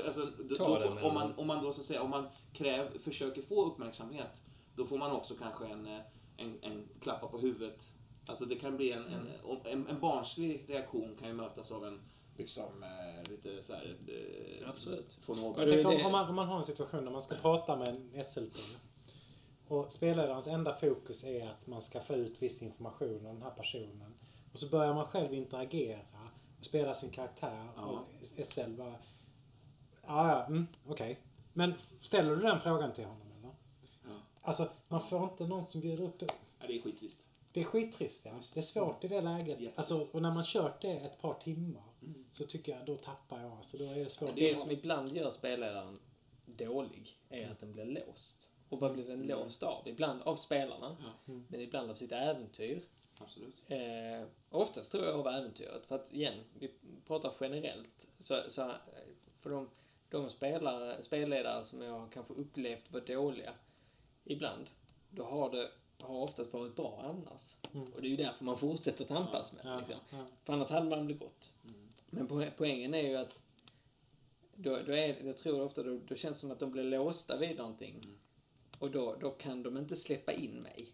[0.06, 2.98] alltså, då, då får, om, man, om man då så att säga, om man kräv,
[2.98, 4.30] försöker få uppmärksamhet,
[4.76, 6.00] då får man också kanske en, eh,
[6.36, 7.88] en, en klappa på huvudet.
[8.28, 11.86] Alltså det kan bli en, en, om- en, en barnslig reaktion kan ju mötas av
[11.86, 12.00] en
[12.36, 15.18] liksom eh, lite så här, eh, Absolut.
[15.62, 17.88] Är tänker om, om, man, om man har en situation där man ska prata med
[17.88, 18.54] en SLP
[19.68, 23.50] och spelledarens enda fokus är att man ska få ut viss information om den här
[23.50, 24.13] personen.
[24.55, 26.00] Och så börjar man själv interagera
[26.59, 27.82] och spela sin karaktär Ja.
[27.82, 28.07] och
[28.48, 28.94] SL bara...
[30.07, 31.18] Ja, ja, mm, okej.
[31.52, 33.55] Men ställer du den frågan till honom eller?
[34.05, 34.20] Ja.
[34.42, 36.26] Alltså, man får inte någon som bjuder upp det.
[36.61, 37.18] Ja, det är skittrist.
[37.52, 38.32] Det är skittrist ja.
[38.55, 39.78] Det är svårt i det läget.
[39.78, 42.24] Alltså, och när man kört det ett par timmar Mm.
[42.32, 43.52] så tycker jag, då tappar jag.
[43.52, 44.36] Alltså, då är det svårt.
[44.36, 45.98] Det som ibland gör spelledaren
[46.46, 48.50] dålig är att den blir låst.
[48.68, 49.28] Och vad blir den Mm.
[49.28, 49.88] låst av?
[49.88, 51.32] Ibland av spelarna, Ja.
[51.32, 51.46] Mm.
[51.48, 52.82] men ibland av sitt äventyr.
[53.24, 53.62] Absolut.
[53.68, 55.86] Eh, oftast tror jag av äventyret.
[55.86, 56.70] För att igen, vi
[57.06, 58.06] pratar generellt.
[58.20, 58.70] Så, så,
[59.36, 59.68] för de,
[60.08, 63.52] de spelare, spelledare som jag kanske upplevt var dåliga
[64.24, 64.70] ibland,
[65.10, 65.70] då har det
[66.00, 67.54] har oftast varit bra annars.
[67.74, 67.92] Mm.
[67.92, 69.62] Och det är ju därför man fortsätter tampas med.
[69.64, 69.96] Ja, Liksom.
[70.10, 70.26] ja.
[70.44, 71.52] För annars hade man blivit gått.
[71.64, 71.88] Mm.
[72.06, 73.32] Men po- poängen är ju att
[74.54, 77.36] då, då är, jag tror ofta då, då känns det som att de blir låsta
[77.36, 78.00] vid någonting.
[78.04, 78.18] Mm.
[78.78, 80.88] Och då, då kan de inte släppa in mig.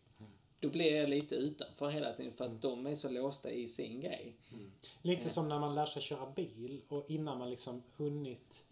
[0.63, 0.73] Mm.
[0.73, 4.01] Då blir jag lite utanför hela tiden för att de är så låsta i sin
[4.01, 4.37] grej.
[5.03, 5.29] Lite Eh.
[5.29, 8.65] som när man lär sig köra bil och innan man liksom hunnit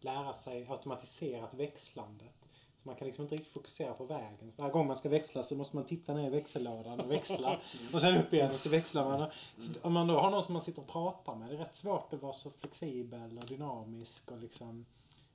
[0.00, 2.34] lära sig automatiserat växlandet.
[2.82, 4.52] Så man kan liksom inte riktigt fokusera på vägen.
[4.56, 7.58] Varje gång man ska växla så måste man titta ner i växellådan och växla.
[7.92, 9.30] och sen upp igen och så växlar man.
[9.58, 11.74] Så om man då har någon som man sitter och pratar med, det är rätt
[11.74, 14.86] svårt att vara så flexibel och dynamisk och liksom...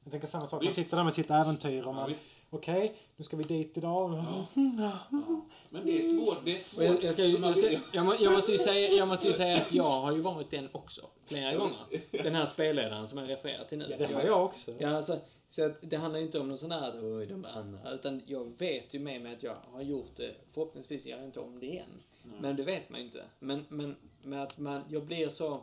[0.05, 0.75] Jag tänker samma sak, man Visst.
[0.75, 2.09] sitter där med sitt äventyr och Ja, man...
[2.09, 2.23] visst.
[2.49, 4.11] Okej, nu ska vi dit idag.
[4.11, 4.45] Ja.
[5.69, 6.45] Men det är svårt.
[6.45, 6.83] Det är svårt.
[6.83, 9.57] Jag, jag, ska, jag, ska, jag, må, jag, måste ju säga, jag måste ju säga
[9.57, 11.01] att jag har ju varit den också.
[11.25, 11.77] Flera gånger.
[12.11, 13.85] Den här spelledaren som jag refererar till nu.
[13.89, 14.71] Ja, det har jag också.
[14.77, 17.91] Ja, alltså, så att det handlar inte om någon sån här att oj, de andra.
[17.91, 20.35] Utan jag vet ju med mig att jag har gjort det.
[20.53, 22.01] Förhoppningsvis gör jag inte om det igen.
[22.41, 23.23] Men det vet man ju inte.
[23.39, 25.61] Men, men med att man, jag blir så...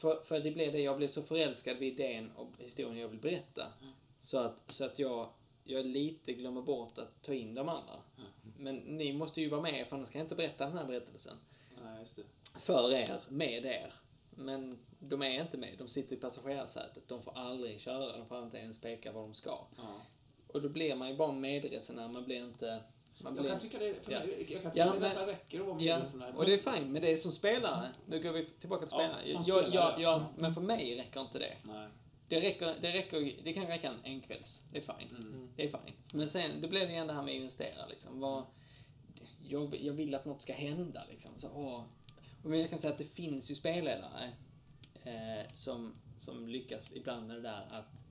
[0.00, 3.20] För, för det blir det, jag blir så förälskad vid idén och historien jag vill
[3.20, 3.66] berätta.
[4.20, 5.28] Så att, så att jag,
[5.64, 7.96] jag lite glömmer bort att ta in de andra.
[8.58, 11.36] Men ni måste ju vara med, för annars kan jag inte berätta den här berättelsen.
[11.84, 12.22] Nej, just det.
[12.58, 13.92] För er, med er.
[14.30, 17.08] Men de är inte med, de sitter i passagerarsätet.
[17.08, 19.66] De får aldrig köra, de får inte ens peka var de ska.
[19.76, 20.00] Ja.
[20.46, 22.82] Och då blir man ju bara medresenär, man blir inte...
[23.22, 24.18] Man Jag blir, kan tycka det, för Ja.
[24.18, 26.36] mig, jag kan tycka Ja, det nästan räcker att vara med Ja, en sån här.
[26.36, 27.88] och det är fint, men det är som spelare.
[28.06, 29.32] Nu går vi tillbaka till Ja, spelare.
[29.32, 30.00] som jag, jag, ja.
[30.00, 31.56] jag, men för mig räcker inte det.
[31.62, 31.88] Nej.
[32.28, 34.62] Det, räcker, det, räcker, det kan räcka en enkvälls.
[34.72, 35.12] Det är fint.
[35.12, 35.48] Mm.
[35.56, 36.12] Det är fint.
[36.12, 38.20] Men sen, det blir det igen det här med att investera liksom.
[38.20, 38.44] Vad,
[39.48, 41.30] jag, jag vill att något ska hända liksom.
[41.36, 41.82] Så, åh.
[42.44, 44.30] Och jag kan säga att det finns ju spelledare
[45.04, 48.02] eh, som, som lyckas ibland med det där att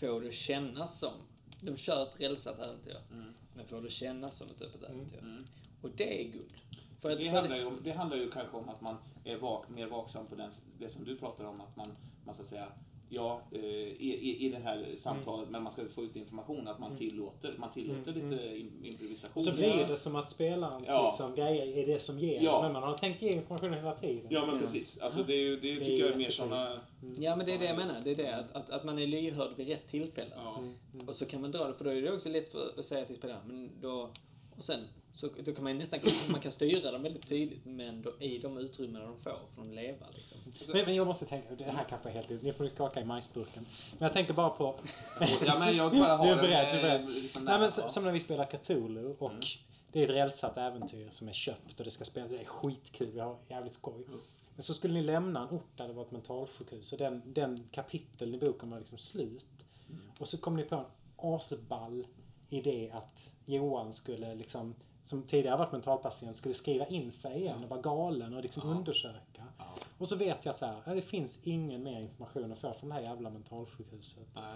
[0.00, 1.12] få det att kännas som.
[1.60, 3.34] De kör ett rälsat äventyr, Mm.
[3.54, 5.18] Men får det kännas som ett öppet äventyr.
[5.18, 5.44] Mm.
[5.82, 6.54] Och det är guld.
[7.00, 9.86] För att, Det, handlar ju, det handlar ju kanske om att man är vak, mer
[9.86, 11.86] vaksam på den, det som du pratar om, att man,
[12.24, 12.68] man så att säga,
[13.08, 16.78] ja, eh, i, i, i det här samtalet, men man ska få ut information, att
[16.78, 19.42] man tillåter, man tillåter Mm, lite im- improvisation.
[19.42, 21.04] Så blir det som att spelarens Ja.
[21.08, 22.40] liksom, grejer är det som ger.
[22.42, 22.62] Ja.
[22.62, 24.26] Men man har tänkt ge informationen hela tiden.
[24.30, 24.98] Ja, men precis.
[24.98, 26.34] Alltså det, är det, Det är tycker jag är mer jättefint.
[26.50, 26.80] såna...
[27.18, 28.00] Ja, men det är det jag menar.
[28.04, 30.30] Det är det, att, att, att man är lyhörd vid rätt tillfälle.
[30.36, 30.58] Ja.
[30.58, 31.08] Mm, mm.
[31.08, 33.04] Och så kan man dra det, för då är det också lätt för att säga
[33.04, 34.10] till spelarna, men då,
[34.56, 34.80] Och sen,
[35.16, 38.58] så, då kan man nästan, man kan styra dem väldigt tydligt, men då, i de
[38.58, 40.38] utrymmena de får får de leva liksom.
[40.72, 43.66] Men, men jag måste tänka, det här kanske är helt Ni får skaka i majsburken.
[43.90, 44.80] Men jag tänker bara på...
[45.46, 47.22] Ja, men jag bara har Du är beredd, du är eh, beredd.
[47.22, 49.42] Liksom Nej, men, som när vi spelar Cthulhu och Mm.
[49.92, 52.30] det är ett rälsat äventyr som är köpt och det ska spelas.
[52.30, 54.04] Det är skitkul, vi har jävligt skoj.
[54.54, 57.68] Men så skulle ni lämna en ort där det var ett mentalsjukhus och den, den
[57.72, 59.46] kapiteln i boken var liksom slut.
[60.20, 60.84] Och så kom ni på en
[61.16, 62.06] asball
[62.50, 64.74] idé att Johan skulle liksom,
[65.04, 68.74] som tidigare varit mentalpatient, skulle skriva in sig igen och vara galen och liksom Ja.
[68.76, 69.44] undersöka.
[69.58, 69.64] Ja.
[69.98, 72.88] Och så vet jag så här, "Ja, det finns ingen mer information att få från
[72.88, 74.26] det här jävla mentalsjukhuset.
[74.34, 74.54] Nej.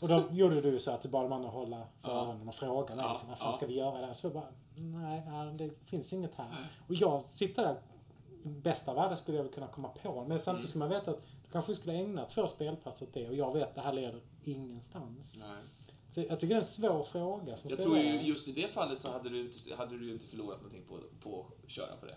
[0.00, 2.16] Och då gjorde du så att du bad de andra hålla för Ja.
[2.26, 3.52] öronen och fråga mig Ja, liksom, vad fan ja.
[3.56, 4.12] ska vi göra där?
[4.12, 6.46] Så jag bara, nej, ja, det finns inget här.
[6.88, 7.76] Och jag sitter där,
[8.44, 10.24] bästa av världar skulle jag väl kunna komma på.
[10.28, 10.68] Men samtidigt Mm.
[10.68, 13.68] skulle man veta att du kanske skulle ägna två spelplatser åt det och jag vet
[13.68, 15.44] att det här leder ingenstans.
[15.48, 15.62] Nej.
[16.14, 17.56] Så jag tycker det är en svår fråga.
[17.68, 20.56] Jag tror ju just i det fallet så hade du inte, hade du inte förlorat
[20.56, 22.16] någonting på, på att köra på det.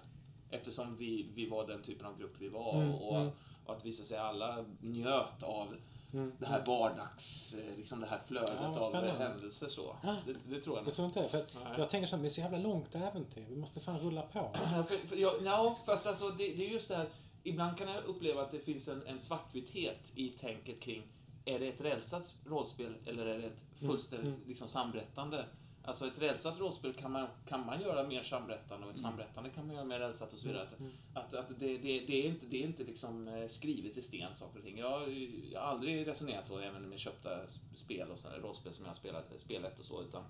[0.49, 3.31] Eftersom vi, vi var den typen av grupp vi var Mm, och, mm.
[3.65, 5.75] och att visa sig alla njöt av
[6.13, 6.31] Mm.
[6.39, 9.95] det här vardags, eh, liksom det här flödet Ja, av händelser så.
[10.25, 11.27] Det, det tror jag Jag tror inte det.
[11.27, 13.45] För jag tänker så här, det är så jävla långt äventyr.
[13.49, 14.39] Vi måste fan rulla på.
[14.53, 17.07] Ja, för, för jag, ja, fast alltså det, det är just det här.
[17.43, 21.07] Ibland kan jag uppleva att det finns en, en svartvithet i tänket kring
[21.45, 24.39] är det ett rälsat rollspel eller är det ett fullständigt Mm.
[24.47, 25.45] liksom, samberättande?
[25.83, 29.67] Alltså ett rälsat rollspel kan man, kan man göra mer samberättande och ett samberättande kan
[29.67, 30.63] man göra mer rälsat och så vidare.
[30.63, 30.91] Att, Mm.
[31.13, 34.33] att, att det, det, det är inte, det är inte liksom eh, skrivet i sten
[34.33, 34.77] saker och ting.
[34.77, 35.09] Jag,
[35.51, 38.95] jag har aldrig resonerat så även med köpta spel och sådana rollspel som jag har
[38.95, 40.01] spelat, spelat och så.
[40.03, 40.23] Utan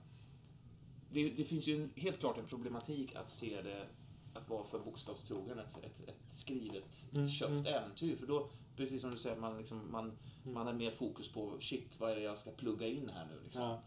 [1.12, 3.88] det, det finns ju en, helt klart en problematik att se det
[4.34, 7.66] att vara för bokstavstrogen, ett, ett, ett skrivet, Mm, köpt mm.
[7.66, 8.16] äventyr.
[8.16, 10.04] För då, precis som du säger, man, liksom, man,
[10.44, 10.54] Mm.
[10.54, 13.40] man har mer fokus på shit, vad är det jag ska plugga in här nu?
[13.44, 13.64] Liksom.
[13.64, 13.80] Ja.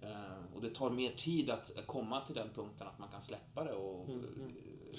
[0.00, 3.64] Eh, och det tar mer tid att komma till den punkten att man kan släppa
[3.64, 4.52] det och Mm, eh, mm.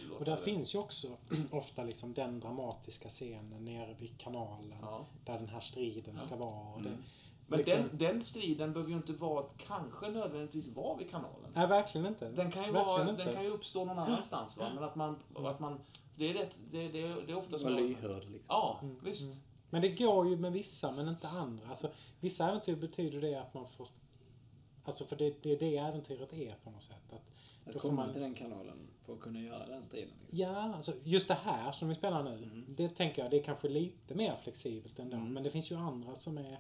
[0.10, 0.42] låta Och där det.
[0.42, 1.08] finns ju också
[1.52, 4.78] ofta liksom den dramatiska scenen nere vid kanalen.
[4.82, 5.06] Ja.
[5.26, 6.82] Där den här striden ska vara.
[6.82, 7.04] Det, Mm.
[7.48, 11.52] Men liksom- den, den striden behöver ju inte vara, kanske nödvändigtvis vara vid kanalen.
[11.54, 12.30] Nej, verkligen inte.
[12.32, 13.24] Den kan ju, verkligen vara, inte.
[13.24, 14.58] den kan ju uppstå någon annanstans.
[14.58, 14.72] Va?
[14.76, 15.80] Men att man, att man
[16.16, 17.70] det är rätt, det, det, det är ofta Var så.
[17.70, 18.46] lyhörd liksom.
[18.48, 19.24] Ja, Mm, visst.
[19.24, 19.36] mm.
[19.70, 21.68] Men det går ju med vissa, men inte andra.
[21.70, 23.88] Alltså, vissa äventyr betyder det att man får...
[24.84, 27.14] Alltså, för det, det är det äventyret är på något sätt.
[27.66, 30.14] Att, Att komma man- till den kanalen för att kunna göra den striden.
[30.22, 30.40] Liksom.
[30.40, 32.66] ja, alltså, just det här som vi spelar nu, Mm.
[32.68, 35.16] det tänker jag, det är kanske lite mer flexibelt ändå.
[35.18, 35.34] Mm.
[35.34, 36.60] Men det finns ju andra som är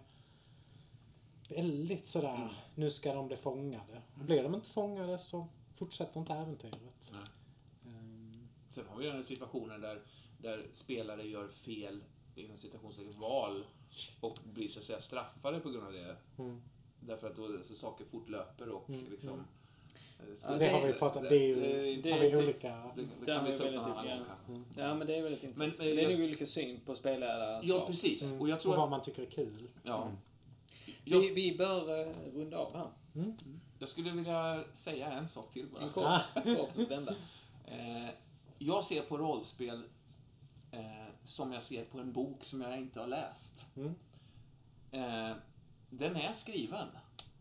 [1.49, 2.49] väldigt sådär, Mm.
[2.75, 4.01] nu ska de bli fångade.
[4.15, 7.11] Blir de inte fångade så fortsätter inte äventyret.
[7.11, 7.21] Nej.
[8.75, 10.01] Sen har vi ju situationer där,
[10.37, 12.03] där spelare gör fel,
[12.35, 13.63] inom citationstecken, val
[14.19, 16.15] och blir så att säga straffade på grund av det.
[16.37, 16.61] mm.
[16.99, 19.29] Därför att då alltså, saker fortlöper och Mm, liksom...
[19.29, 19.41] mm.
[20.19, 21.55] eh, Ja, det, har vi pratat det är ju
[22.01, 22.91] det- har det- vi olika...
[22.95, 24.51] Det, det kan vi ta upp någon annan gång kanske.
[24.51, 24.65] Mm.
[24.77, 25.77] Ja, men det är väldigt intressant.
[25.77, 27.61] Men, eh, det är nog olika syn på spelare.
[27.63, 28.21] Ja, precis.
[28.23, 28.41] Mm.
[28.41, 28.89] Och jag tror och vad att...
[28.91, 29.67] man tycker är kul.
[29.83, 30.03] Ja.
[30.03, 30.17] Mm.
[31.03, 32.87] Jag, Vi, vi bör uh, runda av här.
[33.15, 33.33] Mm.
[33.79, 35.81] jag skulle vilja säga en sak till bara.
[35.83, 37.15] En kort, kort vända.
[37.65, 38.09] Eh,
[38.57, 39.83] jag ser på rollspel
[40.71, 43.65] eh, som jag ser på en bok som jag inte har läst.
[43.75, 43.95] Mm.
[44.91, 45.37] Eh,
[45.89, 46.87] den är skriven,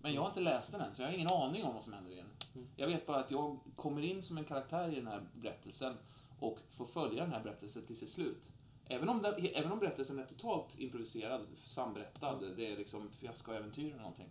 [0.01, 1.93] men jag har inte läst den än, så jag har ingen aning om vad som
[1.93, 2.27] händer i den.
[2.55, 2.69] Mm.
[2.77, 5.97] Jag vet bara att jag kommer in som en karaktär i den här berättelsen
[6.39, 8.51] och får följa den här berättelsen till sitt slut.
[8.87, 13.87] Även om, det, även om berättelsen är totalt improviserad, samberättad, det är liksom ett fiaskoäventyr
[13.87, 14.31] eller någonting,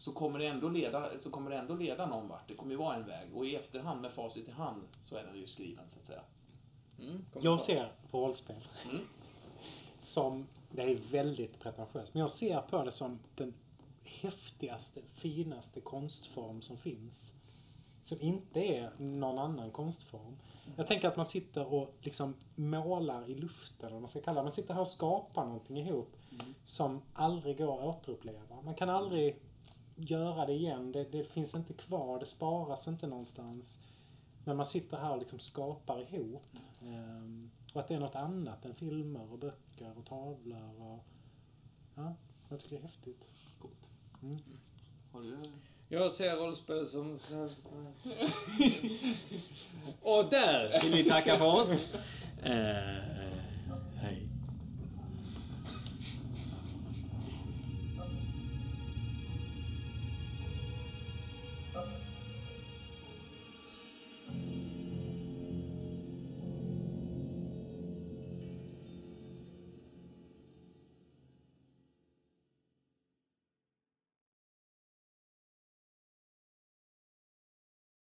[0.00, 2.48] så kommer, det ändå leda, så kommer det ändå leda någon vart.
[2.48, 3.36] Det kommer ju vara en väg.
[3.36, 6.22] Och i efterhand, med facit i hand, så är den ju skriven, så att säga.
[7.00, 7.24] Mm.
[7.40, 9.02] Jag ser på rollspel Mm.
[9.98, 13.54] som, det är väldigt pretentiöst, men jag ser på det som den
[14.04, 17.34] häftigaste, finaste konstform som finns.
[18.02, 20.36] Som inte är någon annan konstform.
[20.76, 24.40] Jag tänker att man sitter och liksom målar i luften, eller vad man ska kalla
[24.40, 24.44] det.
[24.44, 26.16] Man sitter här och skapar någonting ihop
[26.64, 28.62] som aldrig går att återuppleva.
[28.62, 29.36] Man kan aldrig
[30.00, 30.92] göra det igen.
[30.92, 33.78] Det, det finns inte kvar, det sparas inte någonstans.
[34.44, 36.56] Men man sitter här och liksom skapar ihop.
[36.82, 40.82] Ehm, och att det är något annat än filmer och böcker och tavlor.
[40.82, 41.04] Och,
[41.94, 42.14] ja,
[42.48, 43.24] jag tycker det är häftigt.
[43.58, 43.86] Coolt.
[44.22, 44.38] Mm.
[45.12, 45.36] Har du...
[45.88, 47.12] Jag ser rollspel som...
[50.02, 51.94] Och där vill vi tacka för oss.
[52.42, 53.30] Eh,